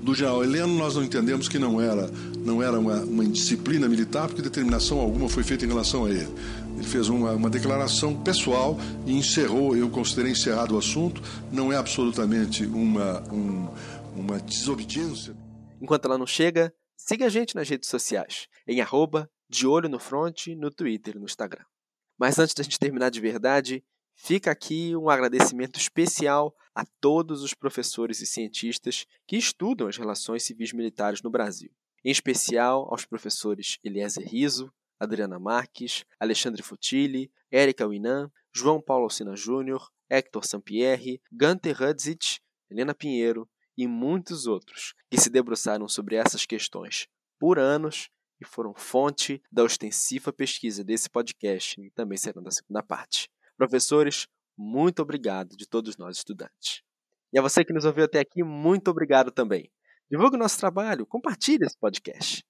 do 0.02 0.14
general 0.14 0.44
Heleno, 0.44 0.76
nós 0.76 0.96
não 0.96 1.04
entendemos 1.04 1.48
que 1.48 1.58
não 1.58 1.80
era, 1.82 2.10
não 2.44 2.62
era 2.62 2.80
uma, 2.80 3.00
uma 3.02 3.24
indisciplina 3.24 3.88
militar, 3.88 4.28
porque 4.28 4.42
determinação 4.42 5.00
alguma 5.00 5.30
foi 5.30 5.44
feita 5.44 5.66
em 5.66 5.68
relação 5.68 6.06
a 6.06 6.10
ele. 6.10 6.30
Ele 6.76 6.84
fez 6.84 7.08
uma, 7.08 7.32
uma 7.32 7.50
declaração 7.50 8.22
pessoal 8.22 8.78
e 9.06 9.14
encerrou, 9.14 9.76
eu 9.76 9.90
considerei 9.90 10.34
encerrado 10.34 10.76
o 10.76 10.78
assunto, 10.78 11.22
não 11.52 11.72
é 11.72 11.78
absolutamente 11.78 12.66
uma, 12.66 13.22
um, 13.32 13.70
uma 14.16 14.40
desobediência. 14.40 15.36
Enquanto 15.82 16.06
ela 16.06 16.18
não 16.18 16.28
chega, 16.28 16.74
siga 16.98 17.26
a 17.26 17.30
gente 17.30 17.56
nas 17.56 17.70
redes 17.70 17.90
sociais, 17.90 18.48
em 18.68 18.82
arroba 18.82 19.30
de 19.50 19.66
olho 19.66 19.88
no 19.88 20.00
front, 20.00 20.48
no 20.48 20.70
Twitter 20.70 21.16
e 21.16 21.20
no 21.20 21.26
Instagram. 21.26 21.64
Mas 22.18 22.40
antes 22.40 22.54
da 22.54 22.64
gente 22.64 22.80
terminar 22.80 23.10
de 23.10 23.22
verdade, 23.22 23.84
fica 24.16 24.52
aqui 24.52 24.96
um 24.96 25.10
agradecimento 25.10 25.80
especial 25.80 26.56
a 26.74 26.86
todos 27.00 27.42
os 27.42 27.54
professores 27.54 28.22
e 28.22 28.26
cientistas 28.26 29.06
que 29.28 29.38
estudam 29.38 29.88
as 29.88 29.98
relações 29.98 30.44
civis 30.44 30.74
militares 30.74 31.22
no 31.22 31.30
Brasil. 31.30 31.72
Em 32.04 32.12
especial 32.12 32.88
aos 32.92 33.06
professores 33.06 33.78
Eliezer 33.84 34.28
Riso, 34.28 34.72
Adriana 35.00 35.40
Marques, 35.40 36.06
Alexandre 36.20 36.64
Futilli, 36.64 37.32
Érica 37.52 37.86
Winan, 37.86 38.32
João 38.54 38.82
Paulo 38.82 39.04
Alcina 39.04 39.36
Júnior, 39.36 39.92
Hector 40.10 40.46
Sampierre, 40.46 41.22
Gunter 41.32 41.82
Hudzit, 41.82 42.42
Helena 42.70 42.94
Pinheiro 42.94 43.50
e 43.78 43.88
muitos 43.88 44.48
outros 44.48 44.94
que 45.10 45.20
se 45.20 45.30
debruçaram 45.30 45.88
sobre 45.88 46.16
essas 46.16 46.46
questões 46.46 47.08
por 47.40 47.60
anos 47.60 48.10
e 48.40 48.46
foram 48.46 48.74
fonte 48.74 49.42
da 49.52 49.64
ostensiva 49.64 50.32
pesquisa 50.32 50.84
desse 50.84 51.10
podcast 51.10 51.80
e 51.80 51.90
também 51.92 52.18
serão 52.18 52.42
da 52.42 52.52
segunda 52.52 52.84
parte. 52.84 53.30
Professores, 53.58 54.28
muito 54.58 55.02
obrigado 55.02 55.56
de 55.56 55.68
todos 55.68 55.98
nós 55.98 56.18
estudantes. 56.18 56.82
E 57.34 57.40
a 57.40 57.42
você 57.42 57.64
que 57.66 57.74
nos 57.74 57.86
ouviu 57.86 58.06
até 58.06 58.20
aqui, 58.20 58.44
muito 58.44 58.90
obrigado 58.90 59.32
também. 59.32 59.70
Divulgue 60.10 60.36
o 60.36 60.40
nosse 60.40 60.58
trabalho, 60.58 61.06
compartilhe 61.06 61.66
esse 61.66 61.78
podcast. 61.78 62.46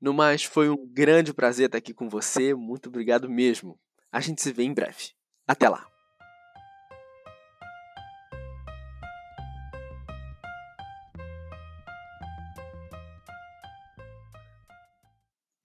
No 0.00 0.14
mais, 0.14 0.44
foi 0.44 0.68
um 0.68 0.86
grande 0.86 1.34
prazer 1.34 1.66
estar 1.66 1.78
aqui 1.78 1.92
com 1.92 2.08
você, 2.08 2.54
muito 2.54 2.88
obrigado 2.88 3.28
mesmo. 3.28 3.76
A 4.12 4.20
gente 4.20 4.40
se 4.40 4.52
vê 4.52 4.62
em 4.62 4.72
breve. 4.72 5.10
Até 5.44 5.68
lá! 5.68 5.88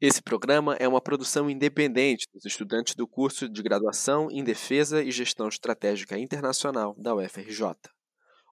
Esse 0.01 0.21
programa 0.21 0.75
é 0.79 0.87
uma 0.87 0.99
produção 0.99 1.47
independente 1.47 2.27
dos 2.33 2.43
estudantes 2.43 2.95
do 2.95 3.07
curso 3.07 3.47
de 3.47 3.61
graduação 3.61 4.29
em 4.31 4.43
Defesa 4.43 5.03
e 5.03 5.11
Gestão 5.11 5.47
Estratégica 5.47 6.17
Internacional 6.17 6.95
da 6.97 7.15
UFRJ. 7.15 7.75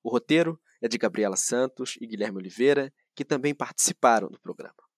O 0.03 0.11
roteiro 0.11 0.61
é 0.79 0.87
de 0.87 0.99
Gabriela 0.99 1.35
Santos 1.35 1.97
e 1.99 2.05
Guilherme 2.05 2.37
Oliveira, 2.37 2.93
que 3.15 3.25
também 3.25 3.53
participaram 3.53 4.29
do 4.29 4.39
programa. 4.39 4.90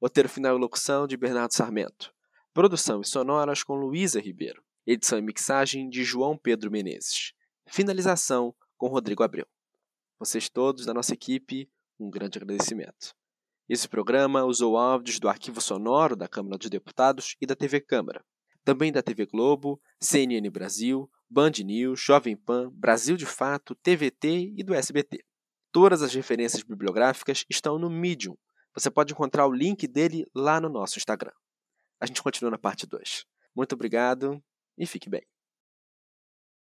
Roteiro 0.00 0.28
final 0.28 0.56
e 0.56 0.60
locução 0.60 1.06
de 1.06 1.16
Bernardo 1.16 1.54
Sarmento. 1.54 2.12
Produção 2.52 3.00
e 3.00 3.06
sonoras 3.06 3.62
com 3.62 3.74
Luísa 3.74 4.20
Ribeiro. 4.20 4.62
Edição 4.86 5.18
e 5.18 5.22
mixagem 5.22 5.88
de 5.88 6.04
João 6.04 6.36
Pedro 6.36 6.70
Menezes. 6.70 7.32
Finalização 7.66 8.54
com 8.76 8.88
Rodrigo 8.88 9.22
Abreu. 9.22 9.46
Vocês 10.18 10.50
todos 10.50 10.84
da 10.84 10.92
nossa 10.92 11.14
equipe, 11.14 11.70
um 11.98 12.10
grande 12.10 12.38
agradecimento. 12.38 13.14
Esse 13.66 13.88
programa 13.88 14.44
usou 14.44 14.76
áudios 14.76 15.18
do 15.18 15.30
arquivo 15.30 15.62
sonoro 15.62 16.14
da 16.14 16.28
Câmara 16.28 16.58
dos 16.58 16.68
Deputados 16.68 17.34
e 17.40 17.46
da 17.46 17.56
TV 17.56 17.80
Câmara, 17.80 18.22
também 18.64 18.92
da 18.92 19.02
TV 19.02 19.24
Globo, 19.24 19.80
CNN 19.98 20.48
Brasil, 20.50 21.10
Band 21.28 21.52
News, 21.64 22.00
Jovem 22.00 22.36
Pan, 22.36 22.70
Brasil 22.70 23.16
de 23.16 23.24
Fato, 23.24 23.74
TVT 23.74 24.52
e 24.56 24.62
do 24.62 24.74
SBT. 24.74 25.24
Todas 25.72 26.02
as 26.02 26.14
referências 26.14 26.62
bibliográficas 26.62 27.46
estão 27.48 27.78
no 27.78 27.88
Medium. 27.88 28.36
Você 28.76 28.90
pode 28.90 29.14
encontrar 29.14 29.46
o 29.46 29.52
link 29.52 29.88
dele 29.88 30.26
lá 30.34 30.60
no 30.60 30.68
nosso 30.68 30.98
Instagram. 30.98 31.32
A 31.98 32.04
gente 32.04 32.22
continua 32.22 32.50
na 32.50 32.58
parte 32.58 32.86
2. 32.86 33.24
Muito 33.54 33.72
obrigado 33.72 34.42
e 34.76 34.86
fique 34.86 35.08
bem. 35.08 35.26